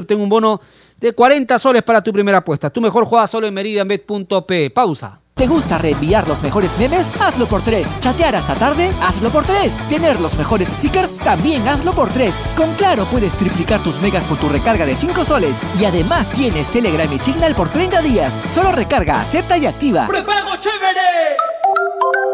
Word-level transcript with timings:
obtengo 0.00 0.22
un 0.22 0.28
bono 0.28 0.60
de 0.98 1.12
40 1.12 1.58
soles 1.58 1.82
para 1.82 2.02
tu 2.02 2.12
primera 2.12 2.38
apuesta. 2.38 2.70
Tu 2.70 2.80
mejor 2.80 3.04
juega 3.04 3.26
solo 3.26 3.46
en 3.46 3.54
meridianbet.p. 3.54 4.70
Pausa. 4.70 5.20
¿Te 5.34 5.48
gusta 5.48 5.78
reenviar 5.78 6.28
los 6.28 6.40
mejores 6.44 6.70
memes? 6.78 7.12
Hazlo 7.20 7.48
por 7.48 7.62
tres. 7.62 7.88
¿Chatear 8.00 8.36
hasta 8.36 8.54
tarde? 8.54 8.92
Hazlo 9.02 9.30
por 9.30 9.44
tres. 9.44 9.82
¿Tener 9.88 10.20
los 10.20 10.38
mejores 10.38 10.68
stickers? 10.68 11.16
También 11.18 11.66
hazlo 11.66 11.92
por 11.92 12.08
tres. 12.10 12.46
Con 12.56 12.72
Claro 12.74 13.04
puedes 13.10 13.32
triplicar 13.32 13.82
tus 13.82 13.98
megas 13.98 14.26
con 14.26 14.36
tu 14.36 14.48
recarga 14.48 14.86
de 14.86 14.94
5 14.94 15.24
soles. 15.24 15.66
Y 15.80 15.86
además 15.86 16.30
tienes 16.30 16.70
Telegram 16.70 17.12
y 17.12 17.18
Signal 17.18 17.56
por 17.56 17.68
30 17.68 18.00
días. 18.02 18.42
Solo 18.48 18.70
recarga, 18.70 19.20
acepta 19.20 19.58
y 19.58 19.66
activa. 19.66 20.06
¡Prepago 20.06 20.56
chévere! 20.60 21.36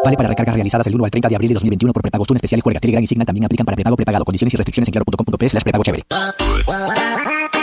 Vale 0.04 0.16
para 0.16 0.29
recargas 0.29 0.54
realizadas 0.54 0.84
del 0.84 0.95
1 0.95 1.04
al 1.04 1.11
30 1.11 1.29
de 1.30 1.34
abril 1.36 1.48
de 1.48 1.54
2021 1.54 1.92
por 1.95 2.02
prepagos. 2.02 2.29
Tú 2.29 2.34
especial 2.34 2.58
y 2.58 2.62
juega 2.62 2.80
Telegram 2.80 3.02
y 3.02 3.06
Signal 3.06 3.27
también 3.27 3.46
aplican 3.46 3.64
para 3.64 3.77
prepago 3.77 3.96
prepagado. 3.96 4.27
Condiciones 4.27 4.52
y 4.52 4.56
restricciones 4.58 4.88
en 4.88 4.92
claro.com.p 4.92 5.48
slash 5.48 5.62
prepago 5.62 5.84
chévere. 5.84 6.04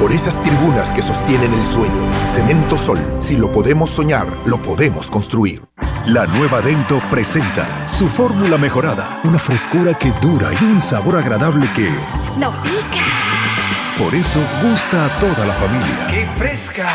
Por 0.00 0.12
esas 0.12 0.40
tribunas 0.42 0.92
que 0.92 1.02
sostienen 1.02 1.52
el 1.52 1.66
sueño. 1.66 2.08
Cemento 2.32 2.78
Sol. 2.78 2.98
Si 3.18 3.36
lo 3.36 3.50
podemos 3.50 3.90
soñar, 3.90 4.28
lo 4.46 4.62
podemos 4.62 5.10
construir. 5.10 5.62
La 6.06 6.24
nueva 6.26 6.62
Dento 6.62 7.02
presenta 7.10 7.86
su 7.88 8.08
fórmula 8.08 8.56
mejorada, 8.56 9.20
una 9.24 9.38
frescura 9.38 9.92
que 9.94 10.12
dura 10.22 10.50
y 10.58 10.64
un 10.64 10.80
sabor 10.80 11.16
agradable 11.16 11.68
que, 11.74 11.90
¡No 12.38 12.50
pica! 12.62 13.04
por 13.98 14.14
eso, 14.14 14.38
gusta 14.62 15.06
a 15.06 15.18
toda 15.18 15.44
la 15.44 15.52
familia. 15.54 16.06
¡Qué 16.08 16.24
fresca! 16.38 16.86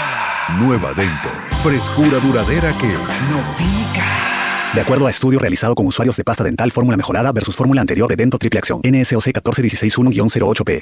Nueva 0.59 0.93
Dento, 0.93 1.29
frescura 1.61 2.17
duradera 2.19 2.75
que, 2.77 2.87
¡No 2.87 3.43
pica! 3.57 4.05
De 4.73 4.81
acuerdo 4.81 5.05
a 5.05 5.11
estudio 5.11 5.37
realizado 5.37 5.75
con 5.75 5.85
usuarios 5.85 6.15
de 6.15 6.23
pasta 6.23 6.43
dental 6.43 6.71
fórmula 6.71 6.97
mejorada 6.97 7.31
versus 7.31 7.55
fórmula 7.55 7.81
anterior 7.81 8.09
de 8.09 8.15
Dento 8.15 8.39
Triple 8.39 8.59
Acción. 8.59 8.81
NSOC 8.83 9.25
14161-08P. 9.27 10.81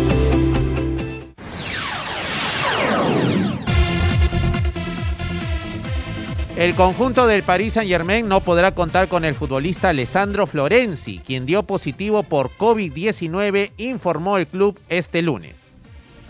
El 6.61 6.75
conjunto 6.75 7.25
del 7.25 7.41
Paris 7.41 7.73
Saint-Germain 7.73 8.27
no 8.27 8.41
podrá 8.41 8.75
contar 8.75 9.07
con 9.07 9.25
el 9.25 9.33
futbolista 9.33 9.89
Alessandro 9.89 10.45
Florenzi, 10.45 11.17
quien 11.17 11.47
dio 11.47 11.63
positivo 11.63 12.21
por 12.21 12.51
COVID-19, 12.51 13.71
informó 13.77 14.37
el 14.37 14.45
club 14.45 14.79
este 14.87 15.23
lunes. 15.23 15.57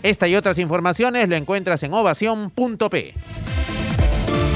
Esta 0.02 0.28
y 0.28 0.34
otras 0.34 0.56
informaciones 0.56 1.28
lo 1.28 1.36
encuentras 1.36 1.82
en 1.82 1.92
ovación.p. 1.92 3.12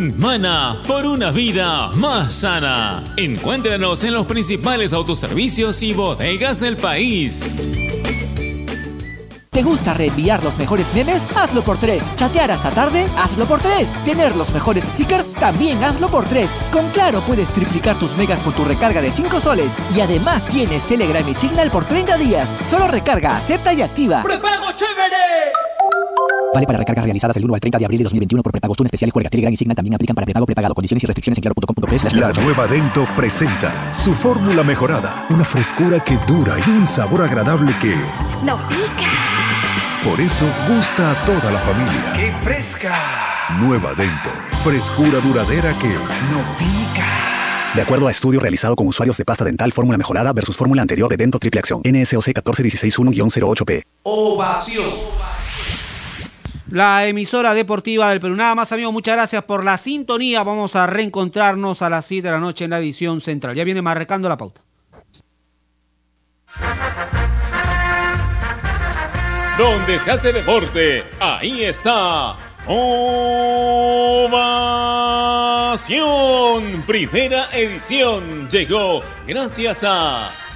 Mana 0.00 0.80
por 0.86 1.04
una 1.04 1.30
vida 1.30 1.88
más 1.88 2.32
sana. 2.32 3.04
Encuéntranos 3.18 4.02
en 4.04 4.14
los 4.14 4.24
principales 4.24 4.94
autoservicios 4.94 5.82
y 5.82 5.92
bodegas 5.92 6.58
del 6.58 6.78
país. 6.78 7.58
¿Te 9.50 9.62
gusta 9.62 9.92
reenviar 9.92 10.42
los 10.42 10.56
mejores 10.56 10.86
memes? 10.94 11.30
Hazlo 11.36 11.62
por 11.62 11.78
3. 11.78 12.16
¿Chatear 12.16 12.50
hasta 12.50 12.70
tarde? 12.70 13.06
Hazlo 13.18 13.44
por 13.44 13.60
3. 13.60 14.02
¿Tener 14.04 14.36
los 14.36 14.54
mejores 14.54 14.84
stickers? 14.84 15.34
También 15.34 15.84
hazlo 15.84 16.08
por 16.08 16.24
3. 16.24 16.62
Con 16.72 16.88
Claro 16.90 17.20
puedes 17.26 17.48
triplicar 17.52 17.98
tus 17.98 18.16
megas 18.16 18.40
con 18.40 18.54
tu 18.54 18.64
recarga 18.64 19.02
de 19.02 19.12
5 19.12 19.38
soles. 19.38 19.82
Y 19.94 20.00
además 20.00 20.46
tienes 20.46 20.86
Telegram 20.86 21.28
y 21.28 21.34
Signal 21.34 21.70
por 21.70 21.84
30 21.84 22.16
días. 22.16 22.58
Solo 22.64 22.88
recarga, 22.88 23.36
acepta 23.36 23.74
y 23.74 23.82
activa. 23.82 24.22
¡Prepago 24.22 24.72
chévere! 24.76 25.69
Vale 26.52 26.66
para 26.66 26.78
recargas 26.78 27.04
realizadas 27.04 27.34
del 27.34 27.44
1 27.44 27.54
al 27.54 27.60
30 27.60 27.78
de 27.78 27.84
abril 27.84 27.98
de 27.98 28.04
2021 28.04 28.42
por 28.42 28.52
prepagos. 28.52 28.76
Tun 28.76 28.86
especial 28.86 29.08
y 29.08 29.12
juega 29.12 29.30
Telegram 29.30 29.52
y 29.52 29.56
Signal 29.56 29.76
también 29.76 29.94
aplican 29.94 30.14
para 30.14 30.24
prepago 30.24 30.46
prepagado. 30.46 30.74
Condiciones 30.74 31.04
y 31.04 31.06
restricciones 31.06 31.38
en 31.38 31.42
claro.com.p. 31.42 32.16
La 32.16 32.32
nueva 32.42 32.66
Dento 32.66 33.06
presenta 33.16 33.94
su 33.94 34.14
fórmula 34.14 34.64
mejorada. 34.64 35.26
Una 35.30 35.44
frescura 35.44 36.02
que 36.02 36.16
dura 36.26 36.56
y 36.66 36.70
un 36.70 36.86
sabor 36.86 37.22
agradable 37.22 37.72
que... 37.80 37.94
¡No 38.44 38.56
pica! 38.68 40.02
Por 40.02 40.20
eso 40.20 40.44
gusta 40.68 41.12
a 41.12 41.24
toda 41.24 41.52
la 41.52 41.58
familia. 41.60 42.12
¡Qué 42.16 42.32
fresca! 42.32 42.94
Nueva 43.60 43.94
Dento. 43.94 44.30
Frescura 44.64 45.20
duradera 45.20 45.72
que... 45.78 45.88
¡No 45.88 46.42
pica! 46.58 47.06
De 47.74 47.82
acuerdo 47.82 48.08
a 48.08 48.10
estudio 48.10 48.40
realizado 48.40 48.74
con 48.74 48.88
usuarios 48.88 49.16
de 49.16 49.24
pasta 49.24 49.44
dental 49.44 49.70
fórmula 49.70 49.96
mejorada 49.96 50.32
versus 50.32 50.56
fórmula 50.56 50.82
anterior 50.82 51.08
de 51.08 51.16
Dento 51.16 51.38
Triple 51.38 51.60
Acción. 51.60 51.82
NSOC 51.84 52.24
14161-08P. 52.24 53.84
Ovación. 54.02 54.90
La 56.70 57.04
emisora 57.06 57.52
deportiva 57.52 58.10
del 58.10 58.20
Perú. 58.20 58.36
Nada 58.36 58.54
más, 58.54 58.70
amigos, 58.70 58.92
muchas 58.92 59.16
gracias 59.16 59.42
por 59.42 59.64
la 59.64 59.76
sintonía. 59.76 60.44
Vamos 60.44 60.76
a 60.76 60.86
reencontrarnos 60.86 61.82
a 61.82 61.90
las 61.90 62.06
7 62.06 62.28
de 62.28 62.32
la 62.32 62.38
noche 62.38 62.64
en 62.64 62.70
la 62.70 62.78
edición 62.78 63.20
central. 63.20 63.56
Ya 63.56 63.64
viene 63.64 63.82
marcando 63.82 64.28
la 64.28 64.36
pauta. 64.36 64.60
Donde 69.58 69.98
se 69.98 70.12
hace 70.12 70.32
deporte, 70.32 71.04
ahí 71.18 71.64
está. 71.64 72.38
Ovación. 72.66 73.10
Primera 76.86 77.48
edición 77.52 78.48
llegó 78.48 79.02
gracias 79.26 79.84
a 79.84 80.30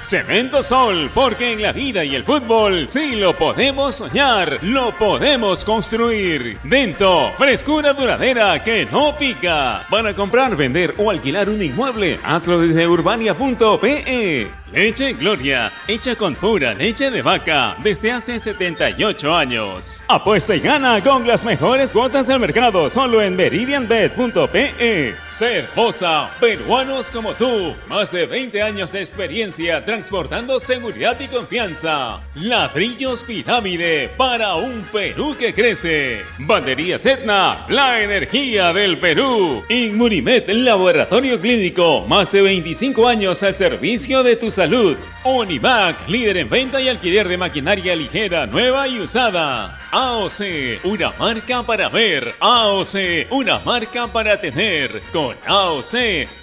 Cemento 0.00 0.62
Sol, 0.62 1.10
porque 1.12 1.52
en 1.52 1.62
la 1.62 1.72
vida 1.72 2.04
y 2.04 2.14
el 2.14 2.24
fútbol 2.24 2.86
sí 2.88 3.16
lo 3.16 3.36
podemos 3.36 3.96
soñar, 3.96 4.58
lo 4.62 4.96
podemos 4.96 5.64
construir. 5.64 6.58
Dento, 6.62 7.32
frescura 7.36 7.92
duradera 7.92 8.62
que 8.62 8.86
no 8.86 9.16
pica. 9.16 9.84
Para 9.90 10.14
comprar, 10.14 10.54
vender 10.56 10.94
o 10.98 11.10
alquilar 11.10 11.48
un 11.48 11.62
inmueble, 11.62 12.20
hazlo 12.22 12.60
desde 12.60 12.86
urbania.pe. 12.86 14.50
Leche 14.72 15.14
Gloria, 15.14 15.72
hecha 15.86 16.14
con 16.14 16.34
pura 16.34 16.74
leche 16.74 17.10
de 17.10 17.22
vaca 17.22 17.74
desde 17.82 18.12
hace 18.12 18.38
78 18.38 19.34
años. 19.34 20.02
Apuesta 20.08 20.54
y 20.54 20.60
gana 20.60 21.02
con 21.02 21.26
las 21.26 21.46
mejores 21.46 21.90
cuotas 21.90 22.26
del 22.26 22.38
mercado 22.38 22.90
solo 22.90 23.22
en 23.22 23.34
meridianbet.pe. 23.34 25.14
Cervosa, 25.30 26.30
peruanos 26.38 27.10
como 27.10 27.32
tú, 27.32 27.74
más 27.88 28.12
de 28.12 28.26
20 28.26 28.60
años 28.62 28.92
de 28.92 29.00
experiencia 29.00 29.82
transportando 29.88 30.60
seguridad 30.60 31.18
y 31.18 31.28
confianza. 31.28 32.20
Ladrillos 32.34 33.22
Pirámide 33.22 34.10
para 34.18 34.54
un 34.56 34.82
Perú 34.92 35.34
que 35.38 35.54
crece. 35.54 36.26
Bandería 36.40 36.96
Etna, 36.96 37.64
la 37.70 38.02
energía 38.02 38.74
del 38.74 39.00
Perú. 39.00 39.64
Inmunimed, 39.70 40.50
laboratorio 40.50 41.40
clínico, 41.40 42.04
más 42.06 42.30
de 42.32 42.42
25 42.42 43.08
años 43.08 43.42
al 43.42 43.56
servicio 43.56 44.22
de 44.22 44.36
tus 44.36 44.52
salud. 44.52 44.98
Onivac, 45.24 46.06
líder 46.06 46.36
en 46.36 46.50
venta 46.50 46.82
y 46.82 46.88
alquiler 46.88 47.26
de 47.26 47.38
maquinaria 47.38 47.96
ligera, 47.96 48.46
nueva 48.46 48.86
y 48.88 49.00
usada. 49.00 49.80
AOC, 49.90 50.84
una 50.84 51.12
marca 51.12 51.64
para 51.64 51.88
ver. 51.88 52.34
AOC, 52.40 53.28
una 53.30 53.60
marca 53.60 54.06
para 54.06 54.38
tener. 54.38 55.00
Con 55.14 55.34
AOC 55.46 55.94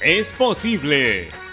es 0.01 0.33
posible. 0.33 1.44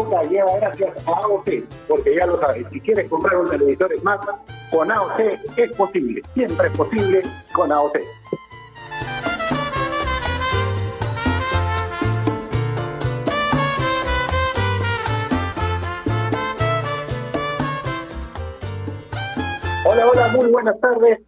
Lleva 0.00 0.56
gracias 0.56 1.06
a 1.06 1.10
AOC, 1.10 1.50
porque 1.86 2.14
ya 2.14 2.26
lo 2.26 2.40
sabes, 2.40 2.66
si 2.72 2.80
quieres 2.80 3.06
comprar 3.10 3.36
un 3.36 3.50
televisor 3.50 3.92
Smart, 3.98 4.22
con 4.70 4.90
AOC 4.90 5.20
es 5.56 5.72
posible, 5.72 6.22
siempre 6.32 6.68
es 6.68 6.76
posible 6.76 7.22
con 7.52 7.70
AOC. 7.70 7.98
Hola, 19.84 20.06
hola, 20.08 20.28
muy 20.34 20.50
buenas 20.50 20.80
tardes. 20.80 21.20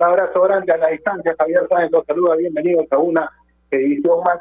Un 0.00 0.06
abrazo 0.06 0.40
grande 0.40 0.72
a 0.72 0.76
la 0.76 0.88
distancia. 0.88 1.36
Javier 1.38 1.66
Sáenz 1.68 1.92
los 1.92 2.04
saluda. 2.04 2.34
Bienvenidos 2.34 2.86
a 2.90 2.98
una 2.98 3.30
edición 3.70 4.24
más 4.24 4.40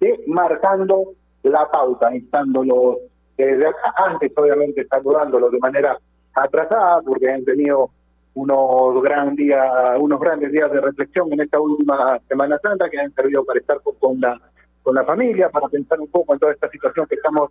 de 0.00 0.18
marcando 0.26 1.12
la 1.42 1.70
pauta, 1.70 2.14
instándolos 2.14 2.96
desde 3.44 3.66
acá, 3.66 3.94
antes 3.96 4.32
obviamente 4.36 4.84
saludándolos 4.86 5.52
de 5.52 5.58
manera 5.58 5.98
atrasada, 6.34 7.00
porque 7.02 7.30
han 7.30 7.44
tenido 7.44 7.90
unos 8.34 9.02
gran 9.02 9.34
día, 9.34 9.96
unos 9.98 10.20
grandes 10.20 10.52
días 10.52 10.70
de 10.70 10.80
reflexión 10.80 11.32
en 11.32 11.40
esta 11.40 11.60
última 11.60 12.18
Semana 12.28 12.58
Santa 12.58 12.88
que 12.88 12.98
han 12.98 13.12
servido 13.12 13.44
para 13.44 13.60
estar 13.60 13.80
con, 13.82 13.94
con 13.96 14.20
la 14.20 14.40
con 14.88 14.94
la 14.94 15.04
familia, 15.04 15.50
para 15.50 15.68
pensar 15.68 16.00
un 16.00 16.08
poco 16.08 16.32
en 16.32 16.38
toda 16.38 16.52
esta 16.52 16.70
situación 16.70 17.06
que 17.06 17.16
estamos 17.16 17.50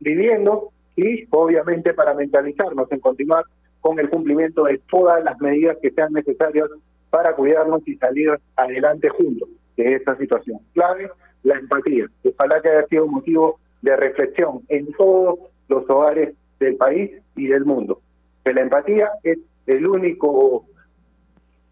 viviendo 0.00 0.70
y 0.96 1.26
obviamente 1.30 1.92
para 1.92 2.14
mentalizarnos 2.14 2.90
en 2.90 3.00
continuar 3.00 3.44
con 3.82 3.98
el 3.98 4.08
cumplimiento 4.08 4.64
de 4.64 4.80
todas 4.90 5.22
las 5.22 5.38
medidas 5.38 5.76
que 5.82 5.90
sean 5.90 6.14
necesarias 6.14 6.70
para 7.10 7.34
cuidarnos 7.34 7.86
y 7.86 7.94
salir 7.96 8.30
adelante 8.56 9.10
juntos 9.10 9.50
de 9.76 9.96
esta 9.96 10.16
situación. 10.16 10.60
Clave, 10.72 11.10
la 11.42 11.58
empatía. 11.58 12.06
Ojalá 12.24 12.62
que 12.62 12.70
haya 12.70 12.86
sido 12.86 13.04
un 13.04 13.12
motivo 13.12 13.60
de 13.82 13.96
reflexión 13.96 14.60
en 14.68 14.92
todos 14.92 15.38
los 15.68 15.88
hogares 15.88 16.34
del 16.58 16.76
país 16.76 17.10
y 17.36 17.46
del 17.46 17.64
mundo. 17.64 18.00
Que 18.44 18.52
la 18.52 18.62
empatía 18.62 19.10
es 19.22 19.38
el 19.66 19.86
único 19.86 20.64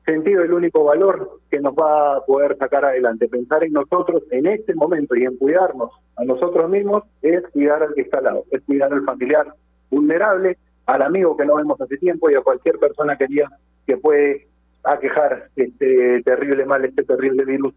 sentido, 0.04 0.42
el 0.42 0.52
único 0.52 0.84
valor 0.84 1.40
que 1.50 1.60
nos 1.60 1.74
va 1.74 2.16
a 2.16 2.20
poder 2.24 2.56
sacar 2.58 2.84
adelante. 2.84 3.28
Pensar 3.28 3.64
en 3.64 3.72
nosotros 3.72 4.22
en 4.30 4.46
este 4.46 4.74
momento 4.74 5.16
y 5.16 5.24
en 5.24 5.36
cuidarnos 5.36 5.90
a 6.16 6.24
nosotros 6.24 6.70
mismos 6.70 7.02
es 7.22 7.42
cuidar 7.52 7.82
al 7.82 7.94
que 7.94 8.02
está 8.02 8.18
al 8.18 8.24
lado, 8.24 8.44
es 8.50 8.62
cuidar 8.62 8.92
al 8.92 9.04
familiar 9.04 9.52
vulnerable, 9.90 10.56
al 10.86 11.02
amigo 11.02 11.36
que 11.36 11.44
no 11.44 11.56
vemos 11.56 11.80
hace 11.80 11.96
tiempo 11.98 12.30
y 12.30 12.34
a 12.34 12.42
cualquier 12.42 12.78
persona 12.78 13.16
querida 13.18 13.50
que 13.86 13.96
puede 13.96 14.46
aquejar 14.84 15.48
este 15.56 16.22
terrible 16.22 16.64
mal, 16.64 16.84
este 16.84 17.02
terrible 17.02 17.44
virus 17.44 17.74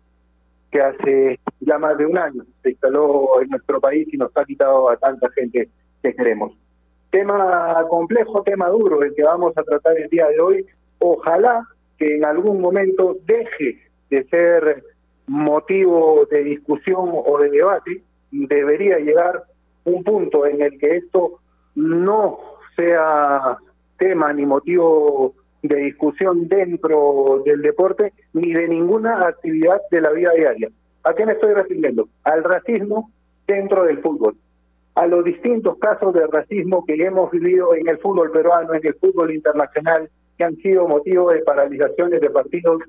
que 0.72 0.82
hace 0.82 1.40
ya 1.62 1.78
más 1.78 1.98
de 1.98 2.06
un 2.06 2.18
año 2.18 2.44
se 2.62 2.72
instaló 2.72 3.42
en 3.42 3.50
nuestro 3.50 3.80
país 3.80 4.08
y 4.12 4.18
nos 4.18 4.36
ha 4.36 4.46
quitado 4.46 4.90
a 4.90 4.98
tanta 4.98 5.30
gente 5.32 5.70
que 6.04 6.14
queremos. 6.14 6.54
Tema 7.10 7.84
complejo, 7.90 8.44
tema 8.44 8.70
duro, 8.70 9.02
el 9.02 9.16
que 9.16 9.24
vamos 9.24 9.58
a 9.58 9.64
tratar 9.64 9.98
el 9.98 10.10
día 10.10 10.28
de 10.28 10.40
hoy. 10.40 10.66
Ojalá 11.00 11.68
que 11.98 12.18
en 12.18 12.26
algún 12.26 12.62
momento 12.62 13.18
deje 13.26 13.80
de 14.10 14.24
ser 14.26 14.84
motivo 15.28 16.28
de 16.30 16.44
discusión 16.44 17.10
o 17.14 17.38
de 17.40 17.50
debate, 17.50 18.04
debería 18.32 19.00
llegar 19.00 19.44
un 19.86 20.04
punto 20.04 20.46
en 20.46 20.62
el 20.62 20.78
que 20.80 20.98
esto 20.98 21.40
no 21.76 22.40
sea 22.76 23.58
tema 23.98 24.32
ni 24.34 24.46
motivo 24.46 25.34
de 25.62 25.76
discusión 25.76 26.48
dentro 26.48 27.42
del 27.46 27.62
deporte 27.62 28.14
ni 28.34 28.54
de 28.54 28.68
ninguna 28.68 29.28
actividad 29.28 29.82
de 29.92 30.02
la 30.02 30.12
vida 30.12 30.32
diaria. 30.32 30.70
¿A 31.04 31.14
qué 31.14 31.26
me 31.26 31.34
estoy 31.34 31.54
refiriendo? 31.54 32.08
Al 32.24 32.44
racismo 32.44 33.12
dentro 33.48 33.84
del 33.84 34.00
fútbol, 34.00 34.36
a 34.96 35.08
los 35.08 35.24
distintos 35.24 35.78
casos 35.80 36.14
de 36.14 36.28
racismo 36.28 36.86
que 36.86 36.96
hemos 36.96 37.32
vivido 37.32 37.74
en 37.74 37.88
el 37.88 37.98
fútbol 38.00 38.32
peruano, 38.32 38.74
en 38.74 38.86
el 38.86 38.94
fútbol 38.96 39.34
internacional, 39.34 40.10
que 40.38 40.44
han 40.44 40.56
sido 40.58 40.88
motivo 40.88 41.32
de 41.32 41.40
paralizaciones 41.40 42.22
de 42.22 42.30
partidos, 42.30 42.82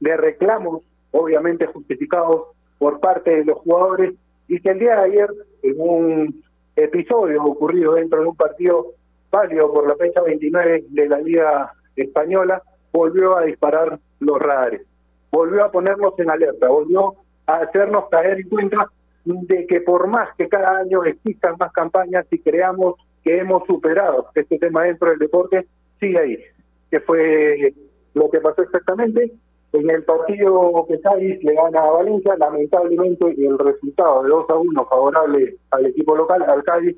de 0.00 0.16
reclamos, 0.16 0.82
obviamente 1.12 1.66
justificados 1.66 2.48
por 2.78 3.00
parte 3.00 3.30
de 3.30 3.44
los 3.44 3.58
jugadores, 3.58 4.14
y 4.48 4.60
que 4.60 4.70
el 4.70 4.78
día 4.78 4.96
de 4.96 5.02
ayer, 5.02 5.30
en 5.62 5.74
un 5.78 6.42
episodio 6.76 7.44
ocurrido 7.44 7.94
dentro 7.94 8.20
de 8.20 8.28
un 8.28 8.36
partido 8.36 8.86
válido 9.30 9.72
por 9.72 9.86
la 9.86 9.96
fecha 9.96 10.22
29 10.22 10.84
de 10.88 11.08
la 11.08 11.20
Liga 11.20 11.72
Española, 12.02 12.62
volvió 12.92 13.36
a 13.36 13.44
disparar 13.44 13.98
los 14.20 14.38
radares, 14.38 14.82
volvió 15.30 15.64
a 15.64 15.70
ponernos 15.70 16.18
en 16.18 16.30
alerta, 16.30 16.68
volvió 16.68 17.14
a 17.46 17.56
hacernos 17.56 18.08
caer 18.10 18.40
en 18.40 18.48
cuenta 18.48 18.86
de 19.24 19.66
que 19.66 19.80
por 19.80 20.06
más 20.06 20.28
que 20.36 20.48
cada 20.48 20.78
año 20.78 21.04
existan 21.04 21.56
más 21.58 21.72
campañas 21.72 22.26
y 22.30 22.38
creamos 22.38 22.94
que 23.22 23.38
hemos 23.38 23.64
superado 23.66 24.28
este 24.34 24.58
tema 24.58 24.84
dentro 24.84 25.10
del 25.10 25.18
deporte, 25.18 25.66
sigue 25.98 26.18
ahí. 26.18 26.38
Que 26.90 27.00
fue 27.00 27.74
lo 28.14 28.30
que 28.30 28.40
pasó 28.40 28.62
exactamente 28.62 29.32
en 29.72 29.88
el 29.88 30.02
partido 30.02 30.84
que 30.88 31.00
Cádiz 31.00 31.42
le 31.44 31.54
gana 31.54 31.80
a 31.80 31.90
Valencia, 31.90 32.34
lamentablemente 32.36 33.24
el 33.38 33.58
resultado 33.58 34.22
de 34.24 34.30
2 34.30 34.50
a 34.50 34.54
1 34.56 34.86
favorable 34.86 35.56
al 35.70 35.86
equipo 35.86 36.16
local, 36.16 36.42
al 36.42 36.64
Cádiz, 36.64 36.96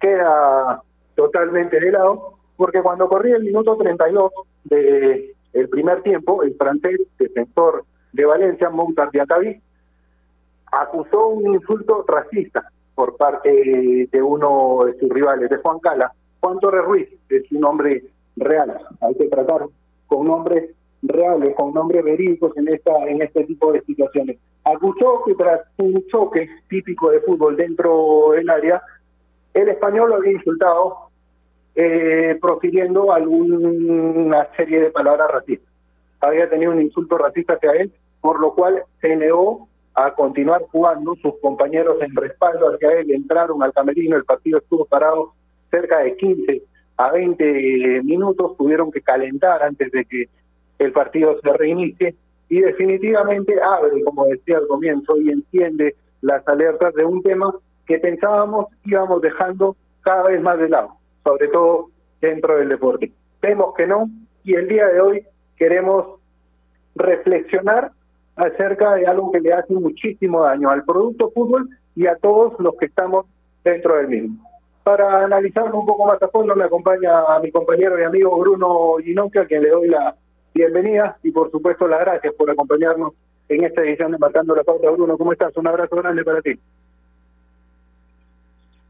queda 0.00 0.82
totalmente 1.14 1.78
de 1.78 1.92
lado, 1.92 2.38
porque 2.56 2.82
cuando 2.82 3.08
corría 3.08 3.36
el 3.36 3.44
minuto 3.44 3.76
32 3.76 4.32
de 4.64 5.34
el 5.52 5.68
primer 5.68 6.02
tiempo, 6.02 6.42
el 6.42 6.54
francés 6.54 7.00
defensor 7.18 7.84
de 8.12 8.24
Valencia, 8.24 8.70
Montar 8.70 9.10
Diacabí, 9.10 9.60
acusó 10.70 11.28
un 11.28 11.54
insulto 11.54 12.04
racista 12.08 12.70
por 12.94 13.16
parte 13.16 14.08
de 14.10 14.22
uno 14.22 14.84
de 14.86 14.98
sus 14.98 15.08
rivales, 15.08 15.50
de 15.50 15.56
Juan 15.58 15.78
Cala. 15.80 16.12
Juan 16.40 16.58
Torres 16.58 16.84
Ruiz 16.84 17.08
es 17.28 17.50
un 17.52 17.64
hombre 17.64 18.02
real, 18.36 18.78
hay 19.00 19.14
que 19.14 19.28
tratar 19.28 19.66
con 20.06 20.26
nombres 20.26 20.70
reales, 21.02 21.54
con 21.56 21.74
nombres 21.74 22.04
verídicos 22.04 22.56
en 22.56 22.68
esta 22.68 22.92
en 23.06 23.22
este 23.22 23.44
tipo 23.44 23.72
de 23.72 23.82
situaciones. 23.82 24.38
Acusó 24.64 25.22
que 25.26 25.34
tras 25.34 25.60
un 25.78 26.04
choque 26.08 26.48
típico 26.68 27.10
de 27.10 27.20
fútbol 27.20 27.56
dentro 27.56 28.30
del 28.32 28.48
área, 28.48 28.82
el 29.54 29.68
español 29.68 30.10
lo 30.10 30.16
había 30.16 30.32
insultado 30.32 31.11
eh, 31.74 32.38
profiriendo 32.40 33.12
alguna 33.12 34.48
serie 34.56 34.80
de 34.80 34.90
palabras 34.90 35.30
racistas. 35.30 35.72
Había 36.20 36.48
tenido 36.48 36.72
un 36.72 36.82
insulto 36.82 37.18
racista 37.18 37.54
hacia 37.54 37.72
él, 37.72 37.92
por 38.20 38.40
lo 38.40 38.54
cual 38.54 38.82
se 39.00 39.16
negó 39.16 39.68
a 39.94 40.14
continuar 40.14 40.62
jugando. 40.70 41.16
Sus 41.16 41.34
compañeros 41.40 41.96
en 42.00 42.14
respaldo 42.14 42.72
hacia 42.72 42.92
él 43.00 43.10
entraron 43.10 43.62
al 43.62 43.72
camerino, 43.72 44.16
el 44.16 44.24
partido 44.24 44.58
estuvo 44.58 44.84
parado 44.84 45.32
cerca 45.70 45.98
de 45.98 46.16
15 46.16 46.62
a 46.98 47.10
20 47.10 48.02
minutos, 48.04 48.56
tuvieron 48.56 48.92
que 48.92 49.00
calentar 49.00 49.62
antes 49.62 49.90
de 49.90 50.04
que 50.04 50.28
el 50.78 50.92
partido 50.92 51.38
se 51.42 51.52
reinicie 51.52 52.14
y 52.48 52.60
definitivamente 52.60 53.54
abre, 53.62 54.02
como 54.04 54.26
decía 54.26 54.58
al 54.58 54.66
comienzo, 54.66 55.16
y 55.20 55.30
enciende 55.30 55.94
las 56.20 56.46
alertas 56.46 56.94
de 56.94 57.04
un 57.04 57.22
tema 57.22 57.52
que 57.86 57.98
pensábamos 57.98 58.66
íbamos 58.84 59.22
dejando 59.22 59.76
cada 60.02 60.24
vez 60.24 60.42
más 60.42 60.58
de 60.58 60.68
lado, 60.68 60.90
sobre 61.24 61.48
todo 61.48 61.88
dentro 62.20 62.56
del 62.56 62.68
deporte. 62.68 63.12
Vemos 63.40 63.74
que 63.74 63.86
no 63.86 64.08
y 64.44 64.54
el 64.54 64.68
día 64.68 64.86
de 64.86 65.00
hoy 65.00 65.26
queremos 65.56 66.20
reflexionar 66.94 67.92
acerca 68.36 68.94
de 68.94 69.06
algo 69.06 69.30
que 69.32 69.40
le 69.40 69.52
hace 69.52 69.74
muchísimo 69.74 70.42
daño 70.42 70.70
al 70.70 70.84
producto 70.84 71.30
fútbol 71.30 71.68
y 71.94 72.06
a 72.06 72.16
todos 72.16 72.54
los 72.58 72.76
que 72.76 72.86
estamos 72.86 73.26
dentro 73.62 73.96
del 73.96 74.08
mismo. 74.08 74.50
Para 74.82 75.24
analizarlo 75.24 75.78
un 75.78 75.86
poco 75.86 76.06
más 76.06 76.20
a 76.22 76.28
fondo 76.28 76.56
me 76.56 76.64
acompaña 76.64 77.22
a 77.22 77.38
mi 77.40 77.52
compañero 77.52 78.00
y 78.00 78.02
amigo 78.02 78.36
Bruno 78.38 78.96
Ginocchia, 79.02 79.42
a 79.42 79.46
quien 79.46 79.62
le 79.62 79.70
doy 79.70 79.88
la 79.88 80.16
bienvenida 80.54 81.16
y 81.22 81.30
por 81.30 81.50
supuesto 81.50 81.86
las 81.86 82.00
gracias 82.00 82.34
por 82.34 82.50
acompañarnos 82.50 83.12
en 83.48 83.64
esta 83.64 83.82
edición 83.82 84.12
de 84.12 84.18
Marcando 84.18 84.56
la 84.56 84.64
Pauta. 84.64 84.90
Bruno, 84.90 85.16
¿cómo 85.16 85.32
estás? 85.32 85.56
Un 85.56 85.68
abrazo 85.68 85.96
grande 85.96 86.24
para 86.24 86.42
ti. 86.42 86.58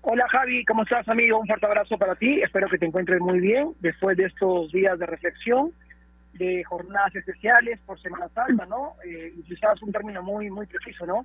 Hola 0.04 0.26
Javi, 0.28 0.64
¿cómo 0.64 0.82
estás 0.82 1.09
amigo? 1.09 1.38
Un 1.38 1.47
fuerte 1.47 1.64
abrazo 1.64 1.97
para 1.97 2.16
ti. 2.16 2.42
Espero 2.42 2.68
que 2.68 2.76
te 2.76 2.87
encuentres 2.87 3.21
muy 3.21 3.38
bien 3.38 3.73
después 3.78 4.16
de 4.16 4.25
estos 4.25 4.73
días 4.73 4.99
de 4.99 5.06
reflexión 5.06 5.73
de 6.32 6.64
jornadas 6.64 7.14
especiales 7.14 7.78
por 7.87 8.00
Semana 8.00 8.28
Santa, 8.30 8.66
¿no? 8.66 8.97
Eh, 9.04 9.32
quizás 9.47 9.80
un 9.80 9.92
término 9.92 10.21
muy, 10.21 10.50
muy 10.50 10.66
preciso, 10.66 11.06
¿no? 11.06 11.25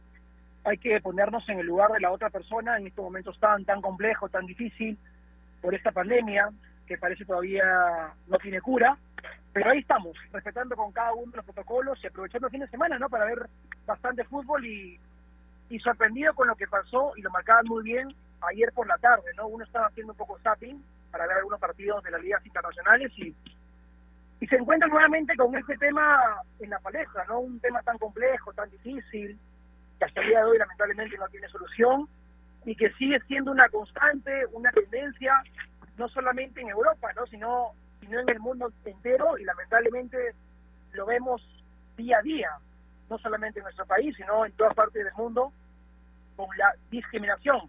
Hay 0.63 0.77
que 0.77 1.01
ponernos 1.01 1.49
en 1.49 1.57
el 1.57 1.65
lugar 1.65 1.91
de 1.91 2.01
la 2.01 2.11
otra 2.11 2.29
persona 2.29 2.77
en 2.77 2.85
estos 2.85 3.03
momentos 3.03 3.39
tan, 3.39 3.65
tan 3.65 3.81
complejo, 3.81 4.29
tan 4.29 4.45
difícil, 4.45 4.95
por 5.59 5.73
esta 5.73 5.91
pandemia, 5.91 6.51
que 6.85 6.99
parece 6.99 7.25
todavía 7.25 8.13
no 8.27 8.37
tiene 8.37 8.61
cura, 8.61 8.95
pero 9.53 9.71
ahí 9.71 9.79
estamos, 9.79 10.15
respetando 10.31 10.75
con 10.75 10.91
cada 10.91 11.15
uno 11.15 11.31
los 11.35 11.45
protocolos 11.45 11.99
y 12.03 12.07
aprovechando 12.07 12.45
el 12.45 12.51
fin 12.51 12.61
de 12.61 12.67
semana, 12.67 12.99
¿no? 12.99 13.09
Para 13.09 13.25
ver 13.25 13.47
bastante 13.87 14.23
fútbol 14.25 14.63
y, 14.67 14.99
y 15.71 15.79
sorprendido 15.79 16.35
con 16.35 16.47
lo 16.47 16.55
que 16.55 16.67
pasó, 16.67 17.13
y 17.17 17.23
lo 17.23 17.31
marcaban 17.31 17.65
muy 17.65 17.83
bien 17.83 18.13
ayer 18.41 18.71
por 18.73 18.87
la 18.87 18.97
tarde, 18.97 19.31
¿no? 19.35 19.47
Uno 19.47 19.63
estaba 19.63 19.87
haciendo 19.87 20.13
un 20.13 20.17
poco 20.17 20.39
zapping 20.39 20.83
para 21.11 21.27
ver 21.27 21.37
algunos 21.37 21.59
partidos 21.59 22.03
de 22.03 22.11
las 22.11 22.21
ligas 22.21 22.45
internacionales 22.45 23.11
y 23.17 23.35
y 24.39 24.47
se 24.47 24.55
encuentra 24.55 24.87
nuevamente 24.87 25.35
con 25.35 25.55
este 25.55 25.77
tema 25.77 26.41
en 26.59 26.69
la 26.69 26.79
palestra, 26.79 27.25
¿no? 27.27 27.39
Un 27.39 27.59
tema 27.59 27.81
tan 27.81 27.97
complejo, 27.97 28.53
tan 28.53 28.69
difícil, 28.69 29.37
que 29.97 30.05
hasta 30.05 30.21
el 30.21 30.27
día 30.27 30.39
de 30.39 30.45
hoy 30.45 30.57
lamentablemente 30.57 31.17
no 31.17 31.27
tiene 31.29 31.47
solución 31.49 32.07
y 32.65 32.75
que 32.75 32.91
sigue 32.93 33.19
siendo 33.21 33.51
una 33.51 33.67
constante, 33.69 34.45
una 34.51 34.71
tendencia, 34.71 35.41
no 35.97 36.07
solamente 36.09 36.61
en 36.61 36.69
Europa, 36.69 37.11
¿no? 37.15 37.25
Sino, 37.27 37.71
sino 37.99 38.19
en 38.19 38.29
el 38.29 38.39
mundo 38.39 38.71
entero 38.85 39.37
y 39.39 39.43
lamentablemente 39.43 40.17
lo 40.91 41.05
vemos 41.07 41.41
día 41.95 42.19
a 42.19 42.21
día, 42.21 42.49
no 43.09 43.17
solamente 43.17 43.59
en 43.59 43.63
nuestro 43.63 43.87
país, 43.87 44.15
sino 44.15 44.45
en 44.45 44.51
todas 44.51 44.75
partes 44.75 45.03
del 45.03 45.13
mundo, 45.15 45.51
con 46.35 46.47
la 46.57 46.75
discriminación. 46.91 47.61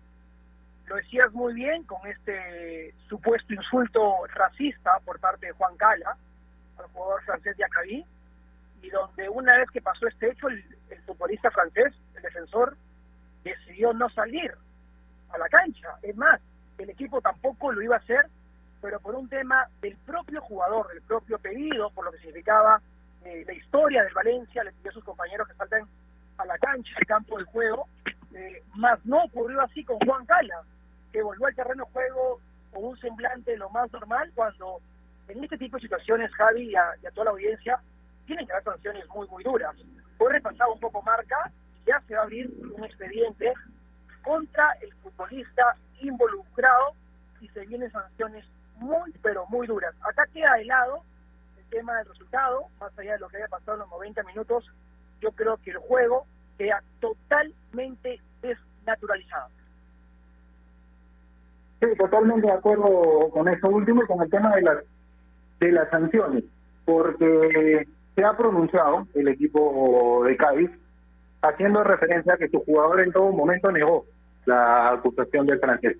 Lo 0.89 0.97
decías 0.97 1.31
muy 1.33 1.53
bien 1.53 1.85
con 1.85 1.99
este 2.07 2.95
supuesto 3.09 3.53
insulto 3.53 4.27
racista 4.35 4.99
por 5.05 5.21
parte 5.21 5.47
de 5.47 5.53
Juan 5.53 5.77
Cala, 5.77 6.17
al 6.79 6.87
jugador 6.87 7.23
francés 7.25 7.57
de 7.59 7.65
Acabí, 7.65 8.07
y 8.81 8.91
donde 8.91 9.29
una 9.29 9.57
vez 9.59 9.71
que 9.71 9.83
pasó 9.83 10.07
este 10.07 10.31
hecho, 10.31 10.49
el, 10.49 10.65
futbolista 11.05 11.51
francés, 11.51 11.93
el 12.17 12.23
defensor 12.23 12.77
decidió 13.45 13.93
no 13.93 14.09
salir 14.11 14.55
a 15.31 15.39
la 15.39 15.49
cancha. 15.49 15.89
Es 16.03 16.17
más, 16.17 16.41
el 16.79 16.89
equipo 16.89 17.21
tampoco 17.21 17.71
lo 17.71 17.83
iba 17.83 17.97
a 17.97 17.99
hacer, 17.99 18.27
pero 18.81 18.99
por 19.01 19.15
un 19.15 19.29
tema 19.29 19.69
del 19.83 19.97
propio 20.07 20.41
jugador, 20.41 20.89
del 20.89 21.03
propio 21.03 21.39
pedido, 21.39 21.91
por 21.91 22.07
lo 22.07 22.13
que 22.13 22.19
significaba 22.19 22.81
eh, 23.25 23.45
la 23.47 23.53
historia 23.53 24.05
del 24.05 24.15
Valencia, 24.15 24.65
le 24.65 24.73
pidió 24.73 24.91
a 24.91 24.95
sus 24.95 25.05
compañeros 25.05 25.49
que 25.49 25.55
salten 25.55 25.85
a 26.39 26.47
la 26.47 26.57
cancha, 26.59 26.93
al 26.97 27.07
campo 27.07 27.39
de 27.39 27.45
juego, 27.45 27.89
eh, 28.35 28.63
más 28.75 29.05
no 29.05 29.25
ocurrió 29.25 29.61
así 29.63 29.85
con 29.85 29.99
Juan 30.01 30.25
Cala, 30.25 30.63
que 31.13 31.23
volvió 31.23 31.47
al 31.47 31.55
terreno 31.55 31.85
de 31.85 31.93
juego 31.93 32.41
con 32.73 32.85
un 32.85 32.99
semblante 32.99 33.57
lo 33.57 33.71
más 33.71 33.91
normal 33.93 34.31
cuando 34.35 34.81
en 35.29 35.45
este 35.45 35.59
tipo 35.59 35.77
de 35.77 35.83
situaciones, 35.83 36.33
Javi 36.35 36.71
y 36.71 36.75
a, 36.75 36.95
toda 37.15 37.27
la 37.27 37.31
audiencia, 37.33 37.79
tienen 38.27 38.47
que 38.47 38.53
haber 38.53 38.65
sanciones 38.65 39.09
muy, 39.09 39.29
muy 39.29 39.45
duras. 39.45 39.75
Hoy 40.19 40.33
repasado 40.33 40.73
un 40.73 40.81
poco 40.81 41.03
marca, 41.03 41.51
ya 41.87 42.01
se 42.07 42.15
va 42.15 42.21
a 42.21 42.25
abrir 42.25 42.51
un 42.77 42.85
expediente 42.85 43.53
contra 44.23 44.73
el 44.81 44.93
futbolista 44.95 45.77
involucrado 46.01 46.93
y 47.41 47.49
se 47.49 47.67
vienen 47.67 47.91
sanciones 47.91 48.45
muy, 48.77 49.13
pero 49.23 49.47
muy 49.47 49.67
duras. 49.67 49.95
Acá 50.03 50.27
queda 50.33 50.59
helado 50.59 51.03
el 51.59 51.65
tema 51.67 51.97
del 51.99 52.07
resultado, 52.07 52.67
más 52.81 52.99
allá 52.99 53.13
de 53.13 53.19
lo 53.19 53.29
que 53.29 53.39
haya 53.39 53.49
pasado 53.49 53.75
en 53.75 53.81
los 53.81 53.91
90 53.91 54.23
minutos, 54.25 54.65
yo 55.21 55.31
creo 55.33 55.57
que 55.59 55.71
el 55.71 55.79
juego 55.79 56.27
queda 56.57 56.83
totalmente 57.01 58.21
desnaturalizado. 58.43 59.51
Sí, 61.81 61.87
totalmente 61.97 62.47
de 62.47 62.53
acuerdo 62.53 63.31
con 63.31 63.49
eso 63.49 63.69
último 63.69 64.03
y 64.03 64.07
con 64.07 64.23
el 64.23 64.31
tema 64.31 64.55
de 64.57 64.63
las 64.63 64.79
de 65.61 65.73
las 65.73 65.89
sanciones, 65.91 66.45
porque 66.85 67.87
se 68.15 68.25
ha 68.25 68.37
pronunciado 68.37 69.07
el 69.15 69.29
equipo 69.29 70.23
de 70.25 70.37
Cádiz 70.37 70.71
haciendo 71.43 71.85
referencia 71.85 72.35
a 72.35 72.37
que 72.37 72.49
su 72.49 72.61
jugador 72.61 73.01
en 73.01 73.13
todo 73.13 73.31
momento 73.33 73.71
negó 73.71 74.05
la 74.45 74.91
acusación 74.91 75.47
del 75.47 75.61
francés. 75.61 75.97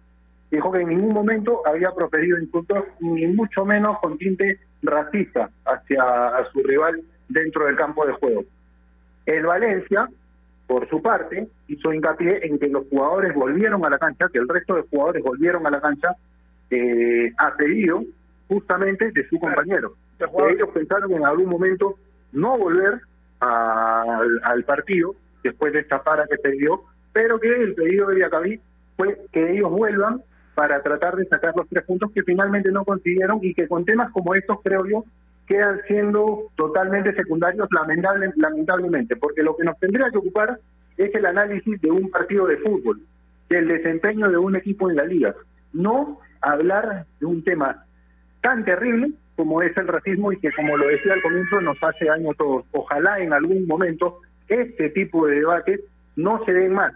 Dijo 0.51 0.73
que 0.73 0.81
en 0.81 0.89
ningún 0.89 1.13
momento 1.13 1.63
había 1.67 1.93
proferido 1.93 2.39
insultos, 2.39 2.85
ni 3.01 3.27
mucho 3.27 3.65
menos 3.65 3.99
con 4.01 4.17
tinte 4.17 4.59
racista 4.83 5.51
hacia 5.67 6.05
su 6.53 6.63
rival 6.63 7.03
dentro 7.29 7.67
del 7.67 7.77
campo 7.77 8.07
de 8.07 8.13
juego. 8.15 8.45
El 9.27 9.45
Valencia, 9.45 10.09
por 10.69 10.87
su 10.91 11.01
parte, 11.01 11.49
hizo 11.67 11.93
hincapié 11.95 12.47
en 12.47 12.59
que 12.59 12.69
los 12.69 12.87
jugadores 12.89 13.35
volvieron 13.35 13.85
a 13.87 13.91
la 13.91 13.99
cancha, 13.99 14.29
que 14.31 14.39
el 14.39 14.47
resto 14.47 14.75
de 14.75 14.83
jugadores 14.83 15.25
volvieron 15.25 15.67
a 15.67 15.71
la 15.71 15.81
cancha 15.81 16.11
eh, 16.71 17.33
a 17.39 17.57
pedido 17.57 18.05
justamente 18.49 19.11
de 19.11 19.27
su 19.29 19.41
compañero. 19.41 19.95
ellos 20.19 20.69
pensaron 20.75 21.11
en 21.13 21.25
algún 21.25 21.49
momento 21.49 21.97
no 22.33 22.59
volver 22.59 23.01
al, 23.41 24.65
partido 24.65 25.15
después 25.43 25.73
de 25.73 25.81
esta 25.81 26.03
para 26.03 26.27
que 26.27 26.37
perdió, 26.37 26.83
pero 27.15 27.41
que 27.41 27.49
el 27.49 27.75
pedido 27.75 28.09
de 28.09 28.17
Viacabí 28.17 28.61
fue 28.95 29.19
que 29.33 29.53
ellos 29.53 29.71
vuelvan 29.71 30.21
para 30.55 30.83
tratar 30.83 31.17
de 31.17 31.25
sacar 31.27 31.55
los 31.57 31.67
tres 31.69 31.85
puntos 31.85 32.13
que 32.13 32.23
finalmente 32.25 32.71
no 32.71 32.85
consiguieron 32.85 33.39
y 33.41 33.55
que 33.55 33.67
con 33.69 33.87
temas 33.87 34.11
como 34.13 34.35
estos, 34.35 34.59
creo 34.63 34.85
yo, 34.85 35.05
quedan 35.49 35.81
siendo 35.89 36.45
totalmente 36.57 37.15
secundarios 37.15 37.69
lamentable, 37.73 38.31
lamentablemente, 38.37 39.17
porque 39.17 39.43
lo 39.43 39.57
que 39.57 39.65
nos 39.65 39.79
tendría 39.79 40.11
que 40.11 40.19
ocupar 40.19 40.59
es 40.99 41.15
el 41.15 41.25
análisis 41.27 41.81
de 41.81 41.91
un 41.91 42.11
partido 42.11 42.47
de 42.47 42.59
fútbol, 42.59 43.01
del 43.49 43.67
desempeño 43.67 44.31
de 44.31 44.37
un 44.37 44.57
equipo 44.57 44.91
en 44.91 44.97
la 44.97 45.05
liga, 45.05 45.35
no 45.73 46.21
hablar 46.43 47.07
de 47.19 47.27
un 47.27 47.43
tema 47.43 47.85
tan 48.43 48.65
terrible 48.65 49.11
como 49.37 49.63
es 49.63 49.77
el 49.77 49.89
racismo 49.89 50.33
y 50.33 50.39
que, 50.39 50.53
como 50.53 50.77
lo 50.77 50.87
decía 50.89 51.15
al 51.15 51.23
comienzo, 51.23 51.61
nos 51.61 51.83
hace 51.83 52.07
daño 52.07 52.33
a 52.33 52.35
todos. 52.35 52.65
Ojalá 52.73 53.21
en 53.21 53.33
algún 53.33 53.67
momento 53.67 54.19
este 54.49 54.91
tipo 54.91 55.27
de 55.27 55.37
debates 55.37 55.81
no 56.17 56.45
se 56.45 56.53
den 56.53 56.73
más. 56.73 56.93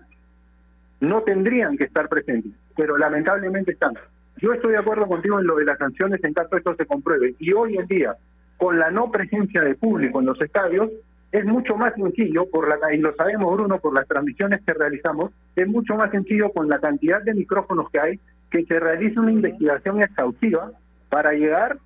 No 1.01 1.23
tendrían 1.23 1.77
que 1.77 1.85
estar 1.85 2.09
presentes, 2.09 2.53
pero 2.77 2.99
lamentablemente 2.99 3.73
están. 3.73 3.95
Yo 4.39 4.53
estoy 4.53 4.73
de 4.73 4.79
acuerdo 4.79 5.07
contigo 5.07 5.39
en 5.39 5.47
lo 5.47 5.57
de 5.57 5.65
las 5.65 5.79
sanciones 5.79 6.23
en 6.25 6.35
caso 6.35 6.57
esto 6.57 6.75
se 6.75 6.87
compruebe. 6.87 7.35
Y 7.39 7.53
hoy 7.53 7.77
en 7.77 7.87
día, 7.87 8.17
con 8.63 8.79
la 8.79 8.93
no 8.93 9.11
presencia 9.11 9.61
de 9.61 9.75
público 9.75 10.21
en 10.21 10.27
los 10.27 10.41
estadios, 10.41 10.89
es 11.33 11.45
mucho 11.45 11.77
más 11.77 11.95
sencillo, 11.95 12.49
por 12.49 12.69
la, 12.69 12.95
y 12.95 12.99
lo 12.99 13.13
sabemos 13.17 13.55
Bruno, 13.55 13.81
por 13.81 13.93
las 13.93 14.07
transmisiones 14.07 14.63
que 14.65 14.73
realizamos, 14.73 15.33
es 15.57 15.67
mucho 15.67 15.97
más 15.97 16.13
sencillo 16.13 16.53
con 16.53 16.69
la 16.69 16.79
cantidad 16.79 17.21
de 17.23 17.35
micrófonos 17.35 17.91
que 17.91 17.99
hay, 17.99 18.21
que 18.53 18.65
se 18.65 18.79
realice 18.79 19.19
una 19.19 19.33
investigación 19.33 20.01
exhaustiva 20.01 20.71
para 21.09 21.33
llegar 21.33 21.77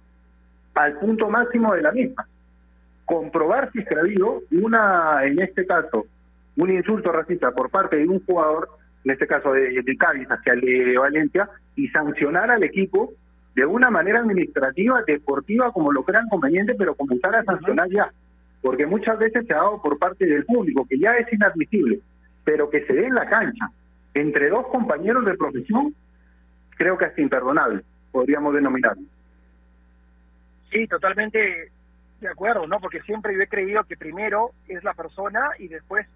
al 0.75 0.99
punto 0.99 1.31
máximo 1.31 1.73
de 1.73 1.81
la 1.81 1.93
misma. 1.93 2.27
Comprobar 3.07 3.73
si 3.73 3.83
se 3.83 3.95
ha 3.95 4.01
habido 4.01 4.43
una, 4.51 5.25
en 5.25 5.41
este 5.41 5.65
caso, 5.65 6.05
un 6.59 6.71
insulto 6.71 7.11
racista 7.11 7.53
por 7.53 7.71
parte 7.71 7.97
de 7.97 8.07
un 8.07 8.23
jugador, 8.27 8.69
en 9.03 9.13
este 9.13 9.27
caso 9.27 9.51
de, 9.53 9.81
de 9.81 9.97
Cádiz 9.97 10.29
hacia 10.29 10.53
el 10.53 10.61
de 10.61 10.99
Valencia, 10.99 11.49
y 11.75 11.89
sancionar 11.89 12.51
al 12.51 12.65
equipo 12.65 13.15
de 13.57 13.65
una 13.65 13.91
manera 13.91 14.21
administrativa, 14.21 15.03
deportiva, 15.07 15.73
como 15.73 15.91
lo 15.91 16.05
crean 16.05 16.29
conveniente, 16.29 16.75
pero 16.75 16.95
comenzar 16.95 17.35
a 17.35 17.43
sancionar 17.43 17.89
ya. 17.89 18.13
Porque 18.61 18.87
muchas 18.87 19.19
veces 19.19 19.47
se 19.47 19.55
ha 19.55 19.57
dado 19.57 19.81
por 19.81 19.99
parte 19.99 20.27
del 20.27 20.45
público, 20.45 20.87
que 20.87 20.99
ya 20.99 21.15
es 21.17 21.33
inadmisible, 21.33 22.01
pero 22.45 22.69
que 22.69 22.85
se 22.85 22.93
dé 22.93 23.07
en 23.07 23.15
la 23.15 23.27
cancha 23.27 23.71
entre 24.13 24.51
dos 24.51 24.67
compañeros 24.67 25.25
de 25.25 25.39
profesión, 25.39 25.95
creo 26.77 26.99
que 26.99 27.07
es 27.07 27.19
imperdonable, 27.19 27.83
podríamos 28.13 28.53
denominarlo. 28.53 29.05
Sí, 30.71 30.87
totalmente 30.87 31.71
de 32.21 32.29
acuerdo, 32.29 32.67
¿no? 32.67 32.79
Porque 32.79 33.01
siempre 33.03 33.35
yo 33.35 33.41
he 33.41 33.49
creído 33.49 33.85
que 33.85 33.97
primero 33.97 34.51
es 34.69 34.85
la 34.85 34.93
persona 34.93 35.49
y 35.59 35.69
después 35.69 36.07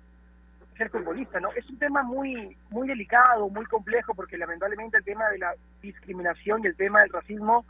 ser 0.80 0.88
futbolista, 0.88 1.38
¿no? 1.40 1.52
Es 1.52 1.68
un 1.68 1.78
tema 1.78 2.02
muy 2.02 2.56
muy 2.70 2.88
delicado, 2.88 3.50
muy 3.50 3.66
complejo, 3.66 4.14
porque 4.14 4.38
lamentablemente 4.38 4.96
el 4.96 5.04
tema 5.04 5.28
de 5.28 5.36
la 5.36 5.54
discriminación 5.82 6.62
y 6.64 6.68
el 6.68 6.76
tema 6.76 7.02
del 7.02 7.10
racismo 7.10 7.66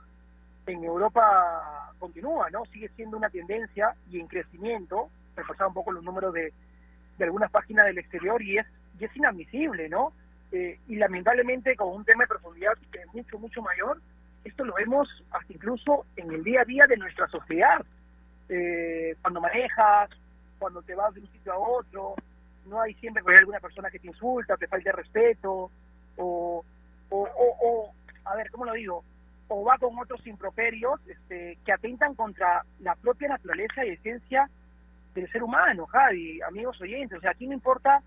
en 0.66 0.84
Europa 0.84 1.92
continúa, 1.98 2.48
¿no? 2.50 2.64
Sigue 2.66 2.88
siendo 2.94 3.16
una 3.16 3.28
tendencia 3.28 3.96
y 4.12 4.20
en 4.20 4.28
crecimiento. 4.28 5.10
Repasaba 5.34 5.66
un 5.66 5.74
poco 5.74 5.90
los 5.90 6.04
números 6.04 6.32
de, 6.32 6.52
de 7.18 7.24
algunas 7.24 7.50
páginas 7.50 7.86
del 7.86 7.98
exterior 7.98 8.40
y 8.40 8.58
es, 8.58 8.66
y 9.00 9.04
es 9.04 9.16
inadmisible, 9.16 9.88
¿no? 9.88 10.12
Eh, 10.52 10.78
y 10.86 10.94
lamentablemente 10.94 11.74
con 11.74 11.88
un 11.88 12.04
tema 12.04 12.22
de 12.22 12.28
profundidad 12.28 12.74
mucho, 13.12 13.40
mucho 13.40 13.60
mayor, 13.60 14.00
esto 14.44 14.64
lo 14.64 14.74
vemos 14.74 15.08
hasta 15.32 15.52
incluso 15.52 16.06
en 16.14 16.30
el 16.30 16.44
día 16.44 16.60
a 16.60 16.64
día 16.64 16.86
de 16.86 16.96
nuestra 16.96 17.26
sociedad. 17.26 17.84
Eh, 18.48 19.16
cuando 19.20 19.40
manejas, 19.40 20.10
cuando 20.60 20.80
te 20.82 20.94
vas 20.94 21.12
de 21.12 21.22
un 21.22 21.32
sitio 21.32 21.52
a 21.52 21.58
otro, 21.58 22.14
no 22.66 22.80
hay 22.80 22.94
siempre 22.94 23.22
que 23.22 23.32
hay 23.32 23.38
alguna 23.38 23.60
persona 23.60 23.90
que 23.90 23.98
te 23.98 24.08
insulta, 24.08 24.56
te 24.56 24.66
falta 24.66 24.92
respeto, 24.92 25.70
o, 26.16 26.64
o, 27.08 27.28
o, 27.62 27.94
a 28.24 28.36
ver, 28.36 28.50
¿cómo 28.50 28.64
lo 28.64 28.72
digo? 28.74 29.04
O 29.48 29.64
va 29.64 29.78
con 29.78 29.98
otros 29.98 30.24
improperios 30.26 31.00
este, 31.06 31.58
que 31.64 31.72
atentan 31.72 32.14
contra 32.14 32.64
la 32.80 32.94
propia 32.94 33.28
naturaleza 33.28 33.84
y 33.84 33.90
esencia 33.90 34.48
del 35.14 35.30
ser 35.32 35.42
humano, 35.42 35.86
Javi, 35.86 36.40
amigos 36.42 36.80
oyentes. 36.80 37.18
O 37.18 37.20
sea, 37.20 37.32
aquí 37.32 37.46
no 37.46 37.54
importa 37.54 38.02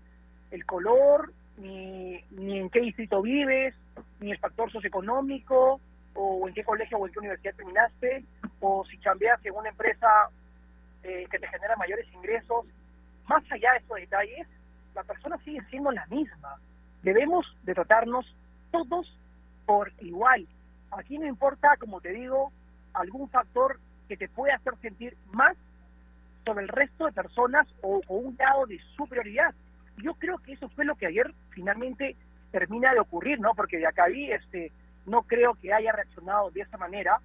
el 0.50 0.64
color, 0.64 1.32
ni, 1.58 2.24
ni 2.30 2.58
en 2.58 2.70
qué 2.70 2.80
distrito 2.80 3.20
vives, 3.20 3.74
ni 4.20 4.30
el 4.30 4.38
factor 4.38 4.70
socioeconómico, 4.72 5.80
o 6.14 6.48
en 6.48 6.54
qué 6.54 6.64
colegio 6.64 6.98
o 6.98 7.06
en 7.06 7.12
qué 7.12 7.18
universidad 7.18 7.54
terminaste, 7.54 8.24
o 8.60 8.84
si 8.86 8.96
cambias 8.98 9.44
en 9.44 9.54
una 9.54 9.68
empresa 9.68 10.08
eh, 11.02 11.26
que 11.30 11.38
te 11.38 11.48
genera 11.48 11.76
mayores 11.76 12.06
ingresos. 12.12 12.66
Más 13.26 13.42
allá 13.50 13.72
de 13.72 13.78
estos 13.78 13.96
detalles, 13.96 14.46
la 14.94 15.02
persona 15.02 15.38
sigue 15.44 15.62
siendo 15.70 15.90
la 15.90 16.06
misma. 16.06 16.56
Debemos 17.02 17.46
de 17.62 17.74
tratarnos 17.74 18.26
todos 18.70 19.16
por 19.66 19.92
igual. 20.00 20.46
Aquí 20.90 21.18
no 21.18 21.26
importa, 21.26 21.76
como 21.78 22.00
te 22.00 22.10
digo, 22.10 22.52
algún 22.92 23.28
factor 23.28 23.78
que 24.08 24.16
te 24.16 24.28
pueda 24.28 24.56
hacer 24.56 24.76
sentir 24.80 25.16
más 25.32 25.56
sobre 26.44 26.64
el 26.64 26.68
resto 26.68 27.06
de 27.06 27.12
personas 27.12 27.66
o, 27.80 28.00
o 28.06 28.16
un 28.16 28.36
grado 28.36 28.66
de 28.66 28.78
superioridad. 28.96 29.54
Yo 29.96 30.14
creo 30.14 30.38
que 30.38 30.52
eso 30.52 30.68
fue 30.70 30.84
lo 30.84 30.94
que 30.94 31.06
ayer 31.06 31.32
finalmente 31.50 32.16
termina 32.50 32.92
de 32.92 33.00
ocurrir, 33.00 33.40
¿no? 33.40 33.54
Porque 33.54 33.78
de 33.78 33.86
acá 33.86 34.06
vi 34.06 34.30
este, 34.30 34.70
no 35.06 35.22
creo 35.22 35.54
que 35.54 35.72
haya 35.72 35.92
reaccionado 35.92 36.50
de 36.50 36.60
esa 36.60 36.76
manera, 36.76 37.18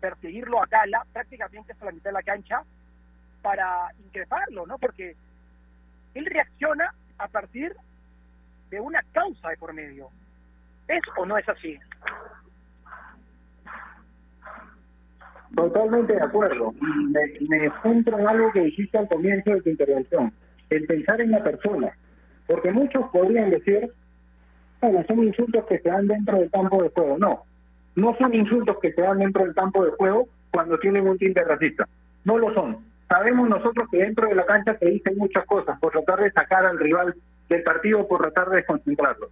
perseguirlo 0.00 0.62
a 0.62 0.66
Cala, 0.66 1.04
prácticamente 1.12 1.72
hasta 1.72 1.86
la 1.86 1.92
mitad 1.92 2.10
de 2.10 2.14
la 2.14 2.22
cancha, 2.22 2.62
para 3.42 3.90
increparlo, 4.04 4.66
¿no? 4.66 4.78
Porque 4.78 5.16
él 6.16 6.26
reacciona 6.26 6.92
a 7.18 7.28
partir 7.28 7.74
de 8.70 8.80
una 8.80 9.02
causa 9.12 9.50
de 9.50 9.56
por 9.56 9.72
medio. 9.72 10.08
¿Es 10.88 11.02
o 11.16 11.26
no 11.26 11.36
es 11.36 11.48
así? 11.48 11.78
Totalmente 15.54 16.14
de 16.14 16.22
acuerdo. 16.22 16.72
Me, 16.72 17.48
me 17.48 17.70
centro 17.82 18.18
en 18.18 18.26
algo 18.26 18.52
que 18.52 18.60
dijiste 18.60 18.98
al 18.98 19.08
comienzo 19.08 19.50
de 19.50 19.62
tu 19.62 19.70
intervención, 19.70 20.32
el 20.70 20.86
pensar 20.86 21.20
en 21.20 21.30
la 21.30 21.42
persona. 21.42 21.92
Porque 22.46 22.70
muchos 22.70 23.08
podrían 23.10 23.50
decir, 23.50 23.90
bueno, 24.80 25.04
son 25.06 25.24
insultos 25.24 25.64
que 25.66 25.78
se 25.80 25.88
dan 25.88 26.06
dentro 26.06 26.38
del 26.38 26.50
campo 26.50 26.82
de 26.82 26.90
juego. 26.90 27.18
No, 27.18 27.42
no 27.94 28.16
son 28.18 28.34
insultos 28.34 28.78
que 28.80 28.92
se 28.92 29.02
dan 29.02 29.18
dentro 29.18 29.44
del 29.44 29.54
campo 29.54 29.84
de 29.84 29.90
juego 29.92 30.28
cuando 30.50 30.78
tienen 30.78 31.06
un 31.06 31.18
tinte 31.18 31.42
racista. 31.44 31.86
No 32.24 32.38
lo 32.38 32.52
son. 32.54 32.85
Sabemos 33.08 33.48
nosotros 33.48 33.88
que 33.90 33.98
dentro 33.98 34.28
de 34.28 34.34
la 34.34 34.46
cancha 34.46 34.76
se 34.78 34.86
dicen 34.86 35.16
muchas 35.16 35.44
cosas 35.46 35.78
por 35.78 35.92
tratar 35.92 36.20
de 36.20 36.32
sacar 36.32 36.66
al 36.66 36.78
rival 36.78 37.14
del 37.48 37.62
partido 37.62 38.06
por 38.08 38.20
tratar 38.20 38.50
de 38.50 38.56
desconcentrarlo. 38.56 39.28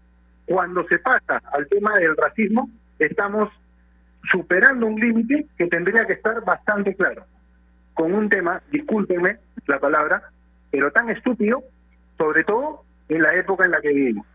Cuando 0.47 0.87
se 0.87 0.99
pasa 0.99 1.43
al 1.53 1.67
tema 1.69 1.97
del 1.97 2.17
racismo, 2.17 2.71
estamos 2.99 3.51
superando 4.31 4.87
un 4.87 4.97
límite 4.97 5.47
que 5.59 5.67
tendría 5.67 6.07
que 6.07 6.15
estar 6.15 6.45
bastante 6.45 6.95
claro. 6.95 7.25
Con 7.95 8.13
un 8.13 8.29
tema, 8.29 8.63
discúlpenme 8.71 9.39
la 9.67 9.79
palabra, 9.79 10.23
pero 10.71 10.91
tan 10.93 11.11
estúpido, 11.11 11.63
sobre 12.19 12.45
todo 12.45 12.83
en 13.09 13.23
la 13.23 13.35
época 13.35 13.65
en 13.65 13.73
la 13.73 13.81
que 13.81 13.89
vivimos. 13.89 14.27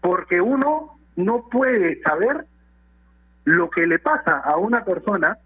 Porque 0.00 0.40
uno 0.40 0.98
no 1.16 1.48
puede 1.48 2.00
saber 2.02 2.44
lo 3.44 3.70
que 3.70 3.86
le 3.86 3.98
pasa 3.98 4.38
a 4.38 4.56
una 4.56 4.84
persona 4.84 5.38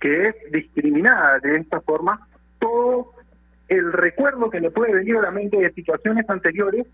que 0.00 0.28
es 0.28 0.36
discriminada 0.52 1.38
de 1.40 1.56
esta 1.56 1.80
forma, 1.80 2.25
todo 2.66 3.12
el 3.68 3.92
recuerdo 3.92 4.50
que 4.50 4.60
le 4.60 4.70
puede 4.70 4.92
venir 4.92 5.16
a 5.16 5.22
la 5.22 5.30
mente 5.30 5.56
de 5.56 5.72
situaciones 5.72 6.28
anteriores, 6.28 6.86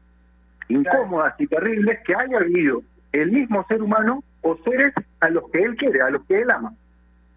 incómodas 0.69 1.35
y 1.39 1.47
terribles, 1.47 1.99
que 2.05 2.15
haya 2.15 2.39
vivido 2.41 2.83
el 3.13 3.31
mismo 3.31 3.65
ser 3.69 3.83
humano 3.83 4.23
o 4.43 4.57
seres 4.65 4.95
a 5.21 5.29
los 5.31 5.51
que 5.51 5.63
él 5.63 5.77
quiere, 5.77 6.01
a 6.01 6.11
los 6.11 6.25
que 6.25 6.41
él 6.41 6.51
ama. 6.51 6.73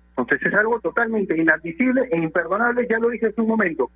Entonces 0.10 0.46
es 0.46 0.54
algo 0.54 0.80
totalmente 0.80 1.38
inadmisible 1.38 2.08
e 2.12 2.18
imperdonable, 2.18 2.88
ya 2.90 3.00
lo 3.00 3.10
dije 3.10 3.28
hace 3.28 3.42
un 3.42 3.50
momento. 3.50 3.90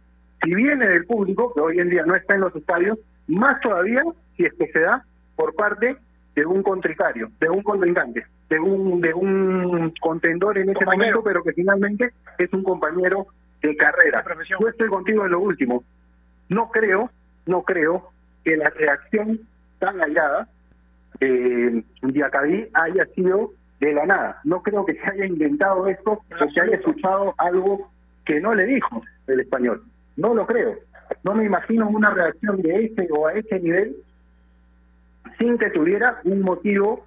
Si 0.44 0.54
viene 0.54 0.88
del 0.88 1.06
público, 1.06 1.54
que 1.54 1.62
hoy 1.62 1.80
en 1.80 1.90
día 1.90 2.06
no 2.06 2.16
está 2.16 2.36
en 2.36 2.42
los 2.42 2.56
estadios, 2.56 2.98
más 3.28 3.60
todavía 3.62 4.04
si 4.36 4.46
es 4.46 4.54
que 4.54 4.68
se 4.68 4.80
da 4.80 5.04
por 5.36 5.56
parte 5.56 5.96
de 6.36 6.46
un 6.46 6.64
contricario, 6.64 7.30
de 7.40 7.50
un 7.50 7.64
contrincante, 7.64 8.26
de 8.50 8.60
un 8.60 9.02
de 9.02 9.14
un 9.14 9.94
contendor 10.02 10.58
en 10.58 10.70
ese 10.70 10.86
momento, 10.86 11.24
pero 11.24 11.44
que 11.44 11.54
finalmente 11.54 12.12
es 12.38 12.52
un 12.54 12.64
compañero 12.64 13.28
de 13.62 13.76
carrera. 13.76 14.24
Yo 14.48 14.68
estoy 14.68 14.90
contigo 14.90 15.26
en 15.26 15.32
lo 15.32 15.40
último. 15.40 15.84
No 16.50 16.70
creo, 16.70 17.10
no 17.46 17.64
creo 17.64 18.10
que 18.44 18.58
la 18.58 18.70
reacción 18.70 19.40
tan 19.80 20.02
airada 20.02 20.48
eh, 21.20 21.84
Diacabí 22.02 22.68
haya 22.74 23.06
sido 23.16 23.52
de 23.80 23.94
la 23.94 24.06
nada. 24.06 24.40
No 24.44 24.62
creo 24.62 24.86
que 24.86 24.96
se 24.96 25.06
haya 25.06 25.26
inventado 25.26 25.88
esto 25.88 26.12
o 26.12 26.54
que 26.54 26.62
haya 26.62 26.76
escuchado 26.76 27.34
algo 27.38 27.90
que 28.26 28.40
no 28.40 28.54
le 28.54 28.66
dijo 28.66 29.02
el 29.28 29.40
español. 29.40 29.84
No 30.16 30.34
lo 30.34 30.46
creo. 30.46 30.76
No 31.24 31.34
me 31.34 31.46
imagino 31.46 31.88
una 31.90 32.12
reacción 32.12 32.62
de 32.62 32.86
ese 32.86 33.08
o 33.12 33.28
a 33.28 33.34
ese 33.34 33.60
nivel 33.60 33.96
sin 35.38 35.58
que 35.58 35.70
tuviera 35.70 36.20
un 36.24 36.42
motivo 36.42 37.06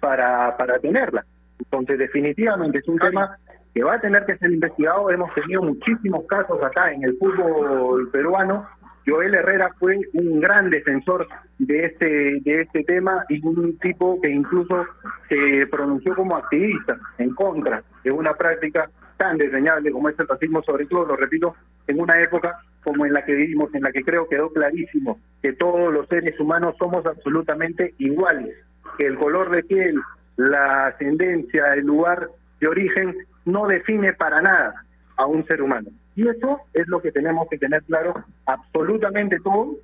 para, 0.00 0.56
para 0.56 0.78
tenerla. 0.78 1.24
Entonces, 1.58 1.98
definitivamente 1.98 2.78
es 2.78 2.88
un 2.88 2.98
tema 2.98 3.36
que 3.74 3.84
va 3.84 3.94
a 3.94 4.00
tener 4.00 4.24
que 4.26 4.36
ser 4.38 4.50
investigado. 4.50 5.10
Hemos 5.10 5.32
tenido 5.34 5.62
muchísimos 5.62 6.24
casos 6.26 6.62
acá 6.62 6.92
en 6.92 7.04
el 7.04 7.16
fútbol 7.18 8.10
peruano 8.10 8.66
Joel 9.08 9.34
Herrera 9.34 9.70
fue 9.78 9.98
un 10.12 10.38
gran 10.38 10.68
defensor 10.68 11.26
de 11.58 11.86
este 11.86 12.40
de 12.44 12.60
este 12.60 12.84
tema 12.84 13.24
y 13.30 13.44
un 13.44 13.78
tipo 13.78 14.20
que 14.20 14.28
incluso 14.28 14.84
se 15.30 15.66
pronunció 15.70 16.14
como 16.14 16.36
activista 16.36 16.98
en 17.16 17.34
contra 17.34 17.82
de 18.04 18.10
una 18.10 18.34
práctica 18.34 18.90
tan 19.16 19.38
desdeñable 19.38 19.90
como 19.90 20.10
es 20.10 20.18
el 20.18 20.28
racismo, 20.28 20.62
sobre 20.62 20.86
todo, 20.86 21.06
lo 21.06 21.16
repito, 21.16 21.56
en 21.86 22.00
una 22.00 22.20
época 22.20 22.60
como 22.84 23.06
en 23.06 23.14
la 23.14 23.24
que 23.24 23.34
vivimos, 23.34 23.74
en 23.74 23.82
la 23.82 23.92
que 23.92 24.04
creo 24.04 24.28
quedó 24.28 24.52
clarísimo 24.52 25.18
que 25.40 25.54
todos 25.54 25.92
los 25.92 26.06
seres 26.08 26.38
humanos 26.38 26.76
somos 26.78 27.04
absolutamente 27.06 27.94
iguales, 27.98 28.54
que 28.98 29.06
el 29.06 29.16
color 29.16 29.50
de 29.50 29.62
piel, 29.62 29.98
la 30.36 30.88
ascendencia, 30.88 31.72
el 31.74 31.86
lugar 31.86 32.28
de 32.60 32.68
origen 32.68 33.16
no 33.48 33.66
define 33.66 34.12
para 34.12 34.42
nada 34.42 34.84
a 35.16 35.26
un 35.26 35.44
ser 35.46 35.62
humano. 35.62 35.90
Y 36.14 36.28
eso 36.28 36.60
es 36.74 36.86
lo 36.88 37.00
que 37.00 37.12
tenemos 37.12 37.48
que 37.48 37.58
tener 37.58 37.82
claro 37.84 38.14
absolutamente 38.46 39.38
todo 39.40 39.76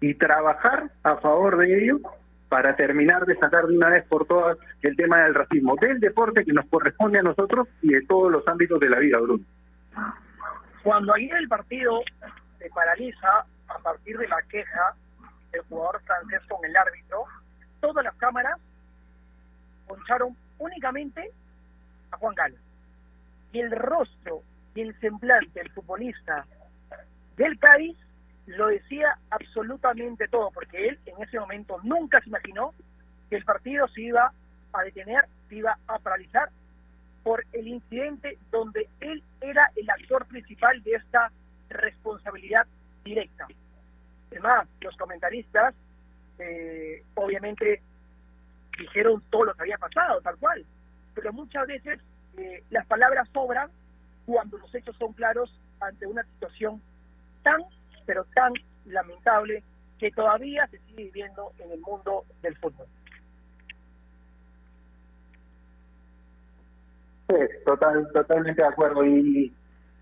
y 0.00 0.14
trabajar 0.14 0.90
a 1.02 1.16
favor 1.16 1.56
de 1.58 1.84
ello 1.84 2.00
para 2.48 2.76
terminar 2.76 3.26
de 3.26 3.36
sacar 3.36 3.66
de 3.66 3.76
una 3.76 3.88
vez 3.90 4.04
por 4.06 4.26
todas 4.26 4.58
el 4.82 4.96
tema 4.96 5.22
del 5.22 5.34
racismo, 5.34 5.76
del 5.80 6.00
deporte 6.00 6.44
que 6.44 6.52
nos 6.52 6.66
corresponde 6.66 7.18
a 7.18 7.22
nosotros 7.22 7.68
y 7.82 7.92
de 7.92 8.04
todos 8.06 8.30
los 8.30 8.46
ámbitos 8.46 8.78
de 8.80 8.90
la 8.90 8.98
vida, 8.98 9.18
Bruno. 9.18 9.44
Cuando 10.82 11.14
ayer 11.14 11.36
el 11.36 11.48
partido 11.48 12.00
se 12.58 12.68
paraliza 12.70 13.44
a 13.68 13.78
partir 13.82 14.16
de 14.18 14.28
la 14.28 14.40
queja 14.42 14.94
del 15.52 15.62
jugador 15.62 16.00
francés 16.02 16.40
con 16.48 16.64
el 16.64 16.76
árbitro, 16.76 17.24
todas 17.80 18.04
las 18.04 18.14
cámaras 18.16 18.58
poncharon 19.86 20.36
únicamente 20.58 21.30
a 22.10 22.16
Juan 22.16 22.34
Galo. 22.34 22.65
El 23.60 23.70
rostro 23.70 24.42
y 24.74 24.82
el 24.82 25.00
semblante 25.00 25.60
del 25.60 25.70
futbolista 25.70 26.46
del 27.36 27.58
Cádiz 27.58 27.96
lo 28.46 28.66
decía 28.66 29.18
absolutamente 29.30 30.28
todo, 30.28 30.50
porque 30.50 30.88
él 30.88 30.98
en 31.06 31.22
ese 31.22 31.40
momento 31.40 31.78
nunca 31.82 32.20
se 32.20 32.28
imaginó 32.28 32.74
que 33.30 33.36
el 33.36 33.44
partido 33.44 33.88
se 33.88 34.02
iba 34.02 34.30
a 34.72 34.82
detener, 34.82 35.24
se 35.48 35.56
iba 35.56 35.76
a 35.88 35.98
paralizar 35.98 36.50
por 37.22 37.44
el 37.52 37.66
incidente 37.66 38.38
donde 38.50 38.88
él 39.00 39.22
era 39.40 39.70
el 39.74 39.88
actor 39.88 40.26
principal 40.26 40.82
de 40.82 40.92
esta 40.92 41.32
responsabilidad 41.70 42.66
directa. 43.04 43.46
Además, 44.30 44.68
los 44.82 44.96
comentaristas 44.96 45.74
eh, 46.38 47.02
obviamente 47.14 47.80
dijeron 48.78 49.22
todo 49.30 49.46
lo 49.46 49.54
que 49.54 49.62
había 49.62 49.78
pasado, 49.78 50.20
tal 50.20 50.36
cual, 50.36 50.64
pero 51.14 51.32
muchas 51.32 51.66
veces 51.66 52.00
eh, 52.36 52.62
las 52.70 52.86
palabras 52.86 53.28
sobran 53.32 53.70
cuando 54.26 54.58
los 54.58 54.74
hechos 54.74 54.96
son 54.96 55.12
claros 55.12 55.50
ante 55.80 56.06
una 56.06 56.22
situación 56.24 56.80
tan, 57.42 57.62
pero 58.04 58.24
tan 58.34 58.52
lamentable 58.86 59.62
que 59.98 60.10
todavía 60.10 60.66
se 60.68 60.78
sigue 60.80 61.04
viviendo 61.04 61.52
en 61.58 61.72
el 61.72 61.80
mundo 61.80 62.24
del 62.42 62.56
fútbol. 62.56 62.86
Sí, 67.28 67.34
total, 67.64 68.08
totalmente 68.12 68.62
de 68.62 68.68
acuerdo. 68.68 69.04
Y 69.04 69.52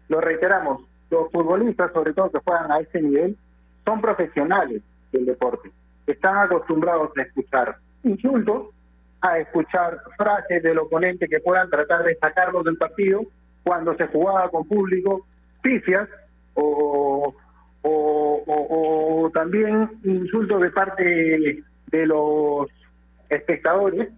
lo 0.08 0.20
reiteramos, 0.20 0.82
los 1.10 1.30
futbolistas, 1.30 1.92
sobre 1.92 2.12
todo 2.12 2.30
que 2.30 2.40
juegan 2.40 2.70
a 2.72 2.80
ese 2.80 3.00
nivel, 3.00 3.36
son 3.84 4.00
profesionales 4.00 4.82
del 5.12 5.26
deporte. 5.26 5.70
Están 6.06 6.36
acostumbrados 6.38 7.16
a 7.16 7.22
escuchar 7.22 7.76
insultos, 8.02 8.73
a 9.24 9.38
escuchar 9.38 10.00
frases 10.18 10.62
del 10.62 10.78
oponente 10.78 11.26
que 11.28 11.40
puedan 11.40 11.70
tratar 11.70 12.04
de 12.04 12.14
sacarlos 12.16 12.62
del 12.62 12.76
partido 12.76 13.22
cuando 13.62 13.96
se 13.96 14.06
jugaba 14.08 14.50
con 14.50 14.68
público, 14.68 15.26
pifias 15.62 16.10
o, 16.52 17.34
también 19.32 19.90
insultos 20.04 20.60
de 20.60 20.70
parte 20.70 21.64
de 21.86 22.06
los 22.06 22.68
espectadores 23.30 24.10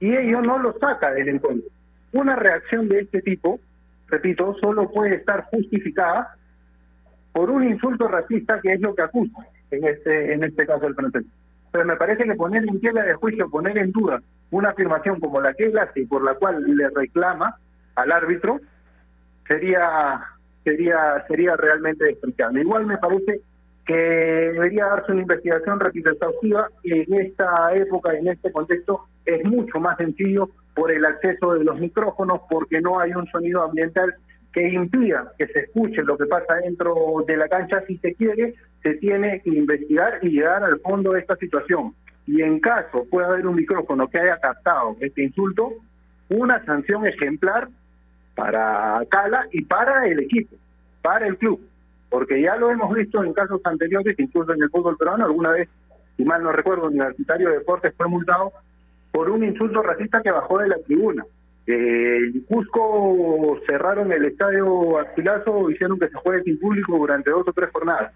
y 0.00 0.16
ello 0.16 0.40
no 0.40 0.58
lo 0.58 0.72
saca 0.78 1.12
del 1.12 1.28
encuentro. 1.28 1.68
Una 2.12 2.34
reacción 2.34 2.88
de 2.88 3.00
este 3.00 3.20
tipo, 3.20 3.60
repito, 4.08 4.56
solo 4.60 4.90
puede 4.90 5.16
estar 5.16 5.44
justificada 5.44 6.34
por 7.32 7.50
un 7.50 7.64
insulto 7.64 8.08
racista 8.08 8.58
que 8.60 8.72
es 8.72 8.80
lo 8.80 8.94
que 8.94 9.02
acusa 9.02 9.46
en 9.70 9.84
este 9.84 10.32
en 10.32 10.44
este 10.44 10.66
caso 10.66 10.86
el 10.86 10.94
francés. 10.94 11.24
Pero 11.74 11.86
me 11.86 11.96
parece 11.96 12.22
que 12.22 12.36
poner 12.36 12.62
en 12.62 12.80
tela 12.80 13.02
de 13.02 13.14
juicio, 13.14 13.50
poner 13.50 13.76
en 13.78 13.90
duda 13.90 14.22
una 14.52 14.68
afirmación 14.68 15.18
como 15.18 15.40
la 15.40 15.52
que 15.54 15.64
él 15.64 15.76
hace 15.76 16.02
y 16.02 16.06
por 16.06 16.22
la 16.22 16.34
cual 16.34 16.62
le 16.64 16.88
reclama 16.88 17.56
al 17.96 18.12
árbitro 18.12 18.60
sería 19.48 20.22
sería 20.62 21.24
sería 21.26 21.56
realmente 21.56 22.04
despreciable. 22.04 22.60
Igual 22.60 22.86
me 22.86 22.96
parece 22.98 23.40
que 23.84 23.92
debería 23.92 24.86
darse 24.86 25.10
una 25.10 25.22
investigación 25.22 25.80
repito 25.80 26.10
exhaustiva 26.10 26.68
en 26.84 27.12
esta 27.12 27.74
época, 27.74 28.14
en 28.14 28.28
este 28.28 28.52
contexto, 28.52 29.06
es 29.26 29.44
mucho 29.44 29.80
más 29.80 29.96
sencillo 29.96 30.50
por 30.76 30.92
el 30.92 31.04
acceso 31.04 31.54
de 31.54 31.64
los 31.64 31.80
micrófonos, 31.80 32.42
porque 32.48 32.80
no 32.80 33.00
hay 33.00 33.10
un 33.14 33.26
sonido 33.32 33.64
ambiental 33.64 34.14
que 34.52 34.68
impida 34.68 35.32
que 35.36 35.48
se 35.48 35.58
escuche 35.58 36.04
lo 36.04 36.16
que 36.16 36.26
pasa 36.26 36.54
dentro 36.54 36.94
de 37.26 37.36
la 37.36 37.48
cancha. 37.48 37.82
Si 37.88 37.98
se 37.98 38.14
quiere, 38.14 38.54
se 38.84 38.94
tiene 38.96 39.40
que 39.40 39.50
investigar 39.50 40.18
y 40.22 40.28
llegar 40.28 40.62
al 40.62 40.78
fondo 40.80 41.12
de 41.12 41.20
esta 41.20 41.36
situación. 41.36 41.94
Y 42.26 42.42
en 42.42 42.60
caso 42.60 43.06
pueda 43.10 43.28
haber 43.28 43.46
un 43.46 43.56
micrófono 43.56 44.06
que 44.08 44.18
haya 44.18 44.38
captado 44.38 44.96
este 45.00 45.24
insulto, 45.24 45.72
una 46.28 46.62
sanción 46.66 47.06
ejemplar 47.06 47.68
para 48.34 49.00
Cala 49.08 49.46
y 49.52 49.64
para 49.64 50.06
el 50.06 50.20
equipo, 50.20 50.54
para 51.02 51.26
el 51.26 51.38
club, 51.38 51.60
porque 52.10 52.40
ya 52.42 52.56
lo 52.56 52.70
hemos 52.70 52.94
visto 52.94 53.24
en 53.24 53.32
casos 53.32 53.60
anteriores, 53.64 54.18
incluso 54.18 54.52
en 54.52 54.62
el 54.62 54.70
fútbol 54.70 54.96
peruano, 54.98 55.24
alguna 55.24 55.52
vez, 55.52 55.68
si 56.16 56.24
mal 56.24 56.42
no 56.42 56.52
recuerdo, 56.52 56.86
Universitario 56.88 57.48
de 57.48 57.58
Deportes 57.58 57.94
fue 57.96 58.06
multado 58.06 58.52
por 59.12 59.30
un 59.30 59.44
insulto 59.44 59.82
racista 59.82 60.20
que 60.22 60.30
bajó 60.30 60.58
de 60.58 60.68
la 60.68 60.78
tribuna. 60.78 61.24
Eh, 61.66 62.18
en 62.18 62.40
Cusco 62.42 63.58
cerraron 63.66 64.12
el 64.12 64.26
estadio 64.26 64.98
Astilazo, 64.98 65.70
hicieron 65.70 65.98
que 65.98 66.08
se 66.08 66.16
juegue 66.16 66.42
sin 66.42 66.58
público 66.58 66.98
durante 66.98 67.30
dos 67.30 67.48
o 67.48 67.52
tres 67.52 67.70
jornadas. 67.72 68.12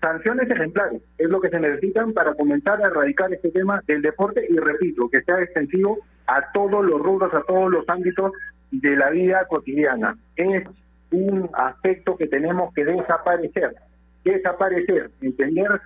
Sanciones 0.00 0.50
ejemplares 0.50 1.02
es 1.18 1.28
lo 1.28 1.40
que 1.40 1.50
se 1.50 1.60
necesitan 1.60 2.14
para 2.14 2.34
comenzar 2.34 2.82
a 2.82 2.86
erradicar 2.86 3.32
este 3.32 3.50
tema 3.50 3.82
del 3.86 4.00
deporte 4.00 4.46
y 4.48 4.56
repito, 4.56 5.10
que 5.10 5.22
sea 5.22 5.42
extensivo 5.42 5.98
a 6.26 6.50
todos 6.52 6.84
los 6.84 7.00
rubros, 7.00 7.32
a 7.34 7.42
todos 7.42 7.70
los 7.70 7.86
ámbitos 7.88 8.32
de 8.70 8.96
la 8.96 9.10
vida 9.10 9.44
cotidiana. 9.48 10.16
Es 10.36 10.64
un 11.10 11.50
aspecto 11.52 12.16
que 12.16 12.28
tenemos 12.28 12.72
que 12.72 12.84
desaparecer. 12.84 13.74
Desaparecer, 14.24 15.10
entender 15.20 15.80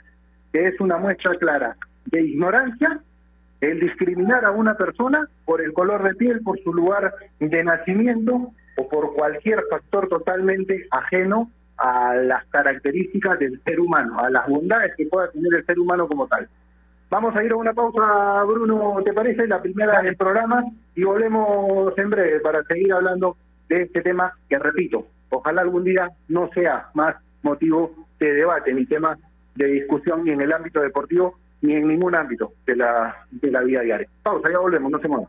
que 0.53 0.69
es 0.69 0.81
una 0.81 0.97
muestra 0.97 1.35
clara 1.37 1.77
de 2.07 2.23
ignorancia 2.23 3.01
el 3.61 3.81
discriminar 3.81 4.45
a 4.45 4.51
una 4.51 4.77
persona 4.77 5.29
por 5.45 5.61
el 5.61 5.73
color 5.73 6.03
de 6.03 6.15
piel, 6.15 6.41
por 6.43 6.61
su 6.61 6.73
lugar 6.73 7.15
de 7.41 7.65
nacimiento 7.65 8.53
o 8.77 8.89
por 8.89 9.15
cualquier 9.15 9.61
factor 9.71 10.09
totalmente 10.09 10.87
ajeno 10.91 11.51
a 11.77 12.15
las 12.15 12.45
características 12.47 13.39
del 13.39 13.61
ser 13.63 13.81
humano, 13.81 14.19
a 14.19 14.31
las 14.31 14.47
bondades 14.49 14.95
que 14.97 15.07
pueda 15.07 15.31
tener 15.31 15.55
el 15.55 15.67
ser 15.67 15.79
humano 15.79 16.07
como 16.07 16.27
tal. 16.27 16.49
Vamos 17.11 17.37
a 17.37 17.45
ir 17.45 17.53
a 17.53 17.57
una 17.57 17.73
pausa, 17.73 18.43
Bruno, 18.45 18.97
¿te 19.05 19.13
parece? 19.13 19.47
La 19.47 19.63
primera 19.63 20.01
del 20.03 20.17
programa 20.17 20.65
y 20.95 21.05
volvemos 21.05 21.97
en 21.99 22.11
breve 22.11 22.41
para 22.41 22.63
seguir 22.65 22.93
hablando 22.93 23.37
de 23.69 23.83
este 23.83 24.03
tema 24.03 24.33
que, 24.49 24.59
repito, 24.59 25.07
ojalá 25.31 25.63
algún 25.63 25.85
día 25.85 26.11
no 26.29 26.49
sea 26.55 26.89
más 26.95 27.17
motivo 27.43 27.95
de 28.19 28.33
debate 28.33 28.73
ni 28.73 28.87
tema 28.87 29.17
de 29.55 29.67
discusión 29.67 30.25
ni 30.25 30.31
en 30.31 30.41
el 30.41 30.53
ámbito 30.53 30.81
deportivo 30.81 31.39
ni 31.61 31.75
en 31.75 31.89
ningún 31.89 32.15
ámbito 32.15 32.53
de 32.67 32.77
la, 32.77 33.17
de 33.31 33.51
la 33.51 33.61
vida 33.63 33.81
diaria. 33.81 34.09
Pausa, 34.23 34.51
ya 34.51 34.59
volvemos, 34.59 34.91
no 34.91 34.99
se 34.99 35.09
muevan. 35.09 35.29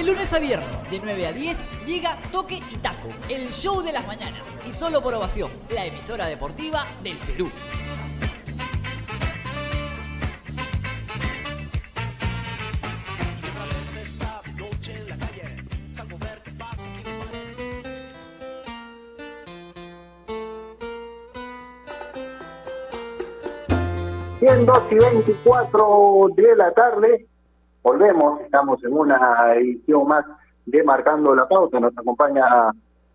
De 0.00 0.06
lunes 0.06 0.32
a 0.32 0.38
viernes, 0.38 0.90
de 0.90 0.98
9 0.98 1.26
a 1.26 1.32
10, 1.34 1.58
llega 1.84 2.16
Toque 2.32 2.62
y 2.70 2.76
Taco, 2.78 3.10
el 3.28 3.50
show 3.50 3.82
de 3.82 3.92
las 3.92 4.06
mañanas. 4.06 4.40
Y 4.66 4.72
solo 4.72 5.02
por 5.02 5.12
ovación, 5.12 5.50
la 5.68 5.84
emisora 5.84 6.24
deportiva 6.24 6.86
del 7.02 7.18
Perú. 7.18 7.50
Siendo 24.38 24.88
y 24.90 24.94
24 24.94 26.26
de 26.36 26.56
la 26.56 26.72
tarde, 26.72 27.29
volvemos, 27.82 28.40
estamos 28.42 28.82
en 28.84 28.92
una 28.92 29.54
edición 29.54 30.06
más 30.06 30.24
de 30.66 30.82
Marcando 30.82 31.34
la 31.34 31.48
Pauta, 31.48 31.80
nos 31.80 31.96
acompaña 31.96 32.44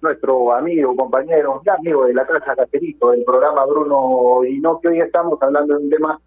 nuestro 0.01 0.53
amigo, 0.53 0.95
compañero, 0.95 1.61
ya 1.65 1.75
amigo 1.75 2.05
de 2.05 2.13
la 2.13 2.25
casa 2.25 2.55
Cacerito, 2.55 3.11
del 3.11 3.23
programa 3.23 3.65
Bruno 3.65 4.43
y 4.43 4.59
no 4.59 4.79
que 4.79 4.89
hoy 4.89 4.99
estamos 4.99 5.41
hablando 5.41 5.77
de 5.77 5.83
un 5.83 5.89
tema 5.89 6.19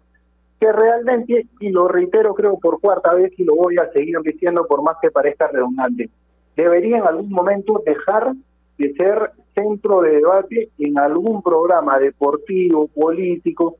que 0.59 0.71
realmente, 0.71 1.47
y 1.59 1.69
lo 1.69 1.87
reitero 1.87 2.33
creo 2.33 2.59
por 2.59 2.81
cuarta 2.81 3.13
vez 3.13 3.31
y 3.37 3.43
lo 3.45 3.55
voy 3.55 3.77
a 3.77 3.89
seguir 3.91 4.19
diciendo 4.21 4.65
por 4.67 4.81
más 4.81 4.97
que 5.01 5.11
parezca 5.11 5.47
redundante, 5.47 6.09
debería 6.55 6.97
en 6.97 7.07
algún 7.07 7.29
momento 7.29 7.81
dejar 7.85 8.33
de 8.77 8.93
ser 8.93 9.31
centro 9.53 10.01
de 10.01 10.11
debate 10.11 10.69
en 10.77 10.97
algún 10.97 11.41
programa 11.41 11.99
deportivo, 11.99 12.87
político, 12.87 13.75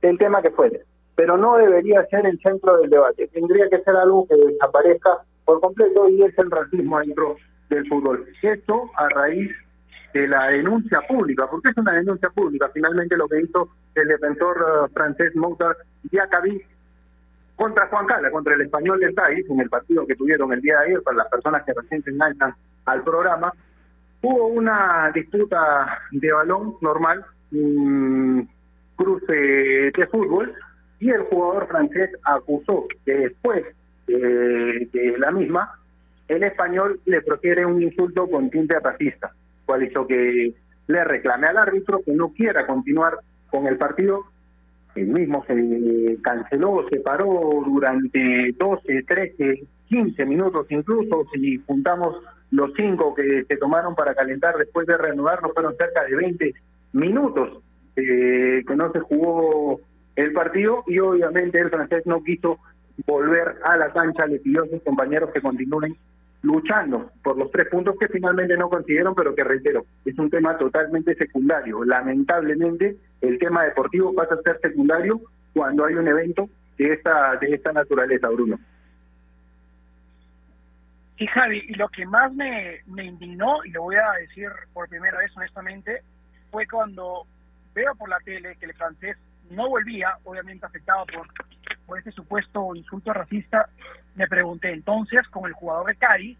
del 0.00 0.18
tema 0.18 0.40
que 0.40 0.50
fuere 0.50 0.84
pero 1.16 1.36
no 1.36 1.56
debería 1.56 2.06
ser 2.06 2.26
el 2.26 2.38
centro 2.40 2.76
del 2.76 2.90
debate. 2.90 3.26
Tendría 3.28 3.68
que 3.68 3.80
ser 3.80 3.96
algo 3.96 4.28
que 4.28 4.36
desaparezca 4.36 5.18
por 5.44 5.60
completo 5.60 6.08
y 6.08 6.22
es 6.22 6.38
el 6.38 6.50
racismo 6.50 7.00
dentro 7.00 7.36
del 7.70 7.88
fútbol. 7.88 8.26
Esto 8.42 8.90
a 8.96 9.08
raíz 9.08 9.50
de 10.12 10.28
la 10.28 10.48
denuncia 10.48 11.00
pública, 11.08 11.46
porque 11.50 11.70
es 11.70 11.76
una 11.76 11.92
denuncia 11.92 12.28
pública, 12.30 12.70
finalmente 12.72 13.16
lo 13.16 13.28
que 13.28 13.40
hizo 13.40 13.68
el 13.94 14.08
defensor 14.08 14.56
uh, 14.58 14.88
francés 14.92 15.34
Moutar 15.36 15.76
Diakabi 16.04 16.62
contra 17.54 17.86
Juan 17.88 18.06
Cala, 18.06 18.30
contra 18.30 18.54
el 18.54 18.62
español 18.62 19.00
del 19.00 19.14
país, 19.14 19.44
en 19.48 19.60
el 19.60 19.68
partido 19.70 20.06
que 20.06 20.14
tuvieron 20.14 20.52
el 20.52 20.60
día 20.60 20.78
de 20.80 20.86
ayer, 20.86 21.02
para 21.02 21.18
las 21.18 21.28
personas 21.28 21.64
que 21.64 21.72
recién 21.72 22.02
se 22.02 22.10
enganchan 22.10 22.54
al 22.84 23.02
programa, 23.02 23.52
hubo 24.22 24.46
una 24.48 25.10
disputa 25.14 26.00
de 26.10 26.32
balón 26.32 26.76
normal, 26.82 27.24
un 27.52 28.48
cruce 28.96 29.32
de 29.32 30.06
fútbol, 30.10 30.54
y 30.98 31.10
el 31.10 31.22
jugador 31.22 31.68
francés 31.68 32.10
acusó 32.24 32.86
que 33.04 33.14
después 33.14 33.64
de, 34.06 35.14
la 35.18 35.30
misma, 35.30 35.72
el 36.28 36.42
español 36.42 37.00
le 37.04 37.20
profiere 37.22 37.66
un 37.66 37.82
insulto 37.82 38.28
con 38.28 38.50
tinte 38.50 38.78
racista, 38.80 39.32
cual 39.64 39.84
hizo 39.84 40.06
que 40.06 40.54
le 40.86 41.04
reclame 41.04 41.48
al 41.48 41.58
árbitro 41.58 42.00
que 42.04 42.12
no 42.12 42.32
quiera 42.32 42.66
continuar 42.66 43.18
con 43.50 43.66
el 43.66 43.76
partido. 43.76 44.24
El 44.94 45.08
mismo 45.08 45.44
se 45.46 46.16
canceló, 46.22 46.86
se 46.88 47.00
paró 47.00 47.62
durante 47.66 48.54
12, 48.58 49.02
13, 49.02 49.62
15 49.88 50.24
minutos 50.24 50.66
incluso. 50.70 51.26
Si 51.34 51.58
juntamos 51.66 52.16
los 52.50 52.72
cinco 52.74 53.14
que 53.14 53.44
se 53.44 53.56
tomaron 53.58 53.94
para 53.94 54.14
calentar 54.14 54.56
después 54.56 54.86
de 54.86 54.96
reanudarlo, 54.96 55.52
fueron 55.52 55.76
cerca 55.76 56.04
de 56.04 56.16
20 56.16 56.54
minutos 56.92 57.62
eh, 57.96 58.62
que 58.66 58.76
no 58.76 58.90
se 58.92 59.00
jugó 59.00 59.80
el 60.16 60.32
partido 60.32 60.82
y 60.86 60.98
obviamente 60.98 61.60
el 61.60 61.70
francés 61.70 62.04
no 62.06 62.22
quiso 62.22 62.58
volver 63.06 63.56
a 63.62 63.76
la 63.76 63.92
cancha, 63.92 64.26
le 64.26 64.38
pidió 64.38 64.64
a 64.64 64.68
sus 64.68 64.82
compañeros 64.82 65.30
que 65.32 65.42
continúen 65.42 65.96
luchando 66.42 67.10
por 67.22 67.36
los 67.36 67.50
tres 67.50 67.68
puntos 67.68 67.96
que 67.98 68.08
finalmente 68.08 68.56
no 68.56 68.70
consiguieron, 68.70 69.14
pero 69.14 69.34
que 69.34 69.44
reitero, 69.44 69.84
es 70.04 70.18
un 70.18 70.30
tema 70.30 70.56
totalmente 70.56 71.14
secundario. 71.16 71.84
Lamentablemente, 71.84 72.96
el 73.20 73.38
tema 73.38 73.64
deportivo 73.64 74.14
pasa 74.14 74.34
a 74.34 74.42
ser 74.42 74.58
secundario 74.60 75.20
cuando 75.52 75.84
hay 75.84 75.94
un 75.94 76.08
evento 76.08 76.48
de 76.78 76.92
esta, 76.92 77.36
de 77.36 77.54
esta 77.54 77.72
naturaleza, 77.72 78.28
Bruno. 78.28 78.58
Sí, 81.18 81.26
Javi, 81.26 81.64
y 81.66 81.74
lo 81.74 81.88
que 81.88 82.04
más 82.06 82.32
me, 82.34 82.80
me 82.86 83.04
indignó, 83.04 83.64
y 83.64 83.70
lo 83.70 83.82
voy 83.82 83.96
a 83.96 84.12
decir 84.20 84.50
por 84.72 84.88
primera 84.88 85.18
vez 85.18 85.34
honestamente, 85.36 86.02
fue 86.50 86.66
cuando 86.66 87.26
veo 87.74 87.94
por 87.94 88.08
la 88.08 88.18
tele 88.20 88.56
que 88.56 88.66
el 88.66 88.74
francés 88.74 89.16
no 89.50 89.68
volvía, 89.68 90.18
obviamente 90.24 90.66
afectado 90.66 91.04
por, 91.06 91.28
por 91.86 91.98
ese 91.98 92.12
supuesto 92.12 92.74
insulto 92.74 93.12
racista, 93.12 93.68
me 94.14 94.26
pregunté 94.26 94.72
entonces 94.72 95.20
con 95.28 95.46
el 95.46 95.52
jugador 95.52 95.86
de 95.86 95.96
Cádiz, 95.96 96.38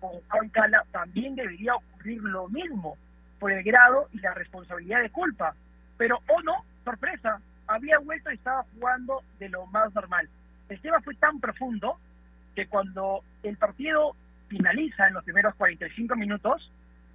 con 0.00 0.10
Juan 0.28 0.48
Cala, 0.50 0.84
también 0.92 1.34
debería 1.34 1.74
ocurrir 1.74 2.22
lo 2.22 2.48
mismo 2.48 2.96
por 3.38 3.52
el 3.52 3.62
grado 3.62 4.08
y 4.12 4.18
la 4.20 4.34
responsabilidad 4.34 5.02
de 5.02 5.10
culpa. 5.10 5.54
Pero, 5.96 6.18
oh 6.28 6.42
no, 6.42 6.64
sorpresa, 6.84 7.40
había 7.66 7.98
vuelto 7.98 8.30
y 8.30 8.34
estaba 8.34 8.64
jugando 8.74 9.22
de 9.38 9.48
lo 9.48 9.66
más 9.66 9.94
normal. 9.94 10.28
El 10.68 10.80
tema 10.80 11.00
fue 11.00 11.14
tan 11.14 11.40
profundo 11.40 11.98
que 12.54 12.66
cuando 12.66 13.22
el 13.42 13.56
partido 13.56 14.14
finaliza 14.48 15.08
en 15.08 15.14
los 15.14 15.24
primeros 15.24 15.54
45 15.56 16.16
minutos, 16.16 16.70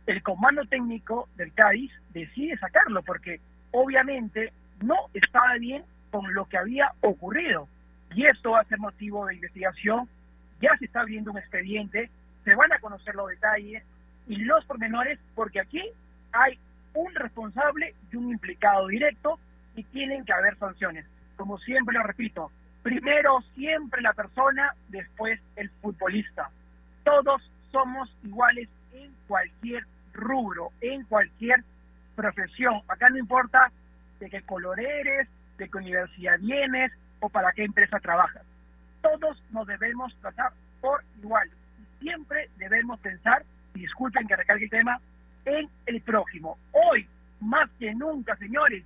el 0.08 0.22
comando 0.24 0.66
técnico 0.66 1.30
del 1.36 1.54
Cádiz 1.54 1.92
decide 2.14 2.58
sacarlo 2.58 3.02
porque 3.04 3.40
obviamente 3.72 4.52
no 4.82 4.96
estaba 5.14 5.56
bien 5.58 5.84
con 6.12 6.34
lo 6.34 6.46
que 6.46 6.58
había 6.58 6.92
ocurrido. 7.02 7.68
Y 8.14 8.26
esto 8.26 8.52
va 8.52 8.62
a 8.62 8.66
ser 8.66 8.80
motivo 8.80 9.26
de 9.26 9.36
investigación. 9.36 10.10
Ya 10.62 10.76
se 10.78 10.86
está 10.86 11.02
abriendo 11.02 11.32
un 11.32 11.38
expediente, 11.38 12.10
se 12.44 12.56
van 12.56 12.72
a 12.74 12.80
conocer 12.80 13.16
los 13.16 13.30
detalles 13.30 13.84
y 14.28 14.36
los 14.38 14.66
pormenores, 14.66 15.20
porque 15.36 15.60
aquí 15.60 15.82
hay 16.34 16.60
un 16.94 17.14
responsable 17.16 17.96
y 18.12 18.16
un 18.16 18.32
implicado 18.32 18.88
directo 18.88 19.40
y 19.76 19.84
tienen 19.86 20.26
que 20.26 20.34
haber 20.34 20.58
sanciones. 20.58 21.06
Como 21.38 21.58
siempre 21.60 21.96
lo 21.96 22.04
repito, 22.04 22.52
primero 22.84 23.42
siempre 23.56 24.02
la 24.02 24.14
persona, 24.14 24.76
después 24.90 25.40
el 25.56 25.70
futbolista. 25.82 26.50
Todos 27.04 27.42
somos 27.72 28.14
iguales 28.24 28.70
en 28.94 29.12
cualquier 29.28 29.86
rubro, 30.14 30.72
en 30.82 31.04
cualquier 31.06 31.64
profesión. 32.16 32.82
Acá 32.88 33.10
no 33.10 33.18
importa 33.18 33.72
de 34.22 34.30
qué 34.30 34.42
color 34.44 34.80
eres, 34.80 35.28
de 35.58 35.68
qué 35.68 35.78
universidad 35.78 36.40
vienes 36.40 36.92
o 37.20 37.28
para 37.28 37.52
qué 37.52 37.66
empresa 37.66 38.00
trabajas. 38.00 38.44
Todos 39.02 39.44
nos 39.52 39.68
debemos 39.68 40.16
tratar 40.22 40.54
por 40.80 41.04
igual. 41.22 41.50
Siempre 42.00 42.50
debemos 42.58 43.00
pensar, 43.00 43.44
y 43.74 43.82
disculpen 43.82 44.28
que 44.28 44.36
recalque 44.36 44.66
el 44.66 44.70
tema, 44.70 45.00
en 45.46 45.68
el 45.88 46.02
prójimo. 46.02 46.58
Hoy, 46.72 47.08
más 47.40 47.70
que 47.80 47.94
nunca, 47.96 48.36
señores, 48.38 48.84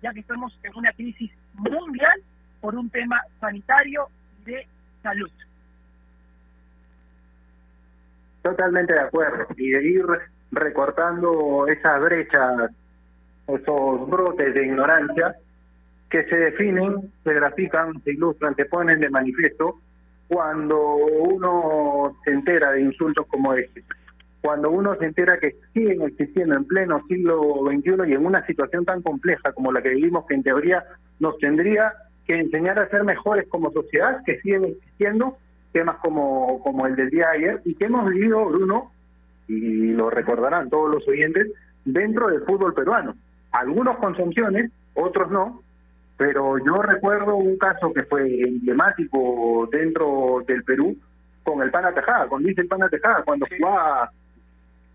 ya 0.00 0.12
que 0.12 0.20
estamos 0.20 0.56
en 0.62 0.76
una 0.76 0.92
crisis 0.92 1.30
mundial 1.54 2.22
por 2.60 2.76
un 2.76 2.88
tema 2.88 3.20
sanitario 3.40 4.08
y 4.40 4.50
de 4.50 4.66
salud. 5.02 5.30
Totalmente 8.42 8.92
de 8.92 9.00
acuerdo. 9.00 9.46
Y 9.56 9.70
de 9.70 9.88
ir 9.88 10.06
recortando 10.52 11.66
esas 11.66 12.00
brechas, 12.00 12.70
esos 13.48 14.08
brotes 14.08 14.54
de 14.54 14.66
ignorancia 14.66 15.34
que 16.10 16.24
se 16.24 16.36
definen, 16.36 17.12
se 17.24 17.34
grafican, 17.34 18.02
se 18.02 18.12
ilustran, 18.12 18.54
se 18.54 18.64
ponen 18.66 19.00
de 19.00 19.10
manifiesto 19.10 19.80
cuando 20.26 20.96
uno 20.96 22.16
se 22.24 22.30
entera 22.30 22.72
de 22.72 22.82
insultos 22.82 23.26
como 23.26 23.54
este. 23.54 23.82
Cuando 24.40 24.70
uno 24.70 24.94
se 24.96 25.06
entera 25.06 25.38
que 25.38 25.56
siguen 25.72 26.02
existiendo 26.02 26.54
en 26.54 26.64
pleno 26.64 27.02
siglo 27.08 27.62
XXI 27.66 28.10
y 28.10 28.12
en 28.12 28.24
una 28.24 28.46
situación 28.46 28.84
tan 28.84 29.02
compleja 29.02 29.52
como 29.52 29.72
la 29.72 29.82
que 29.82 29.90
vivimos, 29.90 30.26
que 30.26 30.34
en 30.34 30.42
teoría 30.42 30.84
nos 31.18 31.36
tendría 31.38 31.92
que 32.26 32.38
enseñar 32.38 32.78
a 32.78 32.88
ser 32.88 33.04
mejores 33.04 33.48
como 33.48 33.72
sociedad, 33.72 34.22
que 34.24 34.38
siguen 34.40 34.66
existiendo 34.66 35.38
temas 35.72 35.96
como, 35.96 36.62
como 36.62 36.86
el 36.86 36.94
del 36.94 37.10
día 37.10 37.28
de 37.28 37.36
ayer 37.36 37.60
y 37.64 37.74
que 37.74 37.86
hemos 37.86 38.08
vivido, 38.08 38.44
Bruno, 38.46 38.92
y 39.48 39.92
lo 39.92 40.10
recordarán 40.10 40.68
todos 40.68 40.90
los 40.90 41.08
oyentes, 41.08 41.48
dentro 41.84 42.28
del 42.28 42.42
fútbol 42.42 42.74
peruano. 42.74 43.14
Algunos 43.58 43.96
con 43.98 44.16
sanciones, 44.16 44.70
otros 44.94 45.30
no, 45.30 45.62
pero 46.16 46.58
yo 46.58 46.82
recuerdo 46.82 47.36
un 47.36 47.56
caso 47.58 47.92
que 47.92 48.02
fue 48.02 48.40
emblemático 48.42 49.68
dentro 49.70 50.42
del 50.46 50.64
Perú 50.64 50.96
con 51.44 51.62
el 51.62 51.70
Pana 51.70 51.92
Tejada, 51.92 52.28
con 52.28 52.42
Luis 52.42 52.58
el 52.58 52.68
Pana 52.68 52.88
Tejada, 52.88 53.22
cuando 53.24 53.46
jugaba, 53.46 54.10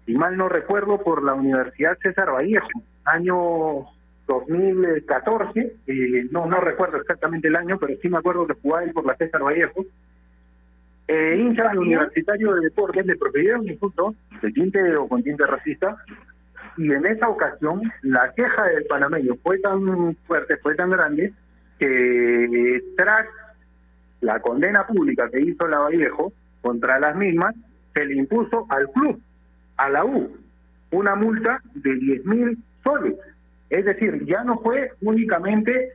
si 0.06 0.14
mal 0.14 0.38
no 0.38 0.50
recuerdo, 0.50 1.02
por 1.02 1.24
la 1.24 1.34
Universidad 1.34 1.98
César 2.02 2.32
Vallejo, 2.32 2.70
año 3.06 3.86
2014, 4.28 5.76
eh, 5.88 6.28
no 6.32 6.46
no 6.46 6.60
recuerdo 6.60 6.98
exactamente 6.98 7.48
el 7.48 7.56
año, 7.56 7.78
pero 7.80 7.98
sí 8.02 8.10
me 8.10 8.18
acuerdo 8.18 8.46
que 8.46 8.54
jugaba 8.54 8.84
él 8.84 8.92
por 8.92 9.06
la 9.06 9.16
César 9.16 9.44
Vallejo, 9.44 9.86
eh, 11.08 11.38
hincha 11.38 11.70
del 11.70 11.80
Universitario 11.80 12.54
de 12.56 12.62
Deportes 12.62 13.06
le 13.06 13.18
profirieron 13.18 13.62
un 13.62 13.70
insulto 13.70 14.16
de 14.42 14.52
tinte 14.52 14.96
o 14.96 15.08
con 15.08 15.22
tinte 15.22 15.46
racista 15.46 15.98
y 16.78 16.92
en 16.92 17.06
esa 17.06 17.30
ocasión 17.30 17.82
la 18.02 18.32
queja 18.34 18.64
del 18.66 18.86
panameño 18.86 19.36
fue 19.44 19.60
tan 19.60 20.16
fuerte, 20.28 20.58
fue 20.58 20.76
tan 20.76 20.90
grande, 20.90 21.34
que 21.80 22.82
tras 22.98 23.26
la 24.22 24.40
condena 24.40 24.88
pública 24.88 25.30
que 25.30 25.42
hizo 25.42 25.68
la 25.68 25.80
Vallejo 25.80 26.32
contra 26.62 27.00
las 27.00 27.16
mismas, 27.16 27.56
se 27.94 28.06
le 28.06 28.16
impuso 28.16 28.66
al 28.70 28.90
club, 28.90 29.22
a 29.78 29.90
la 29.90 30.06
U, 30.06 30.38
una 30.92 31.16
multa 31.16 31.62
de 31.76 31.96
10 31.96 32.26
mil 32.26 32.58
soles. 32.84 33.16
Es 33.70 33.86
decir, 33.86 34.26
ya 34.26 34.44
no 34.44 34.60
fue 34.60 34.92
únicamente 35.02 35.94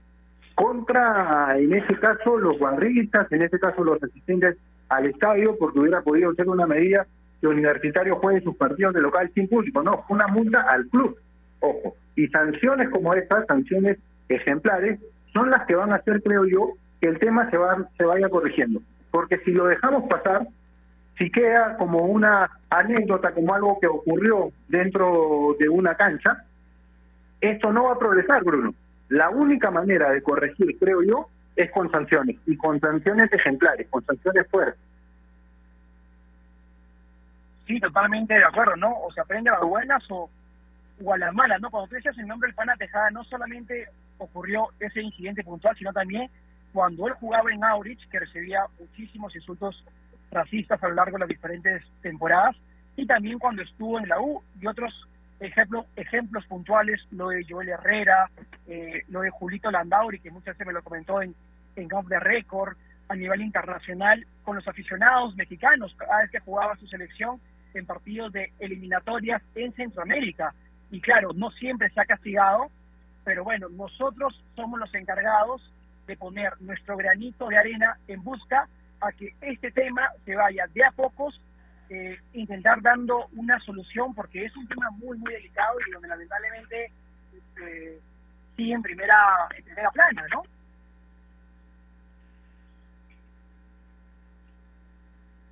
contra, 0.55 1.57
en 1.57 1.73
ese 1.73 1.95
caso, 1.97 2.37
los 2.39 2.59
guarristas, 2.59 3.31
en 3.33 3.43
ese 3.43 3.59
caso 3.59 3.83
los 3.85 4.03
asistentes 4.03 4.57
al 4.89 5.07
estadio, 5.07 5.57
porque 5.59 5.81
hubiera 5.81 6.03
podido 6.03 6.35
ser 6.35 6.49
una 6.49 6.67
medida 6.67 7.07
que 7.41 7.47
Universitario 7.47 8.17
juegue 8.17 8.41
sus 8.41 8.57
partidos 8.57 8.95
de 8.95 9.01
local 9.01 9.31
sin 9.35 9.49
público. 9.49 9.83
No, 9.83 10.05
fue 10.07 10.17
una 10.17 10.27
multa 10.27 10.63
al 10.63 10.87
club. 10.89 11.17
Ojo. 11.61 11.95
Y 12.17 12.27
sanciones 12.29 12.89
como 12.91 13.15
estas, 13.15 13.47
sanciones 13.47 13.99
ejemplares, 14.29 14.99
son 15.33 15.51
las 15.51 15.67
que 15.67 15.75
van 15.75 15.93
a 15.93 15.97
hacer, 15.97 16.23
creo 16.23 16.45
yo, 16.47 16.73
que 17.01 17.09
el 17.09 17.19
tema 17.19 17.49
se, 17.51 17.57
va, 17.57 17.89
se 17.97 18.05
vaya 18.05 18.29
corrigiendo. 18.29 18.81
Porque 19.11 19.39
si 19.39 19.53
lo 19.53 19.67
dejamos 19.67 20.09
pasar, 20.09 20.47
si 21.17 21.31
queda 21.31 21.77
como 21.77 22.07
una 22.07 22.51
anécdota, 22.71 23.33
como 23.33 23.55
algo 23.55 23.79
que 23.81 23.87
ocurrió 23.87 24.51
dentro 24.69 25.57
de 25.59 25.69
una 25.69 25.95
cancha, 25.95 26.45
esto 27.41 27.73
no 27.73 27.85
va 27.85 27.93
a 27.93 27.99
progresar, 27.99 28.43
Bruno. 28.45 28.75
La 29.09 29.31
única 29.31 29.71
manera 29.71 30.11
de 30.11 30.23
corregir, 30.23 30.77
creo 30.79 31.03
yo, 31.03 31.29
es 31.57 31.71
con 31.73 31.91
sanciones, 31.91 32.37
y 32.47 32.57
con 32.57 32.79
sanciones 32.79 33.33
ejemplares, 33.33 33.89
con 33.89 34.05
sanciones 34.05 34.47
fuertes. 34.49 34.81
Sí, 37.69 37.79
totalmente 37.79 38.33
de 38.33 38.45
acuerdo, 38.45 38.77
¿no? 38.77 38.91
O 39.03 39.13
se 39.13 39.21
aprende 39.21 39.51
a 39.51 39.61
las 39.61 39.63
buenas 39.63 40.03
o, 40.11 40.31
o 41.05 41.13
a 41.13 41.19
las 41.19 41.35
malas, 41.35 41.61
¿no? 41.61 41.71
Cuando 41.71 41.87
tú 41.87 41.97
decías 41.97 42.17
el 42.17 42.27
nombre 42.27 42.49
del 42.49 42.55
pana 42.55 42.75
Tejada, 42.77 43.11
no 43.11 43.23
solamente 43.25 43.89
ocurrió 44.17 44.69
ese 44.81 45.03
incidente 45.03 45.45
puntual, 45.45 45.77
sino 45.77 45.93
también 45.93 46.31
cuando 46.73 47.07
él 47.07 47.13
jugaba 47.21 47.53
en 47.53 47.63
Aurich, 47.63 48.09
que 48.09 48.21
recibía 48.21 48.61
muchísimos 48.81 49.37
insultos 49.37 49.85
racistas 50.31 50.83
a 50.83 50.89
lo 50.89 50.95
largo 50.95 51.17
de 51.17 51.21
las 51.21 51.29
diferentes 51.29 51.85
temporadas, 52.01 52.57
y 52.97 53.07
también 53.07 53.39
cuando 53.39 53.63
estuvo 53.63 53.99
en 53.99 54.09
la 54.09 54.19
U, 54.19 54.43
y 54.59 54.67
otros 54.67 55.07
ejemplos 55.39 55.85
ejemplos 55.95 56.47
puntuales, 56.47 57.07
lo 57.11 57.29
de 57.29 57.45
Joel 57.47 57.69
Herrera, 57.69 58.31
eh, 58.67 59.03
lo 59.09 59.21
de 59.21 59.31
Julito 59.31 59.71
Landauri, 59.71 60.21
que 60.21 60.31
muchas 60.31 60.55
veces 60.55 60.67
me 60.67 60.73
lo 60.73 60.83
comentó 60.83 61.21
en, 61.21 61.35
en 61.77 61.87
Camp 61.87 62.09
de 62.09 62.19
Récord, 62.19 62.77
a 63.09 63.15
nivel 63.15 63.43
internacional, 63.43 64.27
con 64.43 64.57
los 64.57 64.67
aficionados 64.67 65.37
mexicanos, 65.37 65.95
cada 65.97 66.23
vez 66.23 66.31
que 66.31 66.41
jugaba 66.41 66.77
su 66.77 66.87
selección, 66.87 67.39
en 67.75 67.87
partidos 67.87 68.33
de 68.33 68.53
eliminatorias 68.59 69.43
en 69.55 69.73
Centroamérica. 69.73 70.55
Y 70.91 71.01
claro, 71.01 71.33
no 71.35 71.51
siempre 71.53 71.91
se 71.91 72.01
ha 72.01 72.05
castigado, 72.07 72.71
pero 73.25 73.45
bueno, 73.45 73.69
nosotros 73.69 74.43
somos 74.57 74.81
los 74.81 74.95
encargados 74.95 75.63
de 76.07 76.17
poner 76.17 76.53
nuestro 76.61 76.97
granito 76.97 77.49
de 77.49 77.59
arena 77.59 77.99
en 78.09 78.23
busca 78.25 78.69
a 79.01 79.13
que 79.13 79.35
este 79.41 79.71
tema 79.71 80.11
se 80.25 80.35
vaya 80.35 80.67
de 80.69 80.85
a 80.85 80.91
pocos, 80.91 81.41
eh, 81.91 82.19
intentar 82.33 82.83
dando 82.83 83.27
una 83.37 83.59
solución, 83.61 84.15
porque 84.15 84.45
es 84.45 84.57
un 84.57 84.67
tema 84.67 84.91
muy, 84.93 85.19
muy 85.19 85.33
delicado 85.33 85.79
y 85.87 85.91
donde 85.93 86.09
lamentablemente 86.09 86.93
eh, 87.63 88.01
sigue 88.57 88.79
primera, 88.81 89.49
en 89.57 89.65
primera 89.65 89.91
plana, 89.91 90.27
¿no? 90.33 90.43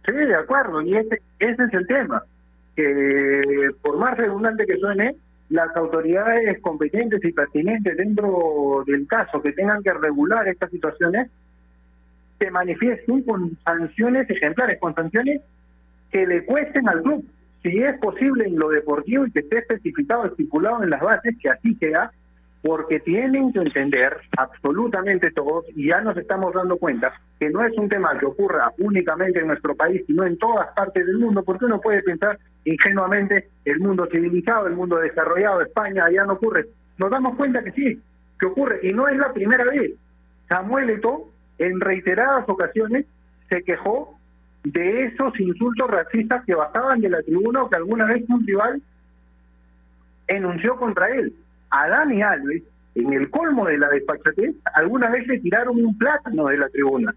Sí, 0.06 0.12
de 0.12 0.34
acuerdo, 0.36 0.82
y 0.82 0.96
ese, 0.96 1.20
ese 1.40 1.64
es 1.64 1.74
el 1.74 1.86
tema, 1.86 2.22
que 2.76 3.70
por 3.82 3.98
más 3.98 4.16
redundante 4.16 4.64
que 4.64 4.76
suene, 4.78 5.16
las 5.48 5.74
autoridades 5.76 6.60
competentes 6.60 7.24
y 7.24 7.32
pertinentes 7.32 7.96
dentro 7.96 8.84
del 8.86 9.06
caso 9.06 9.42
que 9.42 9.52
tengan 9.52 9.82
que 9.82 9.92
regular 9.92 10.46
estas 10.48 10.70
situaciones 10.70 11.30
se 12.38 12.50
manifiesten 12.50 13.22
con 13.22 13.56
sanciones 13.64 14.28
ejemplares, 14.28 14.78
con 14.80 14.94
sanciones 14.94 15.40
que 16.10 16.26
le 16.26 16.44
cuesten 16.44 16.88
al 16.88 17.02
club. 17.02 17.24
Si 17.62 17.78
es 17.82 17.98
posible 17.98 18.46
en 18.46 18.58
lo 18.58 18.68
deportivo 18.68 19.26
y 19.26 19.30
que 19.30 19.40
esté 19.40 19.58
especificado, 19.58 20.26
estipulado 20.26 20.82
en 20.82 20.90
las 20.90 21.00
bases, 21.00 21.34
que 21.40 21.48
así 21.48 21.74
sea, 21.76 22.10
porque 22.66 22.98
tienen 22.98 23.52
que 23.52 23.60
entender 23.60 24.16
absolutamente 24.36 25.30
todos, 25.30 25.64
y 25.76 25.86
ya 25.86 26.00
nos 26.00 26.16
estamos 26.16 26.52
dando 26.52 26.76
cuenta, 26.78 27.12
que 27.38 27.48
no 27.48 27.64
es 27.64 27.72
un 27.78 27.88
tema 27.88 28.18
que 28.18 28.26
ocurra 28.26 28.72
únicamente 28.78 29.38
en 29.38 29.46
nuestro 29.46 29.76
país, 29.76 30.02
sino 30.08 30.24
en 30.24 30.36
todas 30.36 30.74
partes 30.74 31.06
del 31.06 31.18
mundo, 31.18 31.44
porque 31.44 31.66
uno 31.66 31.80
puede 31.80 32.02
pensar 32.02 32.36
ingenuamente 32.64 33.50
el 33.64 33.78
mundo 33.78 34.08
civilizado, 34.10 34.66
el 34.66 34.74
mundo 34.74 34.96
desarrollado, 34.96 35.60
España, 35.60 36.06
allá 36.06 36.24
no 36.24 36.32
ocurre. 36.32 36.66
Nos 36.98 37.08
damos 37.08 37.36
cuenta 37.36 37.62
que 37.62 37.70
sí, 37.70 38.02
que 38.40 38.46
ocurre, 38.46 38.80
y 38.82 38.92
no 38.92 39.06
es 39.06 39.16
la 39.16 39.32
primera 39.32 39.62
vez. 39.62 39.92
Samuel 40.48 40.90
Eto'o, 40.90 41.30
en 41.58 41.78
reiteradas 41.78 42.48
ocasiones, 42.48 43.06
se 43.48 43.62
quejó 43.62 44.18
de 44.64 45.04
esos 45.04 45.38
insultos 45.38 45.88
racistas 45.88 46.44
que 46.44 46.56
bajaban 46.56 47.00
de 47.00 47.10
la 47.10 47.22
tribuna 47.22 47.62
o 47.62 47.70
que 47.70 47.76
alguna 47.76 48.06
vez 48.06 48.24
un 48.28 48.44
rival 48.44 48.82
enunció 50.26 50.74
contra 50.74 51.10
él 51.10 51.32
a 51.70 51.88
Dani 51.88 52.22
Alves, 52.22 52.62
en 52.94 53.12
el 53.12 53.30
colmo 53.30 53.66
de 53.66 53.78
la 53.78 53.88
despachatez, 53.88 54.54
alguna 54.74 55.10
vez 55.10 55.26
le 55.26 55.38
tiraron 55.40 55.84
un 55.84 55.96
plátano 55.98 56.46
de 56.46 56.58
la 56.58 56.68
tribuna, 56.68 57.14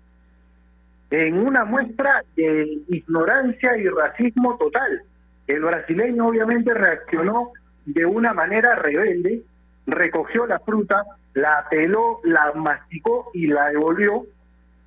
en 1.12 1.40
una 1.40 1.66
muestra 1.66 2.24
de 2.36 2.80
ignorancia 2.90 3.78
y 3.78 3.88
racismo 3.88 4.58
total. 4.58 5.02
El 5.48 5.62
brasileño 5.62 6.28
obviamente 6.28 6.74
reaccionó 6.74 7.52
de 7.86 8.06
una 8.06 8.34
manera 8.34 8.76
rebelde, 8.76 9.42
recogió 9.88 10.46
la 10.46 10.60
fruta, 10.60 11.04
la 11.34 11.66
peló, 11.70 12.20
la 12.24 12.52
masticó 12.54 13.32
y 13.34 13.48
la 13.48 13.70
devolvió, 13.70 14.26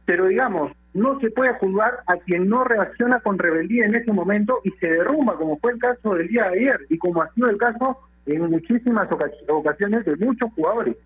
pero 0.04 0.26
digamos, 0.26 0.72
no 0.94 1.18
se 1.20 1.30
puede 1.30 1.54
juzgar 1.54 2.00
a 2.06 2.16
quien 2.18 2.48
no 2.48 2.64
reacciona 2.64 3.20
con 3.20 3.38
rebeldía 3.38 3.86
en 3.86 3.94
ese 3.94 4.12
momento 4.12 4.60
y 4.62 4.70
se 4.72 4.88
derrumba, 4.88 5.36
como 5.36 5.58
fue 5.58 5.72
el 5.72 5.78
caso 5.78 6.14
del 6.14 6.28
día 6.28 6.50
de 6.50 6.58
ayer 6.58 6.80
y 6.90 6.98
como 6.98 7.22
ha 7.22 7.32
sido 7.32 7.48
el 7.48 7.56
caso 7.56 7.98
en 8.26 8.50
muchísimas 8.50 9.08
ocasiones 9.48 10.04
de 10.04 10.16
muchos 10.16 10.52
jugadores. 10.54 10.96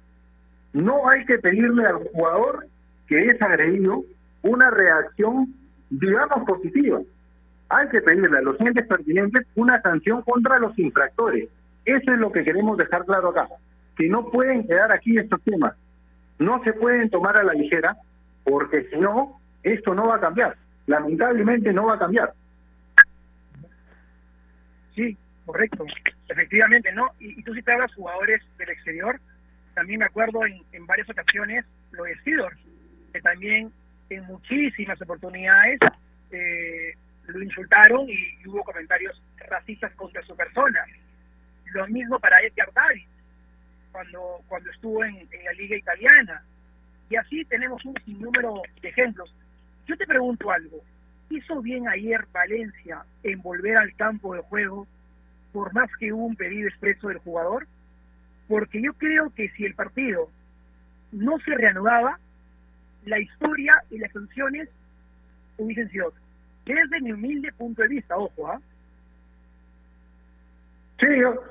No 0.73 1.09
hay 1.09 1.25
que 1.25 1.39
pedirle 1.39 1.87
al 1.87 1.97
jugador 2.12 2.67
que 3.07 3.27
es 3.27 3.41
agredido 3.41 4.05
una 4.43 4.71
reacción, 4.71 5.55
digamos, 5.91 6.45
positiva. 6.47 7.01
Hay 7.69 7.89
que 7.89 8.01
pedirle 8.01 8.39
a 8.39 8.43
los 8.43 8.61
entes 8.61 8.87
pertinentes 8.87 9.47
una 9.55 9.81
sanción 9.81 10.23
contra 10.23 10.59
los 10.59 10.79
infractores. 10.79 11.49
Eso 11.85 12.12
es 12.12 12.19
lo 12.19 12.31
que 12.31 12.45
queremos 12.45 12.77
dejar 12.77 13.05
claro 13.05 13.31
acá, 13.31 13.49
que 13.97 14.09
no 14.09 14.31
pueden 14.31 14.67
quedar 14.67 14.93
aquí 14.93 15.17
estos 15.19 15.41
temas. 15.43 15.75
no 16.39 16.62
se 16.64 16.75
pueden 16.75 17.09
tomar 17.09 17.37
a 17.39 17.43
la 17.43 17.55
ligera, 17.55 17.97
porque 18.45 18.85
si 18.91 18.99
no, 18.99 19.41
esto 19.62 19.95
no 19.95 20.09
va 20.09 20.17
a 20.17 20.21
cambiar. 20.21 20.55
Lamentablemente 20.87 21.73
no 21.73 21.87
va 21.87 21.95
a 21.95 21.99
cambiar. 21.99 22.35
Sí, 24.95 25.17
correcto. 25.47 25.86
Efectivamente, 26.28 26.92
¿no? 26.92 27.12
Y, 27.20 27.40
y 27.40 27.42
tú 27.42 27.55
citabas 27.55 27.94
jugadores 27.94 28.42
del 28.59 28.70
exterior. 28.70 29.18
También 29.74 30.01
me 30.01 30.07
acuerdo 30.07 30.40
en, 30.44 30.86
varias 30.86 31.09
ocasiones 31.09 31.64
lo 31.92 32.05
de 32.05 32.18
Sidor, 32.22 32.57
que 33.12 33.20
también 33.20 33.72
en 34.11 34.24
muchísimas 34.24 35.01
oportunidades 35.01 35.78
eh, 36.30 36.94
lo 37.26 37.42
insultaron 37.42 38.09
y, 38.09 38.12
y 38.12 38.49
hubo 38.49 38.62
comentarios 38.64 39.22
racistas 39.36 39.92
contra 39.94 40.22
su 40.22 40.36
persona. 40.36 40.84
Lo 41.72 41.86
mismo 41.88 42.18
para 42.18 42.40
Edgar 42.42 42.72
Davis, 42.72 43.07
cuando, 43.92 44.40
cuando 44.49 44.70
estuvo 44.70 45.05
en, 45.05 45.16
en 45.16 45.44
la 45.44 45.53
liga 45.53 45.76
italiana. 45.76 46.42
Y 47.09 47.16
así 47.16 47.44
tenemos 47.44 47.84
un 47.84 47.94
sinnúmero 48.05 48.62
de 48.82 48.88
ejemplos. 48.88 49.32
Yo 49.86 49.97
te 49.97 50.07
pregunto 50.07 50.51
algo. 50.51 50.80
¿Hizo 51.30 51.61
bien 51.61 51.88
ayer 51.88 52.24
Valencia 52.32 53.05
en 53.22 53.40
volver 53.42 53.76
al 53.76 53.94
campo 53.97 54.34
de 54.34 54.42
juego 54.42 54.86
por 55.57 55.72
más 55.72 55.88
que 55.98 56.12
hubo 56.12 56.26
un 56.26 56.36
pedido 56.36 56.68
expreso 56.68 57.09
del 57.09 57.16
jugador? 57.16 57.66
Porque 58.46 58.82
yo 58.82 58.92
creo 58.92 59.32
que 59.34 59.48
si 59.57 59.64
el 59.64 59.74
partido 59.74 60.28
no 61.12 61.38
se 61.38 61.54
reanudaba, 61.54 62.18
la 63.07 63.18
historia 63.18 63.82
y 63.90 63.96
las 63.96 64.12
soluciones 64.12 64.68
hubiesen 65.57 65.88
sido 65.88 66.09
otras. 66.09 66.22
Desde 66.66 67.00
mi 67.00 67.12
humilde 67.12 67.54
punto 67.57 67.80
de 67.80 67.88
vista, 67.88 68.18
ojo, 68.18 68.48
¿ah? 68.48 68.61
Sí, 71.00 71.07
yo, 71.18 71.42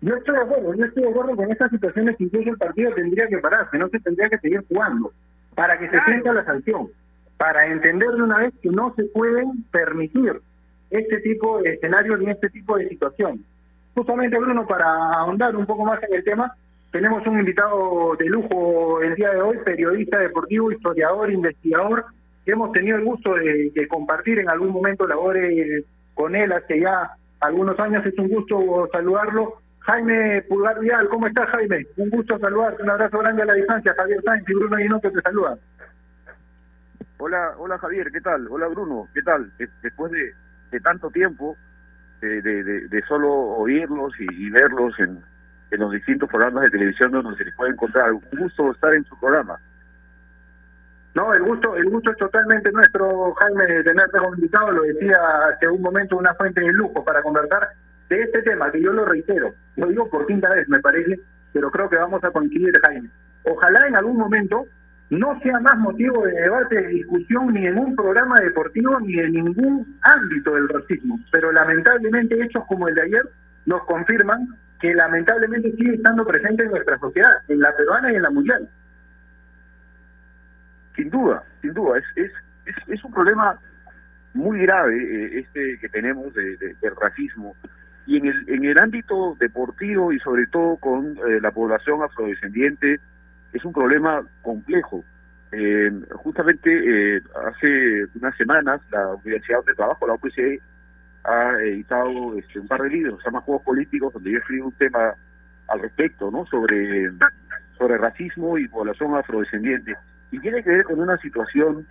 yo 0.00 0.16
estoy 0.16 0.34
de 0.34 0.42
acuerdo, 0.42 0.74
yo 0.74 0.84
estoy 0.86 1.02
de 1.02 1.10
acuerdo 1.10 1.36
con 1.36 1.52
estas 1.52 1.70
situaciones 1.70 2.16
que 2.16 2.24
incluso 2.24 2.48
el 2.48 2.56
partido 2.56 2.94
tendría 2.94 3.28
que 3.28 3.36
pararse, 3.36 3.76
no 3.76 3.90
se 3.90 4.00
tendría 4.00 4.30
que 4.30 4.38
seguir 4.38 4.64
jugando, 4.66 5.12
para 5.54 5.78
que 5.78 5.90
se 5.90 6.02
sienta 6.06 6.32
la 6.32 6.44
sanción, 6.46 6.88
para 7.36 7.66
entender 7.66 8.12
de 8.12 8.22
una 8.22 8.38
vez 8.38 8.54
que 8.62 8.70
no 8.70 8.94
se 8.94 9.04
pueden 9.04 9.62
permitir 9.70 10.40
este 10.90 11.20
tipo 11.20 11.60
de 11.62 11.74
escenarios 11.74 12.20
ni 12.20 12.30
este 12.30 12.48
tipo 12.50 12.76
de 12.76 12.88
situaciones. 12.88 13.40
Justamente, 13.94 14.38
Bruno, 14.38 14.66
para 14.66 14.86
ahondar 15.14 15.56
un 15.56 15.66
poco 15.66 15.84
más 15.84 16.02
en 16.02 16.14
el 16.14 16.24
tema, 16.24 16.54
tenemos 16.92 17.26
un 17.26 17.38
invitado 17.38 18.14
de 18.18 18.26
lujo 18.26 19.00
el 19.02 19.14
día 19.14 19.30
de 19.30 19.40
hoy, 19.42 19.58
periodista 19.64 20.18
deportivo, 20.18 20.70
historiador, 20.70 21.30
investigador, 21.30 22.04
que 22.44 22.52
hemos 22.52 22.72
tenido 22.72 22.96
el 22.98 23.04
gusto 23.04 23.34
de, 23.34 23.72
compartir 23.88 24.38
en 24.38 24.48
algún 24.48 24.70
momento 24.70 25.06
labores 25.06 25.84
con 26.14 26.34
él 26.36 26.52
hace 26.52 26.80
ya 26.80 27.10
algunos 27.40 27.78
años. 27.80 28.04
Es 28.06 28.16
un 28.18 28.28
gusto 28.28 28.88
saludarlo. 28.92 29.54
Jaime 29.80 30.42
Pulgar 30.48 30.78
Vial, 30.80 31.08
¿cómo 31.08 31.26
estás, 31.26 31.48
Jaime? 31.50 31.86
Un 31.96 32.10
gusto 32.10 32.38
saludarte, 32.38 32.82
un 32.82 32.90
abrazo 32.90 33.18
grande 33.18 33.42
a 33.42 33.46
la 33.46 33.54
distancia. 33.54 33.94
Javier 33.96 34.20
Sáenz 34.24 34.48
y 34.48 34.54
Bruno 34.54 34.76
Guinoto 34.76 35.10
te 35.10 35.20
saludan. 35.22 35.58
Hola, 37.18 37.54
hola 37.58 37.78
Javier, 37.78 38.10
¿qué 38.12 38.20
tal? 38.20 38.46
Hola 38.50 38.68
Bruno, 38.68 39.08
¿qué 39.14 39.22
tal? 39.22 39.50
De- 39.58 39.68
Después 39.82 40.12
de, 40.12 40.32
de 40.70 40.80
tanto 40.80 41.10
tiempo 41.10 41.56
de, 42.20 42.42
de, 42.42 43.02
solo 43.06 43.32
oírlos 43.32 44.12
y, 44.18 44.46
y 44.46 44.50
verlos 44.50 44.98
en, 44.98 45.22
en 45.70 45.80
los 45.80 45.92
distintos 45.92 46.28
programas 46.28 46.64
de 46.64 46.70
televisión 46.70 47.12
donde 47.12 47.36
se 47.36 47.44
les 47.44 47.54
puede 47.54 47.72
encontrar, 47.72 48.12
un 48.12 48.22
gusto 48.38 48.70
estar 48.72 48.94
en 48.94 49.04
su 49.04 49.18
programa. 49.18 49.58
No, 51.14 51.32
el 51.32 51.42
gusto, 51.42 51.74
el 51.76 51.88
gusto 51.88 52.10
es 52.10 52.16
totalmente 52.18 52.70
nuestro, 52.72 53.32
Jaime, 53.34 53.64
de 53.66 53.84
tenerte 53.84 54.18
como 54.18 54.34
invitado. 54.34 54.70
Lo 54.70 54.82
decía 54.82 55.16
hace 55.48 55.66
un 55.66 55.80
momento 55.80 56.18
una 56.18 56.34
fuente 56.34 56.60
de 56.60 56.72
lujo 56.72 57.02
para 57.04 57.22
conversar 57.22 57.68
de 58.10 58.22
este 58.22 58.42
tema, 58.42 58.70
que 58.70 58.82
yo 58.82 58.92
lo 58.92 59.06
reitero. 59.06 59.54
Lo 59.76 59.86
digo 59.86 60.10
por 60.10 60.26
quinta 60.26 60.50
vez, 60.50 60.68
me 60.68 60.78
parece, 60.80 61.18
pero 61.54 61.70
creo 61.70 61.88
que 61.88 61.96
vamos 61.96 62.22
a 62.22 62.30
coincidir, 62.30 62.72
Jaime. 62.84 63.08
Ojalá 63.44 63.86
en 63.86 63.96
algún 63.96 64.18
momento 64.18 64.66
no 65.10 65.38
sea 65.40 65.60
más 65.60 65.78
motivo 65.78 66.26
de 66.26 66.32
debate, 66.32 66.80
de 66.80 66.88
discusión, 66.88 67.52
ni 67.54 67.66
en 67.66 67.78
un 67.78 67.94
programa 67.94 68.36
deportivo, 68.40 68.98
ni 69.00 69.18
en 69.18 69.32
ningún 69.32 69.98
ámbito 70.02 70.54
del 70.54 70.68
racismo. 70.68 71.20
Pero 71.30 71.52
lamentablemente 71.52 72.42
hechos 72.42 72.64
como 72.66 72.88
el 72.88 72.94
de 72.96 73.02
ayer 73.02 73.22
nos 73.66 73.84
confirman 73.84 74.48
que 74.80 74.94
lamentablemente 74.94 75.72
sigue 75.72 75.94
estando 75.94 76.26
presente 76.26 76.64
en 76.64 76.70
nuestra 76.70 76.98
sociedad, 76.98 77.32
en 77.48 77.60
la 77.60 77.74
peruana 77.76 78.12
y 78.12 78.16
en 78.16 78.22
la 78.22 78.30
mundial. 78.30 78.68
Sin 80.96 81.10
duda, 81.10 81.42
sin 81.62 81.72
duda, 81.74 81.98
es, 81.98 82.04
es, 82.16 82.74
es, 82.88 83.04
un 83.04 83.12
problema 83.12 83.58
muy 84.34 84.60
grave 84.60 84.96
eh, 84.96 85.38
este 85.40 85.78
que 85.78 85.88
tenemos 85.88 86.32
de- 86.34 86.56
del 86.56 86.96
racismo. 87.00 87.54
Y 88.06 88.18
en 88.18 88.26
el, 88.26 88.48
en 88.48 88.64
el 88.64 88.78
ámbito 88.78 89.36
deportivo 89.38 90.12
y 90.12 90.18
sobre 90.20 90.46
todo 90.46 90.76
con 90.76 91.16
eh, 91.28 91.40
la 91.40 91.50
población 91.50 92.02
afrodescendiente, 92.02 93.00
es 93.56 93.64
un 93.64 93.72
problema 93.72 94.22
complejo. 94.42 95.04
Eh, 95.52 95.90
justamente 96.14 96.70
eh, 97.16 97.22
hace 97.46 98.06
unas 98.14 98.36
semanas 98.36 98.80
la 98.90 99.14
Universidad 99.14 99.64
de 99.64 99.74
Trabajo, 99.74 100.06
la 100.06 100.14
UPC, 100.14 100.60
ha 101.24 101.52
editado 101.62 102.38
este, 102.38 102.60
un 102.60 102.68
par 102.68 102.82
de 102.82 102.90
libros, 102.90 103.18
se 103.20 103.26
llama 103.26 103.40
Juegos 103.40 103.64
Políticos, 103.64 104.12
donde 104.12 104.32
yo 104.32 104.38
escribo 104.38 104.66
un 104.66 104.72
tema 104.74 105.14
al 105.68 105.80
respecto, 105.80 106.30
¿no? 106.30 106.46
Sobre, 106.46 107.10
sobre 107.76 107.98
racismo 107.98 108.58
y 108.58 108.68
población 108.68 109.14
afrodescendiente. 109.14 109.96
Y 110.30 110.38
tiene 110.38 110.62
que 110.62 110.70
ver 110.70 110.84
con 110.84 111.00
una 111.00 111.16
situación 111.18 111.86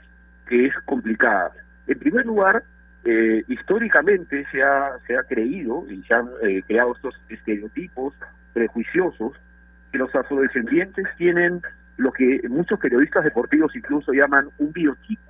que 0.48 0.68
es 0.68 0.74
complicada. 0.86 1.52
En 1.88 2.00
primer 2.00 2.26
lugar, 2.26 2.64
eh, 3.04 3.44
históricamente 3.48 4.46
se 4.52 4.64
ha, 4.64 4.98
se 5.06 5.18
ha 5.18 5.24
creído 5.24 5.86
y 5.90 6.02
se 6.04 6.14
han 6.14 6.30
eh, 6.44 6.64
creado 6.66 6.96
estos 6.96 7.16
estereotipos 7.30 8.14
prejuiciosos 8.54 9.34
que 9.96 10.00
los 10.00 10.14
afrodescendientes 10.14 11.08
tienen 11.18 11.62
lo 11.96 12.12
que 12.12 12.42
muchos 12.50 12.78
periodistas 12.78 13.24
deportivos 13.24 13.74
incluso 13.78 14.12
llaman 14.12 14.50
un 14.58 14.74
biotipo, 14.74 15.24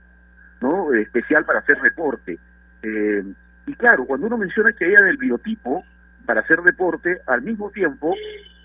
¿no? 0.60 0.92
Especial 0.92 1.46
para 1.46 1.60
hacer 1.60 1.78
reporte. 1.78 2.40
Eh, 2.82 3.24
y 3.68 3.74
claro, 3.76 4.06
cuando 4.06 4.26
uno 4.26 4.40
menciona 4.40 4.74
que 4.74 4.86
haya 4.86 5.02
del 5.02 5.18
biotipo 5.18 5.86
para 6.26 6.42
hacer 6.42 6.64
deporte, 6.64 7.22
al 7.28 7.44
mismo 7.44 7.70
tiempo, 7.70 8.16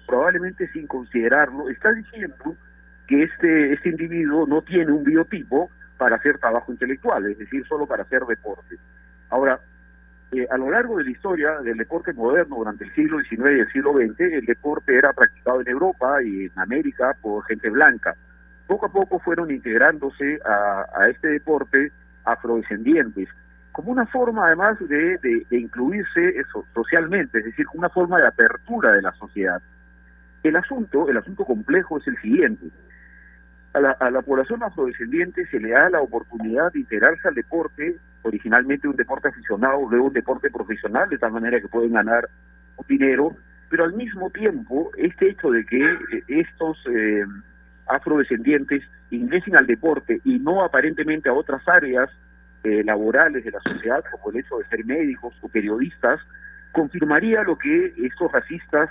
probablemente 0.07 0.73
sin 0.73 0.87
considerarlo, 0.87 1.69
está 1.69 1.93
diciendo 1.93 2.57
que 3.07 3.25
este, 3.25 3.75
este 3.75 3.91
individuo 3.91 4.47
no 4.47 4.63
tiene 4.63 4.93
un 4.93 5.05
biotipo 5.05 5.71
para 5.99 6.17
hacer 6.17 6.39
trabajo 6.39 6.73
intelectual, 6.73 7.27
es 7.27 7.37
decir, 7.37 7.67
solo 7.67 7.87
para 7.87 8.05
hacer 8.05 8.23
deporte. 8.25 8.79
Ahora, 9.29 9.61
eh, 10.33 10.47
a 10.49 10.57
lo 10.57 10.71
largo 10.71 10.97
de 10.99 11.05
la 11.05 11.11
historia 11.11 11.59
del 11.59 11.77
deporte 11.77 12.13
moderno 12.13 12.57
durante 12.57 12.85
el 12.85 12.95
siglo 12.95 13.19
XIX 13.19 13.51
y 13.51 13.61
el 13.61 13.73
siglo 13.73 13.95
XX, 13.95 14.21
el 14.21 14.47
deporte 14.47 14.97
era 14.97 15.13
practicado 15.13 15.61
en 15.61 15.69
Europa 15.69 16.23
y 16.23 16.45
en 16.45 16.53
América 16.55 17.17
por 17.21 17.45
gente 17.47 17.69
blanca. 17.69 18.15
Poco 18.69 18.87
a 18.87 18.93
poco 18.93 19.19
fueron 19.19 19.51
integrándose 19.51 20.39
a, 20.45 21.09
este 21.09 21.27
deporte 21.29 21.91
afrodescendientes, 22.25 23.29
como 23.73 23.91
una 23.91 24.07
forma 24.07 24.47
además 24.47 24.79
de, 24.89 25.47
incluirse 25.51 26.39
eso, 26.39 26.65
socialmente, 26.75 27.39
es 27.41 27.47
decir, 27.47 27.67
una 27.75 27.89
forma 27.89 28.19
de 28.19 28.29
apertura 28.29 28.93
de 28.93 29.03
la 29.03 29.13
sociedad. 29.15 29.61
El 30.45 30.55
asunto, 30.55 31.09
el 31.09 31.17
asunto 31.17 31.45
complejo 31.45 31.99
es 31.99 32.07
el 32.07 32.17
siguiente. 32.19 32.67
A 33.73 33.81
la, 33.81 33.91
a 33.93 34.11
la 34.13 34.23
población 34.23 34.63
afrodescendiente 34.63 35.45
se 35.47 35.59
le 35.59 35.71
da 35.71 35.91
la 35.91 36.01
oportunidad 36.01 36.73
de 36.73 36.81
integrarse 36.81 37.27
al 37.27 37.35
deporte, 37.35 37.97
originalmente 38.23 38.89
un 38.89 38.97
deporte 38.97 39.29
aficionado, 39.29 39.89
luego 39.89 40.07
un 40.07 40.13
deporte 40.13 40.51
profesional, 40.51 41.09
de 41.09 41.19
tal 41.19 41.33
manera 41.33 41.61
que 41.61 41.69
pueden 41.69 41.93
ganar 41.93 42.29
dinero, 42.89 43.37
pero 43.69 43.85
al 43.85 43.93
mismo 43.93 44.31
tiempo 44.31 44.91
este 44.97 45.31
hecho 45.31 45.51
de 45.51 45.65
que 45.65 45.79
eh, 45.79 46.23
estos 46.29 46.79
eh, 46.87 47.25
afrodescendientes 47.87 48.83
ingresen 49.11 49.57
al 49.57 49.67
deporte 49.67 50.21
y 50.25 50.39
no 50.39 50.65
aparentemente 50.65 51.29
a 51.29 51.35
otras 51.35 51.63
áreas 51.69 52.11
eh, 52.63 52.83
laborales 52.85 53.45
de 53.45 53.51
la 53.51 53.61
sociedad, 53.61 54.05
como 54.11 54.31
el 54.31 54.45
hecho 54.45 54.59
de 54.59 54.67
ser 54.67 54.85
médicos 54.85 55.35
o 55.41 55.49
periodistas, 55.49 56.21
confirmaría 56.73 57.43
lo 57.43 57.57
que 57.57 57.95
estos 57.97 58.31
racistas 58.31 58.91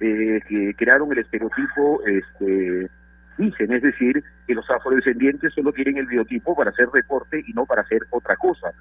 eh, 0.00 0.40
que 0.46 0.74
crearon 0.74 1.10
el 1.12 1.18
estereotipo 1.18 2.02
este, 2.06 2.90
dicen, 3.38 3.72
es 3.72 3.82
decir, 3.82 4.22
que 4.46 4.54
los 4.54 4.68
afrodescendientes 4.70 5.52
solo 5.54 5.72
quieren 5.72 5.98
el 5.98 6.06
biotipo 6.06 6.56
para 6.56 6.70
hacer 6.70 6.88
deporte 6.90 7.42
y 7.46 7.52
no 7.52 7.66
para 7.66 7.82
hacer 7.82 8.02
otra 8.10 8.36
cosa. 8.36 8.72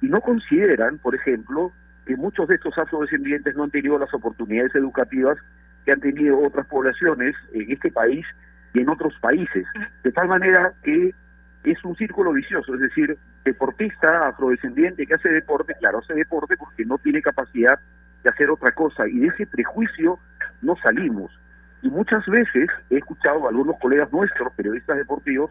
Y 0.00 0.06
no 0.06 0.20
consideran, 0.20 0.98
por 0.98 1.14
ejemplo, 1.14 1.72
que 2.06 2.16
muchos 2.16 2.48
de 2.48 2.56
estos 2.56 2.76
afrodescendientes 2.76 3.54
no 3.56 3.64
han 3.64 3.70
tenido 3.70 3.98
las 3.98 4.12
oportunidades 4.12 4.74
educativas 4.74 5.38
que 5.84 5.92
han 5.92 6.00
tenido 6.00 6.38
otras 6.40 6.66
poblaciones 6.66 7.34
en 7.52 7.70
este 7.70 7.90
país 7.90 8.26
y 8.72 8.80
en 8.80 8.88
otros 8.88 9.14
países, 9.20 9.66
de 10.02 10.12
tal 10.12 10.28
manera 10.28 10.72
que 10.82 11.14
es 11.64 11.84
un 11.84 11.96
círculo 11.96 12.32
vicioso, 12.32 12.74
es 12.74 12.80
decir, 12.80 13.16
deportista 13.44 14.28
afrodescendiente 14.28 15.06
que 15.06 15.14
hace 15.14 15.28
deporte, 15.28 15.74
claro, 15.78 15.98
hace 15.98 16.14
deporte 16.14 16.56
porque 16.56 16.84
no 16.84 16.98
tiene 16.98 17.22
capacidad 17.22 17.78
de 18.22 18.30
hacer 18.30 18.50
otra 18.50 18.72
cosa 18.72 19.06
y 19.08 19.18
de 19.20 19.28
ese 19.28 19.46
prejuicio 19.46 20.18
no 20.62 20.76
salimos. 20.76 21.30
Y 21.84 21.90
muchas 21.90 22.24
veces 22.24 22.70
he 22.88 22.96
escuchado 22.96 23.44
a 23.44 23.50
algunos 23.50 23.78
colegas 23.78 24.10
nuestros, 24.10 24.50
periodistas 24.54 24.96
deportivos, 24.96 25.50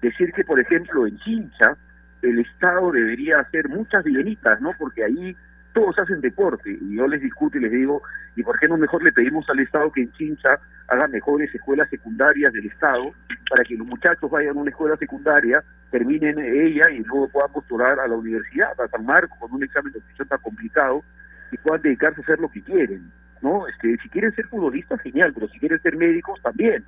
decir 0.00 0.32
que, 0.32 0.42
por 0.42 0.58
ejemplo, 0.58 1.06
en 1.06 1.18
Chincha 1.18 1.76
el 2.22 2.38
Estado 2.38 2.90
debería 2.90 3.40
hacer 3.40 3.68
muchas 3.68 4.02
villenitas, 4.02 4.58
¿no? 4.62 4.70
Porque 4.78 5.04
ahí 5.04 5.36
todos 5.74 5.98
hacen 5.98 6.22
deporte. 6.22 6.78
Y 6.80 6.96
yo 6.96 7.06
les 7.06 7.20
discuto 7.20 7.58
y 7.58 7.60
les 7.60 7.70
digo, 7.70 8.02
¿y 8.34 8.42
por 8.42 8.58
qué 8.58 8.66
no 8.66 8.78
mejor 8.78 9.04
le 9.04 9.12
pedimos 9.12 9.46
al 9.50 9.60
Estado 9.60 9.92
que 9.92 10.00
en 10.00 10.12
Chincha 10.12 10.58
haga 10.88 11.06
mejores 11.06 11.54
escuelas 11.54 11.90
secundarias 11.90 12.54
del 12.54 12.64
Estado 12.64 13.12
para 13.50 13.62
que 13.62 13.76
los 13.76 13.86
muchachos 13.86 14.30
vayan 14.30 14.56
a 14.56 14.60
una 14.60 14.70
escuela 14.70 14.96
secundaria, 14.96 15.62
terminen 15.90 16.38
ella 16.38 16.88
y 16.88 17.00
luego 17.00 17.28
puedan 17.28 17.52
postular 17.52 18.00
a 18.00 18.08
la 18.08 18.14
universidad, 18.14 18.72
a 18.80 18.88
San 18.88 19.04
Marcos, 19.04 19.36
con 19.38 19.52
un 19.52 19.62
examen 19.62 19.92
de 19.92 19.98
admisión 19.98 20.28
tan 20.28 20.38
complicado, 20.38 21.04
y 21.52 21.58
puedan 21.58 21.82
dedicarse 21.82 22.22
a 22.22 22.24
hacer 22.24 22.40
lo 22.40 22.48
que 22.48 22.62
quieren, 22.62 23.12
¿no? 23.42 23.66
Este, 23.68 23.96
si 24.02 24.08
quieren 24.08 24.34
ser 24.34 24.46
futbolistas, 24.48 25.00
genial, 25.00 25.32
pero 25.34 25.48
si 25.48 25.58
quieren 25.58 25.80
ser 25.82 25.96
médicos, 25.96 26.40
también, 26.42 26.84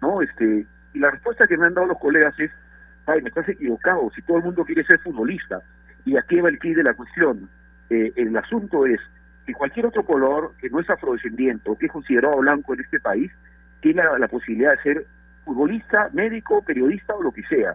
¿no? 0.00 0.22
Este, 0.22 0.66
y 0.94 0.98
la 0.98 1.10
respuesta 1.10 1.46
que 1.46 1.56
me 1.56 1.66
han 1.66 1.74
dado 1.74 1.86
los 1.86 1.98
colegas 1.98 2.38
es, 2.38 2.50
ay, 3.06 3.22
me 3.22 3.28
estás 3.28 3.48
equivocado, 3.48 4.10
si 4.14 4.22
todo 4.22 4.38
el 4.38 4.44
mundo 4.44 4.64
quiere 4.64 4.84
ser 4.84 4.98
futbolista, 5.00 5.60
y 6.04 6.16
aquí 6.16 6.40
va 6.40 6.48
el 6.48 6.58
key 6.58 6.74
de 6.74 6.84
la 6.84 6.94
cuestión, 6.94 7.48
eh, 7.90 8.12
el 8.16 8.36
asunto 8.36 8.86
es 8.86 9.00
que 9.46 9.54
cualquier 9.54 9.86
otro 9.86 10.04
color 10.04 10.52
que 10.60 10.68
no 10.70 10.80
es 10.80 10.90
afrodescendiente 10.90 11.70
o 11.70 11.78
que 11.78 11.86
es 11.86 11.92
considerado 11.92 12.36
blanco 12.36 12.74
en 12.74 12.80
este 12.80 13.00
país 13.00 13.32
tiene 13.80 14.02
la, 14.04 14.18
la 14.18 14.28
posibilidad 14.28 14.72
de 14.72 14.82
ser 14.82 15.06
futbolista, 15.44 16.10
médico, 16.12 16.62
periodista 16.62 17.14
o 17.14 17.22
lo 17.22 17.32
que 17.32 17.42
sea. 17.44 17.74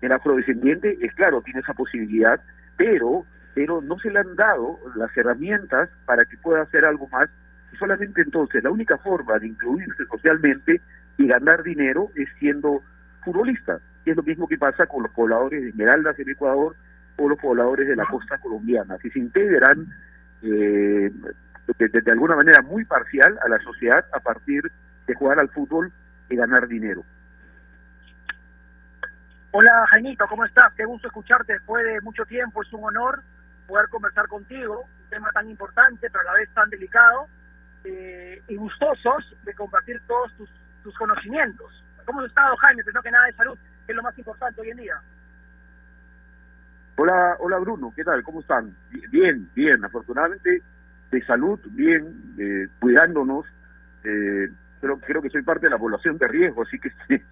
El 0.00 0.12
afrodescendiente, 0.12 0.96
es 1.00 1.12
claro, 1.14 1.42
tiene 1.42 1.60
esa 1.60 1.74
posibilidad, 1.74 2.40
pero, 2.76 3.26
pero 3.54 3.82
no 3.82 3.98
se 3.98 4.10
le 4.10 4.20
han 4.20 4.36
dado 4.36 4.78
las 4.94 5.14
herramientas 5.16 5.90
para 6.06 6.24
que 6.24 6.36
pueda 6.38 6.62
hacer 6.62 6.84
algo 6.84 7.08
más. 7.08 7.28
Solamente 7.80 8.20
entonces 8.20 8.62
la 8.62 8.70
única 8.70 8.98
forma 8.98 9.38
de 9.38 9.48
incluirse 9.48 10.04
socialmente 10.04 10.82
y 11.16 11.26
ganar 11.26 11.62
dinero 11.62 12.10
es 12.14 12.28
siendo 12.38 12.82
futbolista. 13.24 13.80
Y 14.04 14.10
es 14.10 14.16
lo 14.16 14.22
mismo 14.22 14.46
que 14.46 14.58
pasa 14.58 14.84
con 14.84 15.02
los 15.02 15.12
pobladores 15.12 15.62
de 15.62 15.70
Esmeraldas 15.70 16.18
en 16.18 16.28
Ecuador 16.28 16.76
o 17.16 17.28
los 17.28 17.38
pobladores 17.38 17.88
de 17.88 17.96
la 17.96 18.04
costa 18.04 18.36
colombiana, 18.36 18.98
que 18.98 19.10
se 19.10 19.18
integran 19.18 19.86
eh, 20.42 21.10
de, 21.78 22.12
alguna 22.12 22.36
manera 22.36 22.60
muy 22.60 22.84
parcial 22.84 23.38
a 23.42 23.48
la 23.48 23.58
sociedad 23.60 24.04
a 24.12 24.20
partir 24.20 24.70
de 25.06 25.14
jugar 25.14 25.38
al 25.38 25.48
fútbol 25.48 25.90
y 26.28 26.36
ganar 26.36 26.68
dinero. 26.68 27.02
Hola 29.52 29.86
Jaimito, 29.88 30.26
¿cómo 30.28 30.44
estás? 30.44 30.74
Qué 30.74 30.84
gusto 30.84 31.08
escucharte 31.08 31.54
después 31.54 31.82
de 31.84 31.98
mucho 32.02 32.26
tiempo. 32.26 32.62
Es 32.62 32.72
un 32.74 32.84
honor 32.84 33.22
poder 33.66 33.88
conversar 33.88 34.28
contigo, 34.28 34.82
un 34.82 35.08
tema 35.08 35.30
tan 35.32 35.48
importante, 35.48 36.10
pero 36.10 36.20
a 36.20 36.32
la 36.32 36.38
vez 36.38 36.50
tan 36.50 36.68
delicado, 36.68 37.26
eh, 37.84 38.42
y 38.48 38.56
gustosos 38.56 39.36
de 39.44 39.54
compartir 39.54 40.00
todos 40.06 40.32
tus, 40.36 40.50
tus 40.82 40.96
conocimientos. 40.96 41.84
¿Cómo 42.04 42.20
has 42.20 42.26
estado, 42.26 42.56
Jaime? 42.56 42.82
Primero 42.82 43.02
que 43.02 43.10
nada 43.10 43.26
de 43.26 43.32
salud, 43.32 43.58
que 43.86 43.92
es 43.92 43.96
lo 43.96 44.02
más 44.02 44.18
importante 44.18 44.60
hoy 44.60 44.70
en 44.70 44.76
día. 44.78 45.00
Hola, 46.96 47.36
hola 47.38 47.58
Bruno, 47.58 47.92
¿qué 47.96 48.04
tal? 48.04 48.22
¿Cómo 48.22 48.40
están? 48.40 48.76
Bien, 49.10 49.48
bien, 49.54 49.82
afortunadamente 49.84 50.62
de 51.10 51.24
salud, 51.24 51.58
bien, 51.70 52.34
eh, 52.38 52.68
cuidándonos. 52.78 53.46
Eh, 54.04 54.50
pero 54.80 54.98
creo 54.98 55.22
que 55.22 55.30
soy 55.30 55.42
parte 55.42 55.66
de 55.66 55.70
la 55.70 55.78
población 55.78 56.18
de 56.18 56.28
riesgo, 56.28 56.62
así 56.62 56.78
que 56.78 56.92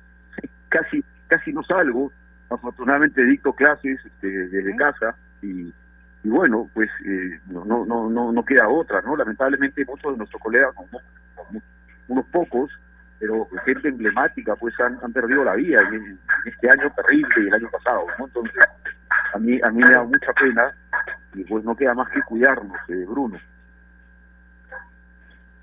casi 0.68 1.04
casi 1.28 1.52
no 1.52 1.62
salgo. 1.62 2.12
Afortunadamente 2.50 3.22
dicto 3.24 3.52
clases 3.52 4.00
este, 4.04 4.26
desde 4.26 4.74
casa 4.76 5.14
y, 5.42 5.72
y 6.24 6.28
bueno, 6.28 6.68
pues 6.74 6.90
eh, 7.04 7.40
no, 7.46 7.64
no, 7.64 7.84
no, 7.84 8.32
no, 8.32 8.44
queda 8.44 8.68
otra, 8.68 9.00
¿no? 9.02 9.16
Lamentablemente 9.16 9.84
muchos 9.84 10.12
de 10.12 10.18
nuestros 10.18 10.42
colegas, 10.42 10.74
como 10.74 11.00
unos 12.08 12.26
pocos, 12.26 12.70
pero 13.18 13.48
gente 13.64 13.88
emblemática, 13.88 14.56
pues 14.56 14.78
han, 14.80 14.98
han 15.02 15.12
perdido 15.12 15.44
la 15.44 15.54
vida 15.54 15.80
en, 15.92 16.18
este 16.44 16.70
año 16.70 16.92
terrible 16.94 17.44
y 17.44 17.46
el 17.48 17.54
año 17.54 17.70
pasado, 17.70 18.06
¿no? 18.18 18.26
Entonces, 18.26 18.64
a 19.32 19.38
mí, 19.38 19.60
a 19.62 19.70
mí 19.70 19.82
me 19.82 19.90
da 19.90 20.02
mucha 20.02 20.32
pena 20.32 20.74
y 21.34 21.44
pues 21.44 21.64
no 21.64 21.76
queda 21.76 21.94
más 21.94 22.08
que 22.10 22.22
cuidarnos, 22.22 22.78
eh, 22.88 23.04
Bruno. 23.06 23.38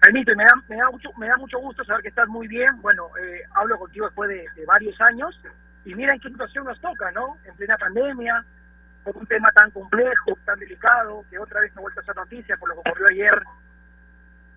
Y 0.07 0.13
me 0.13 0.23
da, 0.23 0.53
me, 0.69 0.75
da 0.75 0.91
mucho, 0.91 1.09
me 1.17 1.27
da 1.27 1.35
mucho 1.37 1.57
gusto 1.59 1.83
saber 1.83 2.03
que 2.03 2.09
estás 2.09 2.27
muy 2.27 2.47
bien. 2.47 2.79
Bueno, 2.81 3.09
eh, 3.19 3.41
hablo 3.55 3.79
contigo 3.79 4.05
después 4.05 4.29
de, 4.29 4.45
de 4.55 4.65
varios 4.65 4.99
años 5.01 5.39
y 5.83 5.95
mira 5.95 6.13
en 6.13 6.19
qué 6.19 6.29
situación 6.29 6.65
nos 6.65 6.79
toca, 6.79 7.11
¿no? 7.11 7.37
En 7.45 7.55
plena 7.55 7.75
pandemia, 7.77 8.45
por 9.05 9.15
un 9.15 9.27
tema 9.27 9.51
tan 9.51 9.69
complejo, 9.69 10.37
tan 10.45 10.57
delicado, 10.59 11.23
que 11.29 11.37
otra 11.37 11.61
vez 11.61 11.73
me 11.75 11.79
ha 11.79 11.83
vuelto 11.83 11.99
a 11.99 12.03
hacer 12.03 12.15
noticia 12.15 12.57
por 12.57 12.69
lo 12.69 12.75
que 12.75 12.89
ocurrió 12.89 13.07
ayer 13.11 13.43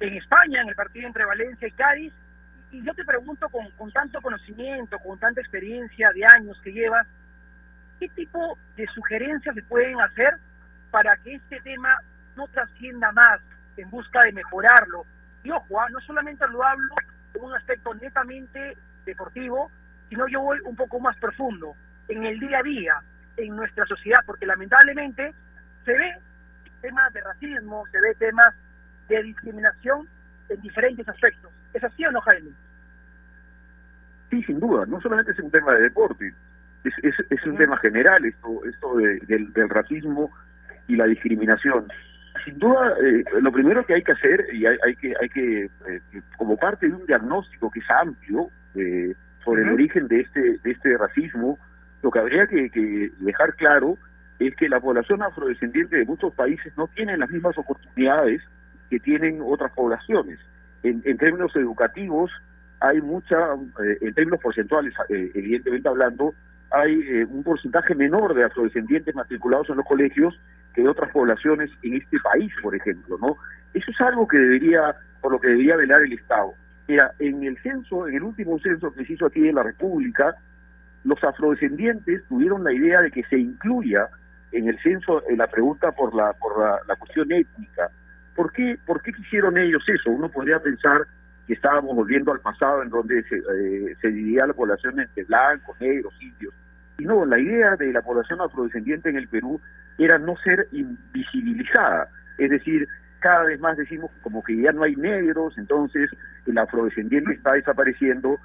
en 0.01 0.15
España, 0.15 0.63
en 0.63 0.69
el 0.71 0.75
partido 0.75 1.07
entre 1.07 1.27
Valencia 1.27 1.69
y 1.69 1.73
Cádiz. 1.73 2.13
Y 2.71 2.83
yo 2.83 2.95
te 2.95 3.05
pregunto, 3.05 3.49
con, 3.51 3.71
con 3.73 3.93
tanto 3.93 4.23
conocimiento, 4.23 4.99
con 5.01 5.19
tanta 5.19 5.43
experiencia 5.43 6.11
de 6.15 6.25
años 6.25 6.59
que 6.63 6.73
llevas, 6.73 7.07
¿qué 8.01 8.09
tipo 8.09 8.59
de 8.77 8.87
sugerencias 8.87 9.55
se 9.55 9.63
pueden 9.63 10.01
hacer 10.01 10.39
para 10.91 11.15
que 11.19 11.35
este 11.35 11.61
tema 11.61 11.99
no 12.35 12.47
trascienda 12.49 13.13
más 13.13 13.41
en 13.77 13.91
busca 13.91 14.23
de 14.23 14.33
mejorarlo? 14.33 15.05
Y 15.45 15.51
ojo, 15.51 15.79
ah, 15.79 15.89
no 15.91 16.01
solamente 16.01 16.47
lo 16.49 16.65
hablo 16.65 16.95
en 17.35 17.43
un 17.45 17.55
aspecto 17.55 17.93
netamente 17.95 18.79
deportivo, 19.05 19.71
sino 20.09 20.27
yo 20.29 20.41
voy 20.41 20.59
un 20.65 20.75
poco 20.75 21.01
más 21.01 21.17
profundo, 21.19 21.75
en 22.09 22.25
el 22.25 22.41
día 22.41 22.59
a 22.59 22.63
día, 22.63 23.03
en 23.39 23.57
nuestra 23.57 23.87
sociedad, 23.87 24.21
porque 24.27 24.47
lamentablemente 24.47 25.33
se 25.85 25.93
ve 25.93 26.13
temas 26.83 27.13
de 27.13 27.21
racismo, 27.23 27.85
se 27.91 28.01
ve 28.01 28.15
temas 28.19 28.55
de 29.09 29.23
discriminación 29.23 30.07
en 30.49 30.61
diferentes 30.61 31.09
aspectos. 31.09 31.51
¿Es 31.75 31.83
así 31.85 32.05
o 32.05 32.11
no, 32.13 32.21
Jaime? 32.21 32.51
Sí, 34.31 34.43
sin 34.45 34.61
duda, 34.61 34.85
no 34.87 35.01
solamente 35.01 35.33
es 35.33 35.39
un 35.39 35.51
tema 35.51 35.73
de 35.75 35.83
deporte, 35.83 36.35
es, 36.85 36.93
es, 37.03 37.15
es 37.31 37.45
un 37.47 37.57
tema 37.57 37.77
general 37.79 38.25
esto, 38.25 38.61
esto 38.65 38.97
de- 38.97 39.21
del, 39.27 39.53
del 39.53 39.69
racismo 39.69 40.31
y 40.87 40.97
la 40.97 41.07
discriminación. 41.07 41.89
Sin 42.45 42.59
duda, 42.59 42.95
eh, 43.03 43.25
lo 43.41 43.51
primero 43.51 43.85
que 43.85 43.95
hay 43.95 44.03
que 44.03 44.13
hacer, 44.13 44.47
y 44.53 44.67
hay, 44.67 44.77
hay 44.85 44.97
que, 44.97 45.15
hay 45.21 45.29
que 45.29 45.65
eh, 45.65 46.01
como 46.37 46.57
parte 46.57 46.89
de 46.89 46.95
un 46.95 47.05
diagnóstico 47.07 47.71
que 47.71 47.81
es 47.81 47.91
amplio 47.91 48.51
eh, 48.75 49.15
sobre 49.45 49.63
el 49.63 49.71
origen 49.71 50.07
de 50.09 50.21
este, 50.21 50.59
de 50.59 50.71
este 50.71 50.97
racismo, 50.97 51.59
lo 52.03 52.11
que 52.11 52.19
habría 52.19 52.47
que, 52.47 52.71
que 52.71 53.11
dejar 53.21 53.55
claro 53.55 53.99
es 54.39 54.55
que 54.57 54.69
la 54.69 54.81
población 54.81 55.23
afrodescendiente 55.23 55.97
de 55.97 56.05
muchos 56.05 56.33
países 56.35 56.73
no 56.77 56.89
tiene 56.89 57.17
las 57.17 57.31
mismas 57.31 57.57
oportunidades 57.59 58.41
que 58.89 59.01
tienen 59.01 59.41
otras 59.45 59.73
poblaciones. 59.73 60.39
En, 60.83 61.03
términos 61.19 61.55
educativos, 61.57 62.31
hay 62.81 63.01
mucha, 63.01 63.37
eh, 63.85 63.99
en 64.01 64.15
términos 64.15 64.41
porcentuales, 64.41 64.95
eh, 65.09 65.31
evidentemente 65.35 65.89
hablando, 65.89 66.35
hay 66.71 67.01
eh, 67.01 67.25
un 67.25 67.43
porcentaje 67.43 67.95
menor 67.95 68.35
de 68.35 68.45
afrodescendientes 68.45 69.15
matriculados 69.15 69.69
en 69.71 69.77
los 69.77 69.87
colegios 69.87 70.39
que 70.75 70.83
de 70.83 70.89
otras 70.89 71.11
poblaciones 71.11 71.71
en 71.83 71.95
este 71.95 72.19
país, 72.21 72.53
por 72.63 72.77
ejemplo, 72.77 73.19
¿no? 73.21 73.37
Eso 73.75 73.91
es 73.91 74.01
algo 74.01 74.29
que 74.29 74.39
debería, 74.39 74.95
por 75.21 75.33
lo 75.33 75.41
que 75.41 75.49
debería 75.49 75.77
velar 75.77 76.03
el 76.03 76.13
Estado. 76.13 76.55
Mira, 76.87 77.13
en 77.19 77.43
el 77.43 77.59
censo, 77.59 78.07
en 78.07 78.15
el 78.15 78.23
último 78.23 78.59
censo 78.61 78.93
que 78.93 79.05
se 79.05 79.15
hizo 79.15 79.27
aquí 79.27 79.49
en 79.49 79.57
la 79.57 79.63
República, 79.63 80.37
los 81.05 81.23
afrodescendientes 81.23 82.23
tuvieron 82.29 82.65
la 82.65 82.73
idea 82.73 83.01
de 83.01 83.11
que 83.11 83.25
se 83.25 83.39
incluya 83.39 84.09
en 84.53 84.69
el 84.69 84.79
censo 84.81 85.23
en 85.29 85.39
la 85.39 85.47
pregunta 85.47 85.93
por 85.93 86.15
la 86.15 86.33
por 86.33 86.59
la, 86.59 86.79
la 86.87 86.97
cuestión 86.97 87.31
étnica. 87.33 87.91
¿Por 88.35 88.53
qué, 88.53 88.79
¿Por 88.87 89.03
qué 89.03 89.13
quisieron 89.13 89.59
ellos 89.59 89.83
eso? 89.89 90.11
Uno 90.11 90.29
podría 90.29 90.61
pensar 90.61 91.07
que 91.47 91.55
estábamos 91.55 91.97
volviendo 91.97 92.33
al 92.33 92.41
pasado 92.41 92.83
en 92.83 92.91
donde 92.91 93.23
se, 93.25 93.37
eh, 93.37 93.97
se 94.01 94.09
dividía 94.09 94.47
la 94.47 94.53
población 94.53 95.01
entre 95.01 95.25
blancos, 95.25 95.77
negros, 95.81 96.15
indios. 96.21 96.55
Y 96.99 97.05
no, 97.05 97.25
la 97.25 97.39
idea 97.39 97.75
de 97.77 97.93
la 97.93 98.03
población 98.03 98.41
afrodescendiente 98.41 99.09
en 99.09 99.17
el 99.17 99.29
Perú 99.29 99.61
era 99.99 100.19
no 100.19 100.37
ser 100.37 100.69
invisibilizada. 100.73 102.09
Es 102.39 102.51
decir, 102.51 102.87
cada 103.21 103.45
vez 103.45 103.61
más 103.61 103.77
decimos 103.77 104.11
como 104.23 104.43
que 104.43 104.57
ya 104.57 104.73
no 104.73 104.83
hay 104.83 104.97
negros, 104.97 105.57
entonces 105.59 106.11
el 106.47 106.59
afrodescendiente 106.59 107.33
está 107.33 107.53
desapareciendo, 107.53 108.39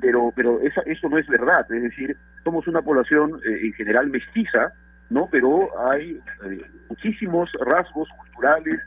pero 0.00 0.32
pero 0.34 0.60
esa, 0.60 0.82
eso 0.82 1.08
no 1.08 1.18
es 1.18 1.26
verdad. 1.28 1.70
Es 1.72 1.82
decir, 1.82 2.16
somos 2.44 2.66
una 2.66 2.82
población 2.82 3.40
eh, 3.46 3.66
en 3.66 3.72
general 3.74 4.08
mestiza, 4.08 4.72
¿no? 5.10 5.28
Pero 5.30 5.68
hay 5.90 6.20
eh, 6.44 6.62
muchísimos 6.88 7.50
rasgos 7.60 8.08
culturales 8.10 8.80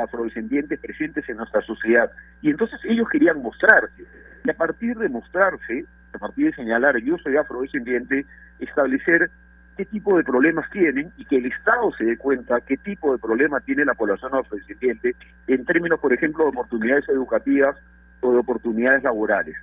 afrodescendientes 0.00 0.80
presentes 0.80 1.28
en 1.28 1.36
nuestra 1.36 1.62
sociedad. 1.62 2.10
Y 2.42 2.50
entonces 2.50 2.80
ellos 2.84 3.08
querían 3.08 3.42
mostrarse. 3.42 4.04
Y 4.44 4.50
a 4.50 4.54
partir 4.54 4.96
de 4.96 5.08
mostrarse, 5.08 5.84
a 6.12 6.18
partir 6.18 6.46
de 6.46 6.56
señalar 6.56 6.96
yo 6.98 7.16
soy 7.18 7.36
afrodescendiente, 7.36 8.26
establecer 8.58 9.30
qué 9.76 9.84
tipo 9.84 10.16
de 10.16 10.24
problemas 10.24 10.70
tienen 10.70 11.12
y 11.16 11.24
que 11.24 11.36
el 11.36 11.46
Estado 11.46 11.92
se 11.96 12.04
dé 12.04 12.16
cuenta 12.16 12.60
qué 12.60 12.76
tipo 12.76 13.12
de 13.12 13.18
problema 13.18 13.60
tiene 13.60 13.84
la 13.84 13.94
población 13.94 14.34
afrodescendiente 14.34 15.14
en 15.46 15.64
términos, 15.64 16.00
por 16.00 16.12
ejemplo, 16.12 16.44
de 16.44 16.50
oportunidades 16.50 17.08
educativas 17.08 17.76
o 18.20 18.32
de 18.32 18.38
oportunidades 18.38 19.02
laborales. 19.02 19.56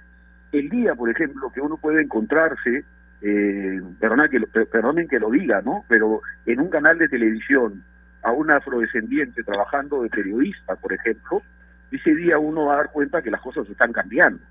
El 0.52 0.70
día, 0.70 0.96
por 0.96 1.10
ejemplo, 1.10 1.52
que 1.52 1.62
uno 1.62 1.78
puede 1.78 2.02
encontrarse, 2.02 2.84
eh, 3.22 3.82
perdona 4.00 4.28
que 4.28 4.42
perdonen 4.42 5.08
que 5.08 5.20
lo 5.20 5.30
diga, 5.30 5.62
¿no? 5.62 5.86
Pero 5.88 6.22
en 6.46 6.60
un 6.60 6.70
canal 6.70 6.98
de 6.98 7.08
televisión 7.08 7.84
a 8.24 8.32
un 8.32 8.52
afrodescendiente 8.52 9.44
trabajando 9.44 10.04
de 10.04 10.10
periodista, 10.10 10.76
por 10.76 10.94
ejemplo, 10.94 11.42
ese 11.92 12.14
día 12.16 12.38
uno 12.38 12.66
va 12.66 12.74
a 12.74 12.78
dar 12.78 12.92
cuenta 12.92 13.22
que 13.22 13.32
las 13.32 13.42
cosas 13.42 13.68
están 13.70 13.94
cambiando. 13.94 14.44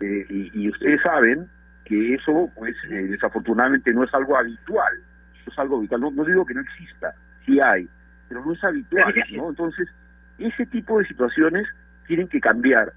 Eh, 0.00 0.26
y 0.28 0.68
ustedes 0.68 1.00
saben 1.02 1.48
que 1.84 2.14
eso, 2.14 2.50
pues, 2.54 2.74
eh, 2.90 3.06
desafortunadamente 3.08 3.92
no 3.92 4.04
es 4.04 4.14
algo 4.14 4.36
habitual. 4.36 4.94
No 5.46 5.52
es 5.52 5.58
algo 5.58 5.76
habitual. 5.78 6.00
No, 6.00 6.10
no 6.10 6.24
digo 6.24 6.46
que 6.46 6.54
no 6.54 6.60
exista, 6.60 7.14
sí 7.44 7.60
hay, 7.60 7.88
pero 8.28 8.44
no 8.44 8.52
es 8.52 8.64
habitual, 8.64 9.14
¿no? 9.32 9.50
Entonces, 9.50 9.88
ese 10.38 10.66
tipo 10.66 10.98
de 10.98 11.06
situaciones 11.06 11.66
tienen 12.06 12.28
que 12.28 12.40
cambiar. 12.40 12.92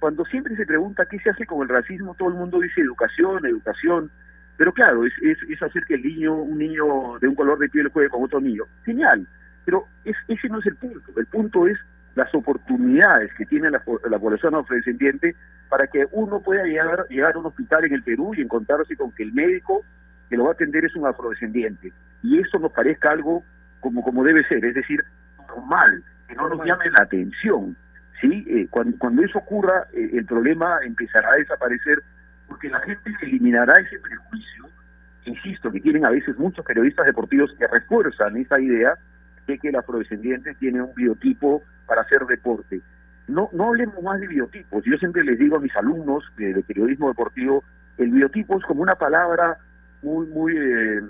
cuando 0.00 0.24
siempre 0.26 0.54
se 0.54 0.66
pregunta 0.66 1.06
qué 1.06 1.18
se 1.20 1.30
hace 1.30 1.46
con 1.46 1.62
el 1.62 1.68
racismo, 1.68 2.14
todo 2.18 2.28
el 2.28 2.34
mundo 2.34 2.60
dice 2.60 2.82
educación, 2.82 3.46
educación, 3.46 4.10
pero 4.58 4.70
claro, 4.72 5.06
es, 5.06 5.12
es, 5.22 5.38
es 5.48 5.62
hacer 5.62 5.82
que 5.84 5.94
el 5.94 6.02
niño, 6.02 6.34
un 6.34 6.58
niño 6.58 7.18
de 7.20 7.28
un 7.28 7.34
color 7.34 7.58
de 7.58 7.70
piel 7.70 7.88
juegue 7.88 8.10
con 8.10 8.22
otro 8.22 8.40
niño. 8.40 8.64
Genial, 8.84 9.26
pero 9.64 9.86
es, 10.04 10.14
ese 10.28 10.48
no 10.48 10.58
es 10.58 10.66
el 10.66 10.76
punto. 10.76 11.00
El 11.16 11.26
punto 11.26 11.66
es 11.66 11.78
las 12.14 12.34
oportunidades 12.34 13.32
que 13.34 13.46
tiene 13.46 13.70
la, 13.70 13.82
la 14.08 14.18
población 14.18 14.54
afrodescendiente 14.54 15.34
para 15.68 15.86
que 15.86 16.06
uno 16.12 16.40
pueda 16.40 16.64
llegar, 16.64 17.06
llegar 17.08 17.34
a 17.34 17.38
un 17.38 17.46
hospital 17.46 17.84
en 17.84 17.94
el 17.94 18.02
Perú 18.02 18.34
y 18.36 18.42
encontrarse 18.42 18.96
con 18.96 19.12
que 19.12 19.24
el 19.24 19.32
médico 19.32 19.84
que 20.28 20.36
lo 20.36 20.44
va 20.44 20.50
a 20.50 20.52
atender 20.54 20.84
es 20.84 20.94
un 20.94 21.06
afrodescendiente. 21.06 21.92
Y 22.22 22.38
eso 22.38 22.58
nos 22.58 22.72
parezca 22.72 23.10
algo 23.10 23.42
como, 23.80 24.02
como 24.02 24.24
debe 24.24 24.44
ser, 24.44 24.64
es 24.64 24.74
decir, 24.74 25.02
normal, 25.48 26.02
que 26.28 26.34
no 26.34 26.48
nos 26.48 26.64
llame 26.64 26.90
la 26.90 27.02
atención. 27.02 27.76
¿sí? 28.20 28.44
Eh, 28.48 28.66
cuando, 28.70 28.96
cuando 28.98 29.22
eso 29.22 29.38
ocurra, 29.38 29.86
eh, 29.92 30.10
el 30.12 30.24
problema 30.24 30.78
empezará 30.84 31.32
a 31.32 31.36
desaparecer 31.36 32.02
porque 32.48 32.68
la 32.68 32.80
gente 32.80 33.10
eliminará 33.22 33.74
ese 33.80 33.98
prejuicio, 33.98 34.68
insisto, 35.24 35.70
que 35.72 35.80
tienen 35.80 36.04
a 36.04 36.10
veces 36.10 36.38
muchos 36.38 36.64
periodistas 36.64 37.06
deportivos 37.06 37.52
que 37.58 37.66
refuerzan 37.66 38.36
esa 38.36 38.60
idea 38.60 38.96
de 39.46 39.58
que 39.58 39.68
el 39.68 39.76
afrodescendiente 39.76 40.54
tiene 40.54 40.82
un 40.82 40.94
biotipo 40.94 41.62
para 41.86 42.02
hacer 42.02 42.26
deporte. 42.26 42.80
No, 43.28 43.48
no 43.52 43.68
hablemos 43.68 44.02
más 44.02 44.20
de 44.20 44.28
biotipos. 44.28 44.84
Yo 44.84 44.96
siempre 44.98 45.24
les 45.24 45.38
digo 45.38 45.56
a 45.56 45.60
mis 45.60 45.74
alumnos 45.76 46.24
de, 46.36 46.52
de 46.52 46.62
periodismo 46.62 47.08
deportivo, 47.08 47.64
el 47.98 48.10
biotipo 48.10 48.58
es 48.58 48.64
como 48.64 48.82
una 48.82 48.96
palabra 48.96 49.58
muy, 50.02 50.26
muy 50.26 50.56
eh, 50.56 51.00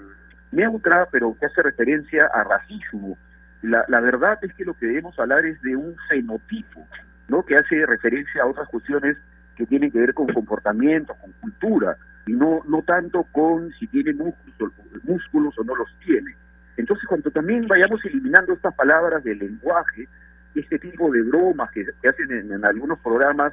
neutra, 0.52 1.08
pero 1.10 1.36
que 1.38 1.46
hace 1.46 1.62
referencia 1.62 2.26
a 2.32 2.44
racismo. 2.44 3.18
La, 3.62 3.84
la 3.88 4.00
verdad 4.00 4.38
es 4.42 4.52
que 4.54 4.64
lo 4.64 4.74
que 4.74 4.86
debemos 4.86 5.18
hablar 5.18 5.44
es 5.44 5.60
de 5.62 5.74
un 5.74 5.96
fenotipo, 6.08 6.86
¿no? 7.28 7.44
Que 7.44 7.56
hace 7.56 7.86
referencia 7.86 8.42
a 8.42 8.46
otras 8.46 8.68
cuestiones 8.68 9.16
que 9.56 9.66
tienen 9.66 9.90
que 9.90 9.98
ver 9.98 10.14
con 10.14 10.32
comportamiento, 10.32 11.14
con 11.14 11.32
cultura, 11.40 11.96
y 12.26 12.32
no, 12.32 12.62
no 12.68 12.82
tanto 12.82 13.24
con 13.32 13.72
si 13.78 13.86
tiene 13.86 14.12
músculos, 14.12 14.72
músculos 15.04 15.58
o 15.58 15.64
no 15.64 15.74
los 15.74 15.88
tiene. 16.04 16.34
Entonces, 16.76 17.06
cuando 17.08 17.30
también 17.30 17.66
vayamos 17.66 18.04
eliminando 18.04 18.52
estas 18.52 18.74
palabras 18.74 19.22
del 19.22 19.38
lenguaje, 19.38 20.08
este 20.54 20.78
tipo 20.78 21.10
de 21.10 21.22
bromas 21.22 21.70
que, 21.72 21.86
hacen 22.08 22.52
en, 22.52 22.64
algunos 22.64 22.98
programas, 23.00 23.52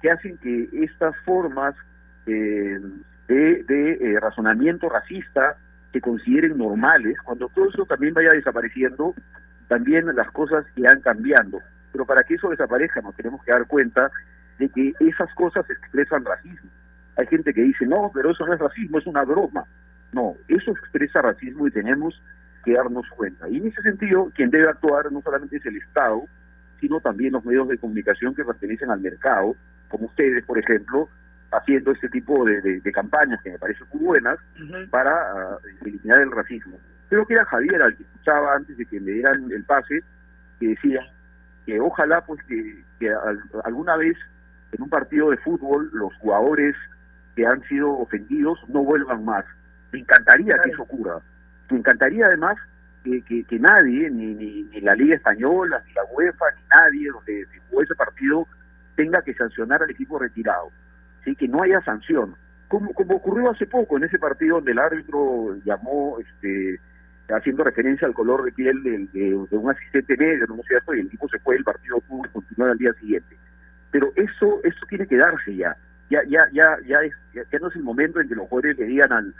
que 0.00 0.10
hacen 0.10 0.38
que 0.38 0.68
estas 0.72 1.16
formas 1.24 1.74
eh, 2.26 2.80
de, 3.28 3.64
de 3.64 3.92
eh, 4.00 4.20
razonamiento 4.20 4.88
racista 4.88 5.56
se 5.92 6.00
consideren 6.00 6.56
normales, 6.56 7.16
cuando 7.24 7.48
todo 7.48 7.68
eso 7.68 7.84
también 7.84 8.14
vaya 8.14 8.32
desapareciendo, 8.32 9.14
también 9.68 10.06
las 10.14 10.30
cosas 10.30 10.64
irán 10.76 11.00
cambiando. 11.00 11.60
Pero 11.92 12.06
para 12.06 12.24
que 12.24 12.34
eso 12.34 12.48
desaparezca 12.48 13.02
nos 13.02 13.14
tenemos 13.14 13.44
que 13.44 13.52
dar 13.52 13.66
cuenta 13.66 14.10
de 14.58 14.68
que 14.70 14.94
esas 15.00 15.32
cosas 15.34 15.68
expresan 15.68 16.24
racismo. 16.24 16.70
Hay 17.16 17.26
gente 17.26 17.52
que 17.52 17.62
dice, 17.62 17.86
no, 17.86 18.10
pero 18.14 18.30
eso 18.30 18.46
no 18.46 18.54
es 18.54 18.60
racismo, 18.60 18.98
es 18.98 19.06
una 19.06 19.24
broma. 19.24 19.64
No, 20.12 20.34
eso 20.48 20.70
expresa 20.70 21.20
racismo 21.20 21.66
y 21.66 21.70
tenemos 21.70 22.20
que 22.64 22.72
darnos 22.74 23.06
cuenta. 23.10 23.48
Y 23.48 23.56
en 23.58 23.66
ese 23.66 23.82
sentido, 23.82 24.30
quien 24.34 24.50
debe 24.50 24.68
actuar 24.68 25.10
no 25.10 25.20
solamente 25.22 25.56
es 25.56 25.66
el 25.66 25.76
Estado, 25.76 26.24
sino 26.80 27.00
también 27.00 27.32
los 27.32 27.44
medios 27.44 27.68
de 27.68 27.78
comunicación 27.78 28.34
que 28.34 28.44
pertenecen 28.44 28.90
al 28.90 29.00
mercado, 29.00 29.54
como 29.88 30.06
ustedes, 30.06 30.44
por 30.44 30.58
ejemplo, 30.58 31.08
haciendo 31.52 31.92
este 31.92 32.08
tipo 32.08 32.44
de, 32.44 32.60
de, 32.60 32.80
de 32.80 32.92
campañas 32.92 33.40
que 33.42 33.50
me 33.50 33.58
parecen 33.58 33.86
muy 33.92 34.04
buenas 34.04 34.38
uh 34.58 34.62
-huh. 34.62 34.90
para 34.90 35.12
uh, 35.56 35.58
eliminar 35.82 36.20
el 36.20 36.30
racismo. 36.30 36.78
Creo 37.08 37.26
que 37.26 37.34
era 37.34 37.44
Javier 37.44 37.82
al 37.82 37.96
que 37.96 38.02
escuchaba 38.04 38.56
antes 38.56 38.76
de 38.76 38.86
que 38.86 38.98
me 38.98 39.12
dieran 39.12 39.50
el 39.52 39.64
pase, 39.64 40.02
que 40.58 40.68
decía 40.68 41.00
que 41.66 41.78
ojalá 41.78 42.22
pues 42.22 42.42
que, 42.44 42.82
que 42.98 43.10
al, 43.10 43.40
alguna 43.64 43.96
vez 43.96 44.16
en 44.72 44.82
un 44.82 44.88
partido 44.88 45.30
de 45.30 45.36
fútbol 45.36 45.90
los 45.92 46.12
jugadores 46.16 46.74
que 47.36 47.46
han 47.46 47.62
sido 47.68 47.90
ofendidos 47.98 48.58
no 48.68 48.82
vuelvan 48.82 49.24
más. 49.24 49.44
Me 49.92 50.00
encantaría 50.00 50.56
que 50.64 50.70
eso 50.70 50.82
ocurra. 50.82 51.20
Me 51.72 51.78
encantaría 51.78 52.26
además 52.26 52.58
que, 53.02 53.22
que, 53.24 53.58
nadie, 53.58 54.10
ni, 54.10 54.34
ni, 54.34 54.62
ni, 54.64 54.80
la 54.82 54.94
Liga 54.94 55.16
Española, 55.16 55.82
ni 55.86 55.92
la 55.94 56.04
UEFA, 56.04 56.44
ni 56.54 56.62
nadie 56.78 57.10
donde 57.10 57.46
se 57.46 57.58
jugó 57.60 57.82
ese 57.82 57.94
partido 57.94 58.46
tenga 58.94 59.22
que 59.22 59.32
sancionar 59.32 59.82
al 59.82 59.90
equipo 59.90 60.18
retirado. 60.18 60.70
¿sí? 61.24 61.34
Que 61.34 61.48
no 61.48 61.62
haya 61.62 61.80
sanción. 61.80 62.36
Como, 62.68 62.92
como 62.92 63.16
ocurrió 63.16 63.50
hace 63.50 63.66
poco 63.66 63.96
en 63.96 64.04
ese 64.04 64.18
partido 64.18 64.56
donde 64.56 64.72
el 64.72 64.78
árbitro 64.78 65.56
llamó, 65.64 66.18
este, 66.20 66.78
haciendo 67.30 67.64
referencia 67.64 68.06
al 68.06 68.12
color 68.12 68.44
de 68.44 68.52
piel 68.52 68.82
de 68.82 69.34
un 69.34 69.70
asistente 69.70 70.14
negro, 70.18 70.54
¿no 70.54 70.60
es 70.60 70.68
cierto? 70.68 70.94
Y 70.94 71.00
el 71.00 71.06
equipo 71.06 71.26
se 71.30 71.38
fue, 71.38 71.56
el 71.56 71.64
partido 71.64 72.00
pudo 72.00 72.30
continuar 72.32 72.72
al 72.72 72.78
día 72.78 72.92
siguiente. 73.00 73.34
Pero 73.90 74.12
eso, 74.16 74.60
eso 74.62 74.86
tiene 74.90 75.06
que 75.06 75.16
darse 75.16 75.56
ya. 75.56 75.74
Ya, 76.10 76.20
ya, 76.28 76.46
ya, 76.52 76.76
ya, 76.86 76.98
es, 77.00 77.14
ya, 77.32 77.42
ya 77.50 77.58
no 77.58 77.68
es 77.68 77.76
el 77.76 77.82
momento 77.82 78.20
en 78.20 78.28
que 78.28 78.34
los 78.34 78.46
jugadores 78.46 78.78
le 78.78 78.84
digan 78.84 79.12
al, 79.12 79.34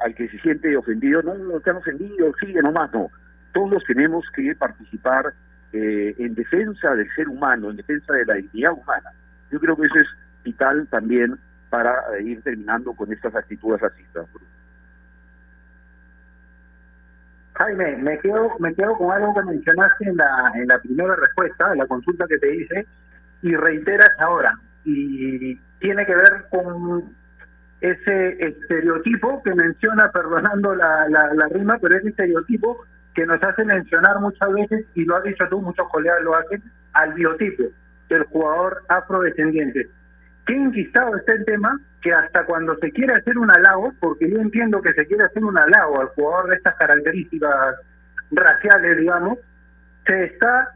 al 0.00 0.14
que 0.14 0.28
se 0.28 0.38
siente 0.38 0.76
ofendido, 0.76 1.22
no, 1.22 1.34
no 1.34 1.60
te 1.60 1.70
han 1.70 1.76
ofendido, 1.76 2.32
sigue 2.40 2.62
nomás, 2.62 2.92
no. 2.92 3.10
Todos 3.52 3.82
tenemos 3.84 4.24
que 4.34 4.54
participar 4.54 5.32
eh, 5.72 6.14
en 6.18 6.34
defensa 6.34 6.94
del 6.94 7.08
ser 7.14 7.28
humano, 7.28 7.70
en 7.70 7.76
defensa 7.76 8.12
de 8.12 8.24
la 8.24 8.34
dignidad 8.34 8.72
humana. 8.72 9.10
Yo 9.50 9.60
creo 9.60 9.76
que 9.76 9.86
eso 9.86 9.98
es 9.98 10.08
vital 10.44 10.86
también 10.88 11.38
para 11.70 11.92
eh, 12.16 12.22
ir 12.22 12.42
terminando 12.42 12.92
con 12.92 13.12
estas 13.12 13.34
actitudes 13.34 13.80
racistas. 13.80 14.26
Jaime, 17.54 17.96
me 17.96 18.18
quedo, 18.18 18.50
me 18.58 18.74
quedo 18.74 18.96
con 18.98 19.10
algo 19.12 19.34
que 19.34 19.42
mencionaste 19.42 20.08
en 20.08 20.16
la, 20.16 20.52
en 20.54 20.68
la 20.68 20.78
primera 20.78 21.16
respuesta, 21.16 21.72
en 21.72 21.78
la 21.78 21.86
consulta 21.86 22.26
que 22.28 22.38
te 22.38 22.54
hice, 22.54 22.86
y 23.42 23.54
reiteras 23.56 24.10
ahora. 24.18 24.58
Y 24.84 25.56
tiene 25.80 26.04
que 26.06 26.14
ver 26.14 26.46
con 26.50 27.14
ese 27.80 28.46
estereotipo 28.46 29.42
que 29.42 29.54
menciona, 29.54 30.10
perdonando 30.10 30.74
la, 30.74 31.08
la, 31.08 31.48
rima, 31.48 31.78
pero 31.78 31.96
ese 31.96 32.08
estereotipo 32.08 32.84
que 33.14 33.26
nos 33.26 33.42
hace 33.42 33.64
mencionar 33.64 34.20
muchas 34.20 34.52
veces, 34.52 34.86
y 34.94 35.04
lo 35.04 35.16
has 35.16 35.24
dicho 35.24 35.44
tú, 35.48 35.60
muchos 35.60 35.88
colegas 35.88 36.22
lo 36.22 36.34
hacen, 36.36 36.62
al 36.92 37.12
biotipo 37.14 37.64
del 38.08 38.24
jugador 38.24 38.82
afrodescendiente. 38.88 39.88
Qué 40.46 40.54
inquistado 40.54 41.16
está 41.16 41.32
el 41.32 41.44
tema 41.44 41.80
que 42.02 42.12
hasta 42.12 42.44
cuando 42.44 42.76
se 42.76 42.92
quiere 42.92 43.14
hacer 43.14 43.36
un 43.36 43.50
halago, 43.50 43.92
porque 44.00 44.30
yo 44.30 44.38
entiendo 44.38 44.80
que 44.80 44.92
se 44.92 45.06
quiere 45.06 45.24
hacer 45.24 45.44
un 45.44 45.58
halago 45.58 46.00
al 46.00 46.08
jugador 46.08 46.50
de 46.50 46.56
estas 46.56 46.76
características 46.76 47.76
raciales, 48.30 48.98
digamos, 48.98 49.38
se 50.06 50.24
está, 50.24 50.72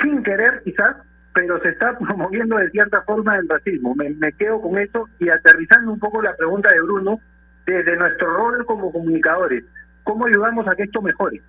sin 0.00 0.22
querer 0.22 0.62
quizás, 0.64 0.96
pero 1.34 1.60
se 1.60 1.70
está 1.70 1.96
promoviendo 1.98 2.56
de 2.56 2.70
cierta 2.70 3.02
forma 3.02 3.36
el 3.36 3.48
racismo. 3.48 3.94
Me, 3.94 4.10
me 4.10 4.32
quedo 4.32 4.60
con 4.60 4.78
eso 4.78 5.08
y 5.18 5.28
aterrizando 5.28 5.92
un 5.92 5.98
poco 5.98 6.22
la 6.22 6.34
pregunta 6.36 6.68
de 6.72 6.82
Bruno, 6.82 7.20
desde 7.66 7.96
nuestro 7.96 8.26
rol 8.36 8.66
como 8.66 8.92
comunicadores, 8.92 9.64
¿cómo 10.02 10.26
ayudamos 10.26 10.66
a 10.66 10.74
que 10.74 10.82
esto 10.84 11.00
mejore? 11.00 11.40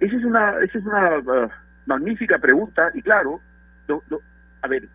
Esa 0.00 0.16
es 0.16 0.24
una, 0.24 0.58
esa 0.60 0.78
es 0.78 0.84
una 0.84 1.18
uh, 1.18 1.48
magnífica 1.86 2.38
pregunta 2.38 2.90
y 2.94 3.02
claro, 3.02 3.40
lo, 3.88 4.02
lo, 4.08 4.20
a 4.62 4.68
ver, 4.68 4.88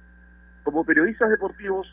como 0.63 0.85
periodistas 0.85 1.29
deportivos 1.29 1.87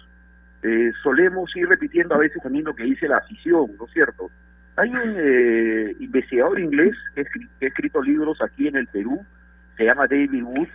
eh, 0.63 0.93
solemos 1.03 1.55
ir 1.57 1.69
repitiendo 1.69 2.15
a 2.15 2.19
veces 2.19 2.43
también 2.43 2.67
lo 2.67 2.75
que 2.75 2.85
dice 2.85 3.09
la 3.09 3.17
afición, 3.17 3.71
¿no 3.79 3.87
es 3.87 3.93
cierto? 3.93 4.31
Hay 4.77 4.91
un 4.91 5.15
eh, 5.17 5.97
investigador 5.99 6.61
inglés 6.61 6.95
que 7.15 7.23
ha 7.23 7.67
escrito 7.67 8.03
libros 8.03 8.41
aquí 8.43 8.69
en 8.69 8.77
el 8.77 8.87
Perú, 8.87 9.25
se 9.81 9.87
llama 9.87 10.07
David 10.07 10.43
Wood, 10.43 10.69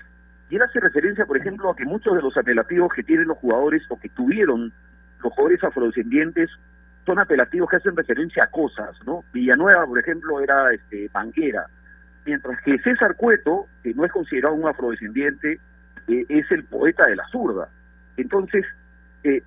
y 0.49 0.55
él 0.55 0.63
hace 0.63 0.79
referencia, 0.79 1.27
por 1.27 1.37
ejemplo, 1.37 1.69
a 1.69 1.75
que 1.75 1.85
muchos 1.85 2.15
de 2.15 2.23
los 2.23 2.35
apelativos 2.35 2.91
que 2.91 3.03
tienen 3.03 3.27
los 3.27 3.37
jugadores 3.37 3.83
o 3.89 3.99
que 3.99 4.09
tuvieron 4.09 4.73
los 5.21 5.31
jugadores 5.33 5.63
afrodescendientes 5.63 6.49
son 7.05 7.19
apelativos 7.19 7.69
que 7.69 7.75
hacen 7.75 7.95
referencia 7.95 8.45
a 8.45 8.47
cosas, 8.47 8.97
¿no? 9.05 9.23
Villanueva, 9.31 9.85
por 9.85 9.99
ejemplo, 9.99 10.39
era 10.39 10.73
este, 10.73 11.07
banquera, 11.13 11.67
mientras 12.25 12.59
que 12.63 12.79
César 12.79 13.15
Cueto, 13.15 13.67
que 13.83 13.93
no 13.93 14.05
es 14.05 14.11
considerado 14.11 14.55
un 14.55 14.67
afrodescendiente, 14.67 15.59
eh, 16.07 16.25
es 16.27 16.49
el 16.49 16.63
poeta 16.63 17.05
de 17.05 17.15
la 17.15 17.27
zurda. 17.27 17.69
Entonces, 18.17 18.65
eh, 19.23 19.43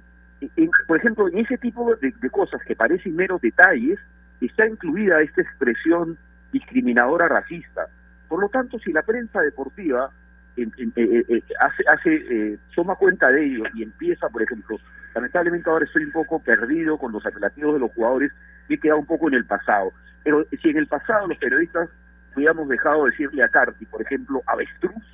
en, 0.56 0.70
por 0.86 0.98
ejemplo, 0.98 1.26
en 1.26 1.38
ese 1.38 1.58
tipo 1.58 1.96
de, 1.96 2.12
de, 2.12 2.30
cosas 2.30 2.62
que 2.62 2.76
parecen 2.76 3.16
meros 3.16 3.40
detalles, 3.40 3.98
está 4.40 4.68
incluida 4.68 5.20
esta 5.20 5.42
expresión 5.42 6.16
discriminadora 6.52 7.26
racista. 7.26 7.88
Por 8.28 8.40
lo 8.40 8.48
tanto, 8.48 8.78
si 8.78 8.92
la 8.92 9.02
prensa 9.02 9.40
deportiva 9.40 10.10
en, 10.56 10.72
en, 10.78 10.92
eh, 10.96 11.42
hace, 11.60 11.82
hace 11.88 12.58
toma 12.74 12.96
cuenta 12.96 13.30
de 13.30 13.44
ello 13.44 13.64
y 13.74 13.82
empieza, 13.82 14.28
por 14.28 14.42
ejemplo, 14.42 14.78
lamentablemente 15.14 15.70
ahora 15.70 15.84
estoy 15.84 16.04
un 16.04 16.12
poco 16.12 16.40
perdido 16.40 16.98
con 16.98 17.12
los 17.12 17.24
apelativos 17.24 17.74
de 17.74 17.80
los 17.80 17.92
jugadores 17.92 18.32
y 18.68 18.74
he 18.74 18.78
quedado 18.78 19.00
un 19.00 19.06
poco 19.06 19.28
en 19.28 19.34
el 19.34 19.44
pasado. 19.44 19.92
Pero 20.24 20.46
si 20.60 20.68
en 20.68 20.76
el 20.76 20.86
pasado 20.86 21.26
los 21.26 21.38
periodistas 21.38 21.88
hubiéramos 22.36 22.68
dejado 22.68 23.04
de 23.04 23.10
decirle 23.10 23.42
a 23.42 23.48
Carti, 23.48 23.86
por 23.86 24.02
ejemplo, 24.02 24.42
avestruz, 24.46 25.04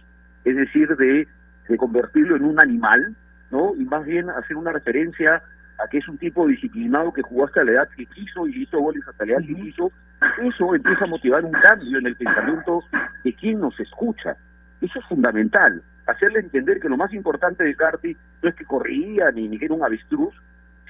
es 0.44 0.56
decir, 0.56 0.88
de, 0.96 1.26
de 1.68 1.76
convertirlo 1.76 2.36
en 2.36 2.44
un 2.44 2.60
animal, 2.60 3.14
¿no? 3.50 3.74
Y 3.76 3.84
más 3.84 4.04
bien 4.04 4.28
hacer 4.30 4.56
una 4.56 4.72
referencia 4.72 5.42
a 5.78 5.88
que 5.88 5.98
es 5.98 6.08
un 6.08 6.18
tipo 6.18 6.46
disciplinado 6.46 7.12
que 7.12 7.22
jugó 7.22 7.46
hasta 7.46 7.64
la 7.64 7.72
edad 7.72 7.88
que 7.96 8.06
quiso 8.06 8.46
y 8.46 8.62
hizo 8.62 8.78
goles 8.78 9.02
hasta 9.08 9.24
la 9.24 9.32
edad 9.32 9.46
que 9.46 9.54
quiso, 9.54 9.92
eso 10.42 10.74
empieza 10.74 11.04
a 11.04 11.08
motivar 11.08 11.44
un 11.44 11.52
cambio 11.52 11.98
en 11.98 12.06
el 12.06 12.16
pensamiento 12.16 12.82
de 13.22 13.34
quien 13.34 13.60
nos 13.60 13.78
escucha. 13.80 14.36
Eso 14.80 14.98
es 14.98 15.04
fundamental. 15.06 15.82
hacerle 16.06 16.40
entender 16.40 16.80
que 16.80 16.88
lo 16.88 16.98
más 16.98 17.12
importante 17.14 17.64
de 17.64 17.74
Carti 17.74 18.16
no 18.42 18.48
es 18.48 18.54
que 18.54 18.64
corría 18.64 19.30
ni, 19.30 19.58
que 19.58 19.64
era 19.64 19.74
un 19.74 19.82
avestruz, 19.82 20.34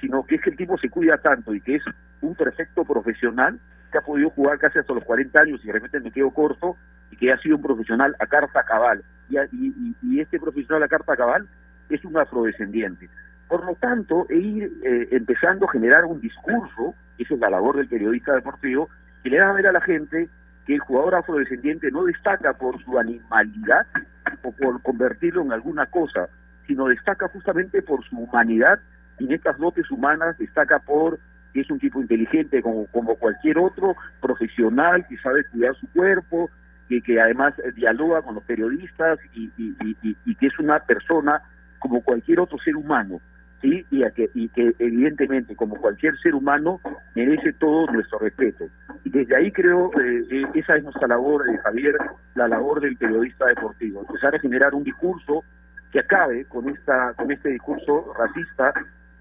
sino 0.01 0.25
que 0.25 0.35
es 0.35 0.41
que 0.41 0.49
el 0.49 0.57
tipo 0.57 0.77
se 0.77 0.89
cuida 0.89 1.17
tanto 1.17 1.53
y 1.53 1.61
que 1.61 1.75
es 1.75 1.83
un 2.21 2.35
perfecto 2.35 2.83
profesional 2.83 3.59
que 3.91 3.97
ha 3.97 4.01
podido 4.01 4.29
jugar 4.31 4.59
casi 4.59 4.79
hasta 4.79 4.93
los 4.93 5.05
40 5.05 5.41
años 5.41 5.61
y 5.63 5.67
de 5.67 5.73
repente 5.73 6.01
me 6.01 6.11
quedo 6.11 6.31
corto 6.31 6.75
y 7.11 7.15
que 7.15 7.31
ha 7.31 7.37
sido 7.37 7.55
un 7.55 7.61
profesional 7.61 8.15
a 8.19 8.27
carta 8.27 8.63
cabal. 8.63 9.03
Y, 9.29 9.37
y, 9.39 9.95
y 10.01 10.19
este 10.19 10.39
profesional 10.39 10.83
a 10.83 10.87
carta 10.89 11.15
cabal 11.15 11.47
es 11.89 12.03
un 12.03 12.17
afrodescendiente. 12.17 13.09
Por 13.47 13.63
lo 13.65 13.75
tanto, 13.75 14.25
e 14.29 14.37
ir 14.37 14.63
eh, 14.83 15.07
empezando 15.11 15.65
a 15.65 15.71
generar 15.71 16.05
un 16.05 16.19
discurso, 16.19 16.95
esa 17.17 17.33
es 17.35 17.39
la 17.39 17.49
labor 17.49 17.77
del 17.77 17.87
periodista 17.87 18.33
deportivo, 18.33 18.89
que 19.25 19.31
le 19.31 19.39
da 19.39 19.49
a 19.49 19.53
ver 19.53 19.65
a 19.65 19.71
la 19.71 19.81
gente 19.81 20.29
que 20.67 20.75
el 20.75 20.79
jugador 20.81 21.15
afrodescendiente 21.15 21.89
no 21.89 22.03
destaca 22.03 22.53
por 22.53 22.79
su 22.83 22.99
animalidad 22.99 23.87
o 24.43 24.51
por 24.51 24.79
convertirlo 24.83 25.41
en 25.41 25.51
alguna 25.51 25.87
cosa, 25.87 26.29
sino 26.67 26.85
destaca 26.85 27.27
justamente 27.29 27.81
por 27.81 28.05
su 28.05 28.19
humanidad 28.19 28.79
y 29.17 29.25
en 29.25 29.31
estas 29.31 29.57
dotes 29.57 29.89
humanas 29.89 30.37
destaca 30.37 30.77
por 30.77 31.19
que 31.53 31.61
es 31.61 31.71
un 31.71 31.79
tipo 31.79 31.99
inteligente 32.01 32.61
como, 32.61 32.85
cualquier 33.15 33.57
otro, 33.57 33.95
profesional, 34.21 35.07
que 35.07 35.17
sabe 35.17 35.43
cuidar 35.45 35.73
su 35.75 35.87
cuerpo, 35.91 36.51
que, 36.87 37.01
que 37.01 37.19
además 37.19 37.55
dialoga 37.75 38.21
con 38.21 38.35
los 38.35 38.43
periodistas 38.43 39.17
y, 39.33 39.49
y 39.57 40.35
que 40.35 40.47
es 40.47 40.59
una 40.59 40.79
persona 40.79 41.41
como 41.79 42.01
cualquier 42.01 42.41
otro 42.41 42.59
ser 42.59 42.75
humano. 42.75 43.21
Y, 43.65 43.83
que, 44.11 44.29
y 44.35 44.47
que 44.49 44.75
evidentemente, 44.77 45.55
como 45.55 45.75
cualquier 45.77 46.15
ser 46.19 46.35
humano, 46.35 46.79
merece 47.15 47.51
todo 47.53 47.87
nuestro 47.87 48.19
respeto. 48.19 48.65
Y 49.03 49.09
desde 49.09 49.35
ahí 49.35 49.51
creo, 49.51 49.89
eh, 49.99 50.45
esa 50.53 50.75
es 50.75 50.83
nuestra 50.83 51.07
labor, 51.07 51.49
eh, 51.49 51.57
Javier, 51.63 51.95
la 52.35 52.47
labor 52.47 52.79
del 52.79 52.95
periodista 52.95 53.47
deportivo, 53.47 54.01
empezar 54.01 54.35
a 54.35 54.39
generar 54.39 54.75
un 54.75 54.83
discurso 54.83 55.43
que 55.91 55.99
acabe 55.99 56.45
con, 56.45 56.69
esta, 56.69 57.13
con 57.13 57.31
este 57.31 57.49
discurso 57.49 58.13
racista 58.13 58.71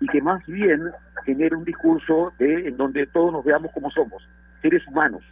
y 0.00 0.08
que 0.08 0.20
más 0.20 0.44
bien 0.46 0.90
genere 1.24 1.56
un 1.56 1.64
discurso 1.64 2.34
de, 2.38 2.68
en 2.68 2.76
donde 2.76 3.06
todos 3.06 3.32
nos 3.32 3.44
veamos 3.44 3.72
como 3.72 3.90
somos, 3.90 4.28
seres 4.60 4.86
humanos, 4.86 5.22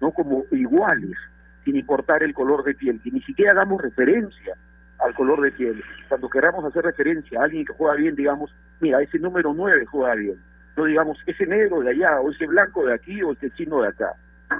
no 0.00 0.12
como 0.12 0.44
iguales, 0.52 1.16
sin 1.64 1.74
importar 1.74 2.22
el 2.22 2.34
color 2.34 2.62
de 2.62 2.74
piel, 2.74 3.00
que 3.02 3.10
ni 3.10 3.20
siquiera 3.22 3.52
damos 3.52 3.82
referencia 3.82 4.56
al 5.04 5.14
color 5.14 5.40
de 5.40 5.52
piel. 5.52 5.82
Cuando 6.08 6.28
queramos 6.28 6.64
hacer 6.64 6.84
referencia 6.84 7.40
a 7.40 7.44
alguien 7.44 7.64
que 7.64 7.72
juega 7.72 7.94
bien, 7.96 8.14
digamos, 8.14 8.54
mira, 8.80 9.00
ese 9.02 9.18
número 9.18 9.52
9 9.54 9.86
juega 9.86 10.14
bien. 10.14 10.36
No 10.76 10.84
digamos, 10.84 11.18
ese 11.26 11.46
negro 11.46 11.80
de 11.80 11.90
allá, 11.90 12.20
o 12.20 12.30
ese 12.30 12.46
blanco 12.46 12.84
de 12.84 12.94
aquí, 12.94 13.22
o 13.22 13.32
ese 13.32 13.50
chino 13.52 13.82
de 13.82 13.88
acá. 13.88 14.14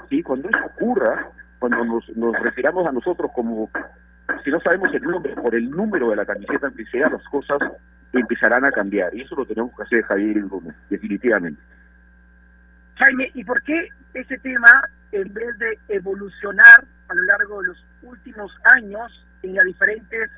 ¿Sí? 0.09 0.21
Cuando 0.23 0.49
eso 0.49 0.65
ocurra, 0.65 1.27
cuando 1.59 1.83
nos, 1.85 2.09
nos 2.15 2.37
refiramos 2.39 2.87
a 2.87 2.91
nosotros 2.91 3.31
como, 3.33 3.69
si 4.43 4.51
no 4.51 4.59
sabemos 4.59 4.93
el 4.93 5.03
nombre, 5.03 5.35
por 5.35 5.55
el 5.55 5.69
número 5.69 6.09
de 6.09 6.15
la 6.17 6.25
camiseta, 6.25 6.67
aunque 6.67 6.85
sea, 6.85 7.09
las 7.09 7.23
cosas 7.29 7.59
empezarán 8.13 8.65
a 8.65 8.71
cambiar. 8.71 9.13
Y 9.15 9.21
eso 9.21 9.35
lo 9.35 9.45
tenemos 9.45 9.71
que 9.75 9.83
hacer 9.83 10.03
Javier 10.03 10.37
y 10.37 10.41
Bruno, 10.41 10.73
definitivamente. 10.89 11.61
Jaime, 12.95 13.31
¿y 13.33 13.43
por 13.43 13.61
qué 13.63 13.89
ese 14.13 14.37
tema, 14.39 14.67
en 15.11 15.33
vez 15.33 15.57
de 15.57 15.79
evolucionar 15.89 16.85
a 17.07 17.13
lo 17.13 17.23
largo 17.23 17.61
de 17.61 17.67
los 17.69 17.85
últimos 18.03 18.51
años, 18.75 19.25
en 19.43 19.55
las 19.55 19.65
diferentes 19.65 20.29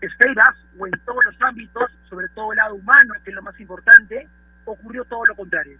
esferas 0.00 0.54
o 0.78 0.86
en 0.86 0.92
todos 1.04 1.24
los 1.24 1.42
ámbitos, 1.42 1.90
sobre 2.08 2.28
todo 2.28 2.52
el 2.52 2.56
lado 2.56 2.74
humano, 2.74 3.14
que 3.24 3.30
es 3.30 3.36
lo 3.36 3.42
más 3.42 3.58
importante, 3.58 4.28
ocurrió 4.64 5.04
todo 5.04 5.24
lo 5.26 5.34
contrario. 5.34 5.78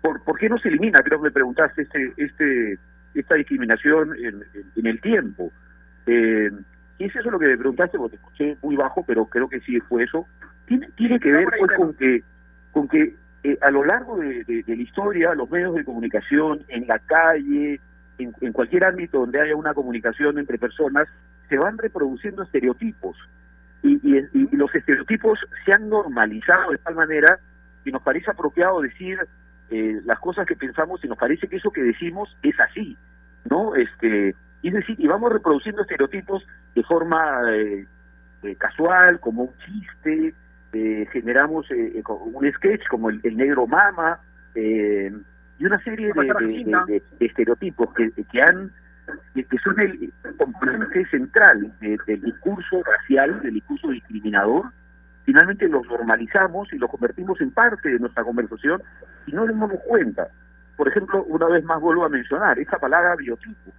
¿Por, 0.00 0.22
por 0.22 0.38
qué 0.38 0.48
no 0.48 0.58
se 0.58 0.68
elimina, 0.68 1.00
creo 1.02 1.18
que 1.18 1.24
me 1.24 1.32
preguntaste, 1.32 1.82
este, 1.82 2.12
este, 2.16 2.78
esta 3.14 3.34
discriminación 3.34 4.14
en, 4.16 4.44
en, 4.76 4.86
el 4.86 5.00
tiempo? 5.00 5.52
Eh, 6.06 6.50
y 6.98 7.04
es 7.04 7.16
eso 7.16 7.30
lo 7.30 7.38
que 7.38 7.48
me 7.48 7.58
preguntaste, 7.58 7.98
porque 7.98 8.16
te 8.16 8.22
escuché 8.22 8.56
muy 8.62 8.76
bajo, 8.76 9.04
pero 9.04 9.26
creo 9.26 9.48
que 9.48 9.60
sí 9.60 9.80
fue 9.80 10.04
eso. 10.04 10.26
Tiene, 10.66 10.88
tiene 10.96 11.18
que 11.20 11.32
ver 11.32 11.46
pues, 11.58 11.72
con 11.76 11.94
que, 11.94 12.22
con 12.72 12.88
que 12.88 13.14
eh, 13.42 13.58
a 13.60 13.70
lo 13.70 13.84
largo 13.84 14.18
de, 14.18 14.44
de, 14.44 14.62
de 14.62 14.76
la 14.76 14.82
historia, 14.82 15.34
los 15.34 15.50
medios 15.50 15.74
de 15.74 15.84
comunicación, 15.84 16.64
en 16.68 16.86
la 16.86 16.98
calle, 17.00 17.80
en, 18.18 18.52
cualquier 18.52 18.84
ámbito 18.84 19.20
donde 19.20 19.40
haya 19.40 19.56
una 19.56 19.74
comunicación 19.74 20.38
entre 20.38 20.58
personas, 20.58 21.08
se 21.48 21.58
van 21.58 21.78
reproduciendo 21.78 22.42
estereotipos. 22.42 23.16
Y, 23.82 23.96
los 24.56 24.74
estereotipos 24.74 25.38
se 25.64 25.72
han 25.72 25.88
normalizado 25.88 26.72
de 26.72 26.78
tal 26.78 26.94
manera 26.94 27.38
que 27.84 27.92
nos 27.92 28.02
parece 28.02 28.30
apropiado 28.30 28.80
decir 28.80 29.18
eh, 29.70 30.00
las 30.04 30.18
cosas 30.18 30.46
que 30.46 30.56
pensamos 30.56 31.04
y 31.04 31.08
nos 31.08 31.18
parece 31.18 31.46
que 31.46 31.56
eso 31.56 31.70
que 31.70 31.82
decimos 31.82 32.34
es 32.42 32.58
así, 32.58 32.96
¿no? 33.48 33.74
Este, 33.76 34.34
es 34.62 34.72
decir, 34.72 34.96
y 34.98 35.06
vamos 35.06 35.32
reproduciendo 35.32 35.82
estereotipos 35.82 36.44
de 36.74 36.82
forma 36.82 37.42
eh, 37.52 37.86
eh, 38.42 38.56
casual, 38.56 39.20
como 39.20 39.44
un 39.44 39.54
chiste, 39.64 40.34
generamos 41.10 41.66
un 41.70 42.52
sketch 42.52 42.86
como 42.88 43.08
el, 43.08 43.20
el 43.22 43.34
negro 43.34 43.66
mama, 43.66 44.20
y 45.58 45.66
una 45.66 45.82
serie 45.82 46.12
de, 46.12 47.02
estereotipos 47.20 47.92
que, 47.94 48.10
que 48.10 48.42
han 48.42 48.70
que 49.34 49.58
son 49.58 49.78
el 49.78 50.12
componente 50.36 51.06
central 51.06 51.72
del 51.80 52.20
discurso 52.22 52.82
racial, 52.82 53.40
del 53.42 53.54
discurso 53.54 53.88
discriminador, 53.90 54.66
finalmente 55.24 55.68
los 55.68 55.86
normalizamos 55.86 56.72
y 56.72 56.78
los 56.78 56.90
convertimos 56.90 57.40
en 57.40 57.50
parte 57.52 57.88
de 57.88 57.98
nuestra 57.98 58.24
conversación 58.24 58.82
y 59.26 59.32
no 59.32 59.46
nos 59.46 59.58
damos 59.58 59.80
cuenta. 59.86 60.28
Por 60.76 60.88
ejemplo, 60.88 61.24
una 61.24 61.46
vez 61.46 61.64
más 61.64 61.80
vuelvo 61.80 62.04
a 62.04 62.08
mencionar 62.08 62.58
esa 62.58 62.78
palabra 62.78 63.16
biotipo. 63.16 63.72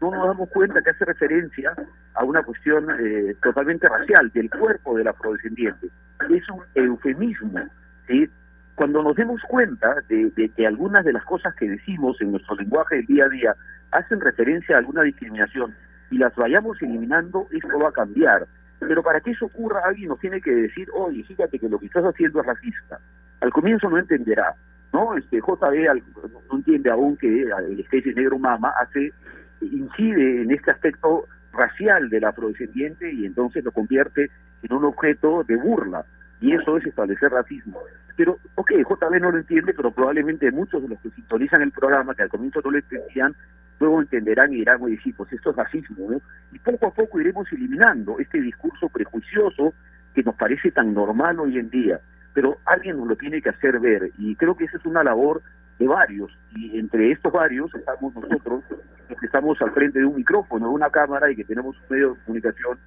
No 0.00 0.10
nos 0.10 0.26
damos 0.26 0.48
cuenta 0.50 0.82
que 0.82 0.90
hace 0.90 1.04
referencia 1.04 1.72
a 2.14 2.24
una 2.24 2.42
cuestión 2.42 2.88
eh, 2.98 3.36
totalmente 3.42 3.86
racial, 3.88 4.30
del 4.32 4.50
cuerpo 4.50 4.96
del 4.96 5.08
afrodescendiente. 5.08 5.88
Es 6.28 6.48
un 6.50 6.62
eufemismo, 6.74 7.60
¿sí? 8.08 8.28
Cuando 8.74 9.02
nos 9.02 9.14
demos 9.16 9.40
cuenta 9.48 9.96
de, 10.08 10.50
que 10.56 10.66
algunas 10.66 11.04
de 11.04 11.12
las 11.12 11.24
cosas 11.24 11.54
que 11.54 11.68
decimos 11.68 12.20
en 12.20 12.32
nuestro 12.32 12.56
lenguaje 12.56 12.96
del 12.96 13.06
día 13.06 13.24
a 13.26 13.28
día 13.28 13.56
hacen 13.90 14.20
referencia 14.20 14.76
a 14.76 14.78
alguna 14.78 15.02
discriminación 15.02 15.74
y 16.10 16.18
las 16.18 16.34
vayamos 16.34 16.80
eliminando, 16.80 17.46
esto 17.50 17.78
va 17.78 17.90
a 17.90 17.92
cambiar. 17.92 18.46
Pero 18.80 19.02
para 19.02 19.20
que 19.20 19.30
eso 19.30 19.46
ocurra, 19.46 19.82
alguien 19.84 20.08
nos 20.08 20.18
tiene 20.20 20.40
que 20.40 20.50
decir, 20.50 20.88
oye, 20.94 21.22
fíjate 21.24 21.58
que 21.58 21.68
lo 21.68 21.78
que 21.78 21.86
estás 21.86 22.04
haciendo 22.04 22.40
es 22.40 22.46
racista. 22.46 22.98
Al 23.40 23.50
comienzo 23.50 23.88
no 23.88 23.98
entenderá, 23.98 24.54
¿no? 24.92 25.16
Este 25.16 25.38
JB 25.38 26.02
no 26.50 26.56
entiende 26.56 26.90
aún 26.90 27.16
que 27.16 27.42
el 27.42 27.80
especie 27.80 28.14
negro 28.14 28.38
mama 28.38 28.72
hace, 28.80 29.12
incide 29.60 30.42
en 30.42 30.50
este 30.50 30.70
aspecto 30.70 31.26
racial 31.52 32.08
del 32.08 32.24
afrodescendiente 32.24 33.12
y 33.12 33.26
entonces 33.26 33.64
lo 33.64 33.72
convierte 33.72 34.30
en 34.62 34.72
un 34.74 34.84
objeto 34.84 35.44
de 35.44 35.56
burla. 35.56 36.04
Y 36.40 36.54
eso 36.54 36.76
es 36.76 36.86
establecer 36.86 37.30
racismo. 37.30 37.80
Pero, 38.16 38.38
ok, 38.56 38.72
JB 38.72 39.20
no 39.20 39.30
lo 39.30 39.38
entiende, 39.38 39.72
pero 39.74 39.90
probablemente 39.90 40.50
muchos 40.50 40.82
de 40.82 40.88
los 40.88 41.00
que 41.00 41.10
sintonizan 41.10 41.62
el 41.62 41.72
programa, 41.72 42.14
que 42.14 42.22
al 42.22 42.28
comienzo 42.28 42.60
no 42.64 42.70
lo 42.70 42.78
entendían, 42.78 43.34
luego 43.80 44.00
entenderán 44.00 44.52
y 44.52 44.56
dirán, 44.56 44.82
oye, 44.82 44.98
sí, 45.02 45.12
pues 45.12 45.32
esto 45.32 45.50
es 45.50 45.56
racismo, 45.56 46.10
¿no? 46.10 46.20
Y 46.52 46.58
poco 46.58 46.86
a 46.86 46.94
poco 46.94 47.20
iremos 47.20 47.50
eliminando 47.52 48.18
este 48.18 48.40
discurso 48.40 48.88
prejuicioso 48.88 49.74
que 50.14 50.22
nos 50.22 50.34
parece 50.34 50.70
tan 50.70 50.94
normal 50.94 51.40
hoy 51.40 51.58
en 51.58 51.70
día. 51.70 52.00
Pero 52.34 52.58
alguien 52.64 52.98
nos 52.98 53.08
lo 53.08 53.16
tiene 53.16 53.42
que 53.42 53.50
hacer 53.50 53.78
ver, 53.80 54.10
y 54.18 54.36
creo 54.36 54.56
que 54.56 54.64
esa 54.64 54.76
es 54.76 54.86
una 54.86 55.02
labor 55.02 55.42
de 55.78 55.88
varios, 55.88 56.30
y 56.54 56.78
entre 56.78 57.10
estos 57.12 57.32
varios 57.32 57.74
estamos 57.74 58.14
nosotros, 58.14 58.64
que 59.08 59.26
estamos 59.26 59.60
al 59.60 59.72
frente 59.72 59.98
de 59.98 60.06
un 60.06 60.16
micrófono, 60.16 60.68
de 60.68 60.74
una 60.74 60.90
cámara 60.90 61.30
y 61.30 61.36
que 61.36 61.44
tenemos 61.44 61.76
un 61.76 61.84
medio 61.90 62.14
de 62.14 62.20
comunicación 62.24 62.78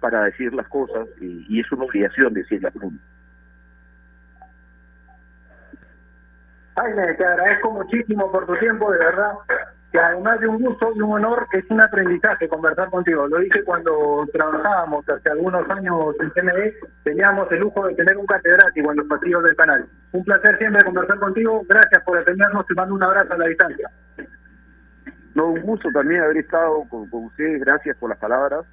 para 0.00 0.24
decir 0.24 0.54
las 0.54 0.68
cosas, 0.68 1.08
y, 1.20 1.60
es 1.60 1.70
una 1.72 1.84
obligación 1.84 2.34
decirlas. 2.34 2.72
Jaime, 6.76 7.14
te 7.14 7.24
agradezco 7.24 7.70
muchísimo 7.70 8.30
por 8.30 8.46
tu 8.46 8.54
tiempo, 8.56 8.92
de 8.92 8.98
verdad. 8.98 9.32
Que 9.90 9.98
además 9.98 10.38
de 10.40 10.48
un 10.48 10.62
gusto 10.62 10.92
y 10.94 11.00
un 11.00 11.12
honor, 11.12 11.46
es 11.52 11.64
un 11.70 11.80
aprendizaje 11.80 12.48
conversar 12.48 12.90
contigo. 12.90 13.26
Lo 13.28 13.38
dije 13.38 13.64
cuando 13.64 14.26
trabajábamos 14.32 15.08
hace 15.08 15.30
algunos 15.30 15.68
años 15.70 16.14
en 16.20 16.30
CMD, 16.30 16.74
teníamos 17.02 17.50
el 17.50 17.60
lujo 17.60 17.86
de 17.86 17.94
tener 17.94 18.16
un 18.18 18.26
catedrático 18.26 18.90
en 18.90 18.98
los 18.98 19.06
pasillos 19.06 19.42
del 19.44 19.56
canal. 19.56 19.86
Un 20.12 20.24
placer 20.24 20.58
siempre 20.58 20.84
conversar 20.84 21.18
contigo. 21.18 21.62
Gracias 21.66 22.02
por 22.04 22.18
atendernos. 22.18 22.66
Te 22.66 22.74
mando 22.74 22.94
un 22.94 23.02
abrazo 23.02 23.32
a 23.32 23.38
la 23.38 23.46
distancia. 23.46 23.90
No, 25.34 25.46
un 25.48 25.62
gusto 25.62 25.88
también 25.92 26.22
haber 26.22 26.38
estado 26.38 26.84
con, 26.90 27.08
ustedes. 27.10 27.60
Gracias 27.60 27.96
por 27.96 28.10
las 28.10 28.18
palabras. 28.18 28.66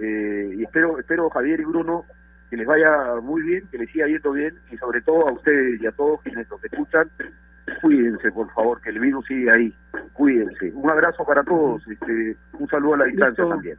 Eh, 0.00 0.54
y 0.54 0.64
espero, 0.64 0.98
espero, 0.98 1.30
Javier 1.30 1.60
y 1.60 1.64
Bruno, 1.64 2.04
que 2.50 2.56
les 2.56 2.66
vaya 2.66 3.16
muy 3.22 3.42
bien, 3.42 3.68
que 3.70 3.78
les 3.78 3.90
siga 3.90 4.06
yendo 4.06 4.32
bien 4.32 4.54
y 4.70 4.76
sobre 4.76 5.00
todo 5.02 5.28
a 5.28 5.32
ustedes 5.32 5.80
y 5.80 5.86
a 5.86 5.92
todos 5.92 6.20
quienes 6.22 6.48
nos 6.50 6.64
escuchan, 6.64 7.10
cuídense 7.82 8.32
por 8.32 8.50
favor, 8.52 8.80
que 8.80 8.90
el 8.90 9.00
virus 9.00 9.26
sigue 9.26 9.50
ahí, 9.50 9.74
cuídense. 10.14 10.72
Un 10.74 10.90
abrazo 10.90 11.24
para 11.24 11.42
todos, 11.44 11.86
este, 11.88 12.36
un 12.58 12.68
saludo 12.68 12.94
a 12.94 12.98
la 12.98 13.04
distancia 13.04 13.48
también. 13.48 13.78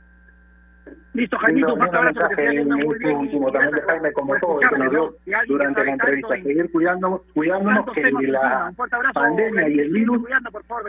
Listo, 1.13 1.37
Jaimito, 1.37 1.73
un 1.73 1.81
abrazo. 1.81 2.21
Este 2.29 3.13
último 3.13 3.51
también 3.51 3.75
de 3.75 3.81
Jaime, 3.81 4.13
como 4.13 4.35
todo, 4.39 4.59
que 4.59 4.77
nos 4.77 4.91
dio 4.91 5.15
durante 5.47 5.83
la 5.83 5.91
entrevista. 5.91 6.35
Seguir 6.35 6.71
cuidándonos, 6.71 7.21
cuidándonos 7.33 7.85
que 7.93 8.11
la 8.11 8.71
pandemia 9.13 9.69
y 9.69 9.79
el 9.79 9.89
virus 9.91 10.21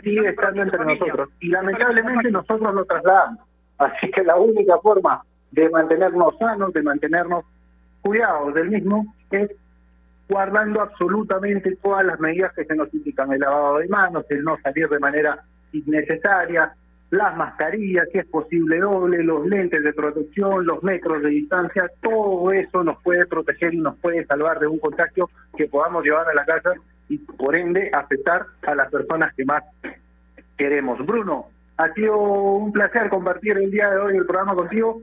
sigue 0.02 0.28
estando 0.28 0.62
entre 0.62 0.84
nosotros. 0.84 1.28
Y 1.40 1.48
lamentablemente 1.48 2.30
nosotros 2.30 2.74
lo 2.74 2.84
trasladamos 2.84 3.50
Así 3.80 4.10
que 4.10 4.22
la 4.22 4.36
única 4.36 4.78
forma 4.78 5.22
de 5.52 5.68
mantenernos 5.70 6.36
sanos, 6.38 6.72
de 6.74 6.82
mantenernos 6.82 7.44
cuidados 8.02 8.54
del 8.54 8.70
mismo, 8.70 9.14
es 9.30 9.50
guardando 10.28 10.80
absolutamente 10.80 11.76
todas 11.82 12.06
las 12.06 12.20
medidas 12.20 12.52
que 12.54 12.64
se 12.64 12.74
nos 12.76 12.92
indican, 12.94 13.32
el 13.32 13.40
lavado 13.40 13.78
de 13.78 13.88
manos, 13.88 14.24
el 14.30 14.44
no 14.44 14.56
salir 14.62 14.88
de 14.88 14.98
manera 14.98 15.42
innecesaria, 15.72 16.72
las 17.10 17.36
mascarillas, 17.36 18.08
si 18.12 18.18
es 18.18 18.26
posible 18.26 18.78
doble, 18.78 19.24
los 19.24 19.44
lentes 19.46 19.82
de 19.82 19.92
protección, 19.92 20.64
los 20.64 20.82
metros 20.84 21.22
de 21.22 21.30
distancia, 21.30 21.90
todo 22.00 22.52
eso 22.52 22.84
nos 22.84 23.02
puede 23.02 23.26
proteger 23.26 23.74
y 23.74 23.78
nos 23.78 23.96
puede 23.98 24.24
salvar 24.26 24.60
de 24.60 24.68
un 24.68 24.78
contagio 24.78 25.28
que 25.56 25.66
podamos 25.66 26.04
llevar 26.04 26.28
a 26.28 26.34
la 26.34 26.44
casa 26.44 26.74
y 27.08 27.18
por 27.18 27.56
ende 27.56 27.90
afectar 27.92 28.46
a 28.64 28.74
las 28.76 28.88
personas 28.90 29.34
que 29.34 29.44
más 29.44 29.64
queremos. 30.56 31.04
Bruno, 31.04 31.48
ha 31.76 31.92
sido 31.94 32.16
un 32.16 32.70
placer 32.70 33.08
compartir 33.08 33.56
el 33.56 33.70
día 33.70 33.90
de 33.90 33.96
hoy 33.96 34.16
el 34.16 34.26
programa 34.26 34.54
contigo. 34.54 35.02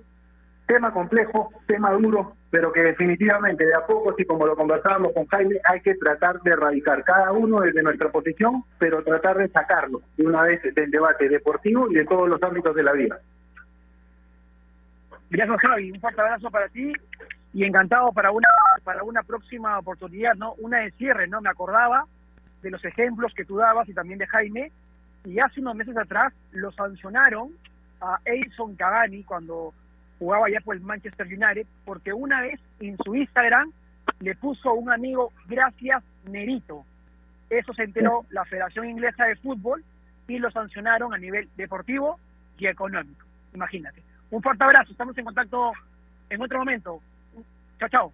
Tema 0.67 0.91
complejo, 0.91 1.49
tema 1.65 1.91
duro, 1.91 2.33
pero 2.51 2.73
que 2.73 2.81
definitivamente 2.81 3.65
de 3.65 3.73
a 3.73 3.85
poco, 3.85 4.11
así 4.11 4.25
como 4.25 4.45
lo 4.45 4.55
conversábamos 4.55 5.13
con 5.13 5.25
Jaime, 5.27 5.55
hay 5.63 5.79
que 5.81 5.95
tratar 5.95 6.41
de 6.41 6.51
erradicar 6.51 7.03
cada 7.05 7.31
uno 7.31 7.61
desde 7.61 7.81
nuestra 7.81 8.11
posición, 8.11 8.63
pero 8.77 9.01
tratar 9.03 9.37
de 9.37 9.47
sacarlo 9.47 10.01
de 10.17 10.27
una 10.27 10.43
vez 10.43 10.61
del 10.75 10.91
debate 10.91 11.29
deportivo 11.29 11.89
y 11.89 11.95
de 11.95 12.05
todos 12.05 12.27
los 12.27 12.41
ámbitos 12.43 12.75
de 12.75 12.83
la 12.83 12.91
vida. 12.91 13.17
Gracias 15.29 15.61
Javi, 15.61 15.91
un 15.91 15.99
fuerte 15.99 16.21
abrazo 16.21 16.51
para 16.51 16.69
ti 16.69 16.93
y 17.53 17.63
encantado 17.63 18.11
para 18.11 18.31
una 18.31 18.47
para 18.83 19.03
una 19.03 19.23
próxima 19.23 19.79
oportunidad, 19.79 20.35
¿no? 20.35 20.53
Una 20.53 20.79
de 20.79 20.91
cierre, 20.91 21.27
¿no? 21.27 21.41
Me 21.41 21.49
acordaba 21.49 22.05
de 22.61 22.71
los 22.71 22.83
ejemplos 22.85 23.33
que 23.33 23.45
tú 23.45 23.57
dabas 23.57 23.89
y 23.89 23.93
también 23.93 24.19
de 24.19 24.27
Jaime 24.27 24.71
y 25.25 25.39
hace 25.39 25.59
unos 25.59 25.75
meses 25.75 25.97
atrás 25.97 26.33
lo 26.51 26.71
sancionaron 26.71 27.51
a 27.99 28.19
Edson 28.25 28.75
Cavani 28.75 29.23
cuando 29.23 29.73
jugaba 30.19 30.49
ya 30.49 30.59
por 30.61 30.75
el 30.75 30.81
Manchester 30.81 31.27
United, 31.27 31.65
porque 31.85 32.13
una 32.13 32.41
vez 32.41 32.59
en 32.79 32.97
su 33.03 33.15
Instagram 33.15 33.71
le 34.19 34.35
puso 34.35 34.69
a 34.69 34.73
un 34.73 34.91
amigo 34.91 35.31
gracias 35.47 36.03
Nerito. 36.25 36.83
Eso 37.49 37.73
se 37.73 37.83
enteró 37.83 38.25
la 38.31 38.45
Federación 38.45 38.89
Inglesa 38.89 39.25
de 39.25 39.35
Fútbol 39.37 39.83
y 40.27 40.39
lo 40.39 40.51
sancionaron 40.51 41.13
a 41.13 41.17
nivel 41.17 41.47
deportivo 41.55 42.19
y 42.57 42.67
económico. 42.67 43.25
Imagínate. 43.53 44.03
Un 44.31 44.41
fuerte 44.41 44.63
abrazo, 44.63 44.91
estamos 44.91 45.17
en 45.17 45.25
contacto 45.25 45.71
en 46.29 46.41
otro 46.41 46.59
momento. 46.59 46.99
Chao, 47.79 47.89
chao. 47.89 48.11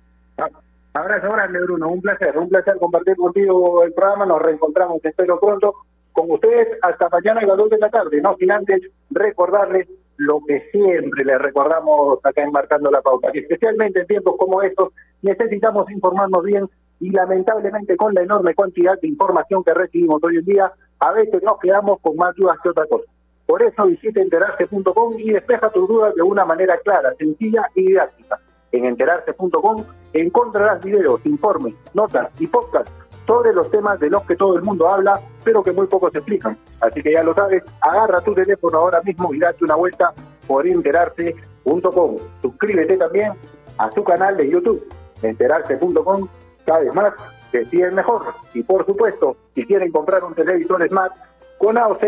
Abrazo 0.94 1.32
grande, 1.32 1.60
Bruno. 1.62 1.88
Un 1.88 2.02
placer, 2.02 2.38
un 2.38 2.50
placer 2.50 2.78
compartir 2.80 3.16
contigo 3.16 3.84
el 3.84 3.94
programa. 3.94 4.28
Nos 4.28 4.42
reencontramos, 4.42 5.04
espero 5.04 5.40
pronto, 5.40 5.74
con 6.12 6.30
ustedes 6.30 6.78
hasta 6.84 7.10
mañana 7.10 7.42
a 7.42 7.46
las 7.46 7.58
2 7.58 7.70
de 7.72 7.78
la 7.80 7.90
tarde. 7.90 8.22
No 8.22 8.36
sin 8.38 8.52
antes 8.52 8.82
recordarles 9.10 9.88
lo 10.18 10.40
que 10.48 10.62
siempre 10.72 11.26
les 11.26 11.40
recordamos 11.40 12.20
acá 12.24 12.44
enmarcando 12.44 12.92
la 12.92 13.02
pauta, 13.02 13.32
que 13.32 13.40
especialmente 13.40 14.02
en 14.02 14.08
tiempos 14.08 14.36
como 14.38 14.62
estos 14.62 14.94
necesitamos 15.22 15.90
informarnos 15.90 16.44
bien 16.44 16.70
y 17.00 17.10
lamentablemente 17.10 17.98
con 17.98 18.14
la 18.14 18.22
enorme 18.22 18.54
cantidad 18.56 19.00
de 19.02 19.08
información 19.08 19.64
que 19.64 19.74
recibimos 19.74 20.24
hoy 20.24 20.38
en 20.38 20.46
día, 20.46 20.72
a 21.00 21.12
veces 21.12 21.42
nos 21.44 21.60
quedamos 21.60 22.00
con 22.02 22.16
más 22.16 22.36
dudas 22.36 22.58
que 22.62 22.70
otra 22.70 22.86
cosa. 22.86 23.06
Por 23.46 23.62
eso 23.62 23.86
visita 23.86 24.22
enterarse.com 24.22 25.14
y 25.18 25.32
despeja 25.32 25.70
tus 25.70 25.88
dudas 25.88 26.16
de 26.16 26.22
una 26.22 26.46
manera 26.46 26.78
clara, 26.78 27.14
sencilla 27.16 27.64
y 27.76 27.88
didáctica. 27.88 28.40
En 28.72 28.86
enterarse.com 28.86 29.84
encontrarás 30.14 30.84
videos, 30.84 31.26
informes, 31.26 31.76
notas 31.94 32.30
y 32.40 32.48
podcasts 32.48 33.03
sobre 33.26 33.54
los 33.54 33.70
temas 33.70 34.00
de 34.00 34.10
los 34.10 34.24
que 34.24 34.36
todo 34.36 34.56
el 34.56 34.64
mundo 34.64 34.90
habla, 34.90 35.20
pero 35.44 35.64
que 35.64 35.72
muy 35.72 35.88
pocos 35.88 36.14
explican. 36.14 36.58
Así 36.82 37.02
que 37.02 37.14
ya 37.14 37.24
lo 37.24 37.34
sabes, 37.34 37.64
agarra 37.82 38.22
tu 38.22 38.34
teléfono 38.34 38.80
ahora 38.80 39.02
mismo 39.02 39.34
y 39.34 39.40
date 39.40 39.64
una 39.64 39.76
vuelta 39.76 40.14
por 40.48 40.68
enterarse.com. 40.68 42.16
Suscríbete 42.42 42.98
también 42.98 43.34
a 43.78 43.92
su 43.92 44.04
canal 44.04 44.38
de 44.38 44.50
YouTube, 44.50 44.86
enterarse.com, 45.22 46.28
sabes 46.66 46.94
más, 46.94 47.14
deciden 47.52 47.96
mejor. 47.96 48.22
Y 48.54 48.64
por 48.64 48.86
supuesto, 48.86 49.38
si 49.56 49.66
quieren 49.66 49.92
comprar 49.92 50.24
un 50.24 50.34
televisor 50.34 50.88
Smart, 50.88 51.14
con 51.58 51.78
AOC 51.78 52.04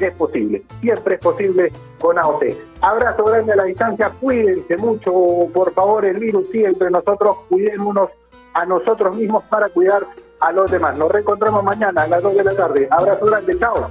es 0.00 0.14
posible, 0.16 0.62
siempre 0.80 1.16
es 1.16 1.20
posible 1.20 1.72
con 2.00 2.16
AOC. 2.16 2.44
Abrazo 2.80 3.24
grande 3.24 3.52
a 3.52 3.56
la 3.56 3.64
distancia, 3.64 4.12
cuídense 4.20 4.76
mucho, 4.76 5.12
por 5.52 5.72
favor, 5.72 6.04
el 6.04 6.18
virus 6.18 6.48
sigue 6.50 6.68
entre 6.68 6.90
nosotros, 6.90 7.38
cuidémonos 7.48 8.10
a 8.54 8.64
nosotros 8.66 9.16
mismos 9.16 9.42
para 9.44 9.68
cuidar 9.68 10.06
a 10.40 10.52
los 10.52 10.70
demás. 10.70 10.96
Nos 10.96 11.10
reencontramos 11.10 11.62
mañana 11.62 12.02
a 12.02 12.06
las 12.06 12.22
2 12.22 12.34
de 12.34 12.44
la 12.44 12.54
tarde. 12.54 12.88
Abrazo 12.90 13.26
grande, 13.26 13.58
chao. 13.58 13.90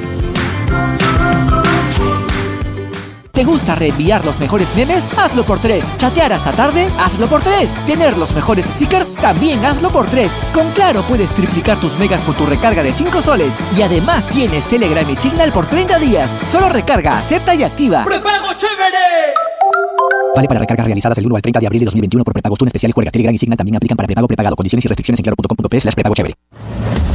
¿Te 3.41 3.45
gusta 3.45 3.73
reenviar 3.73 4.23
los 4.23 4.39
mejores 4.39 4.67
memes? 4.75 5.11
Hazlo 5.17 5.43
por 5.43 5.59
tres. 5.59 5.91
¿Chatear 5.97 6.31
hasta 6.31 6.51
tarde? 6.51 6.87
Hazlo 6.99 7.27
por 7.27 7.41
tres. 7.41 7.83
¿Tener 7.87 8.15
los 8.15 8.35
mejores 8.35 8.67
stickers? 8.67 9.15
También 9.15 9.65
hazlo 9.65 9.89
por 9.89 10.05
tres. 10.05 10.43
Con 10.53 10.69
Claro 10.73 11.01
puedes 11.07 11.27
triplicar 11.31 11.79
tus 11.79 11.97
megas 11.97 12.21
con 12.21 12.35
tu 12.35 12.45
recarga 12.45 12.83
de 12.83 12.93
5 12.93 13.19
soles. 13.19 13.59
Y 13.75 13.81
además 13.81 14.27
tienes 14.27 14.67
Telegram 14.67 15.09
y 15.09 15.15
Signal 15.15 15.51
por 15.51 15.65
30 15.65 15.97
días. 15.97 16.39
Solo 16.45 16.69
recarga, 16.69 17.17
acepta 17.17 17.55
y 17.55 17.63
activa. 17.63 18.05
¡Prepago 18.05 18.53
chévere! 18.53 19.33
Vale 20.35 20.47
para 20.47 20.59
recargas 20.59 20.85
realizadas 20.85 21.15
del 21.15 21.25
1 21.25 21.35
al 21.35 21.41
30 21.41 21.59
de 21.61 21.65
abril 21.65 21.79
de 21.79 21.85
2021 21.85 22.23
por 22.23 22.33
prepagos. 22.33 22.59
Tú 22.59 22.65
especial 22.65 22.91
y 22.91 22.93
juega 22.93 23.09
Telegram 23.09 23.33
y 23.33 23.39
Signal 23.39 23.57
también 23.57 23.75
aplican 23.75 23.97
para 23.97 24.05
prepago 24.05 24.27
prepagado. 24.27 24.55
Condiciones 24.55 24.85
y 24.85 24.87
restricciones 24.87 25.19
en 25.19 25.23
claro.com.p 25.23 25.79
slash 25.79 25.95
prepago 25.95 26.13
chévere. 26.13 26.35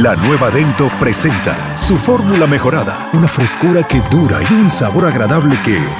La 0.00 0.16
nueva 0.16 0.50
Dento 0.50 0.90
presenta 0.98 1.76
su 1.76 1.98
fórmula 1.98 2.46
mejorada, 2.46 3.10
una 3.12 3.28
frescura 3.28 3.86
que 3.86 4.00
dura 4.10 4.38
y 4.42 4.54
un 4.54 4.70
sabor 4.70 5.04
agradable 5.04 5.58
que 5.62 5.78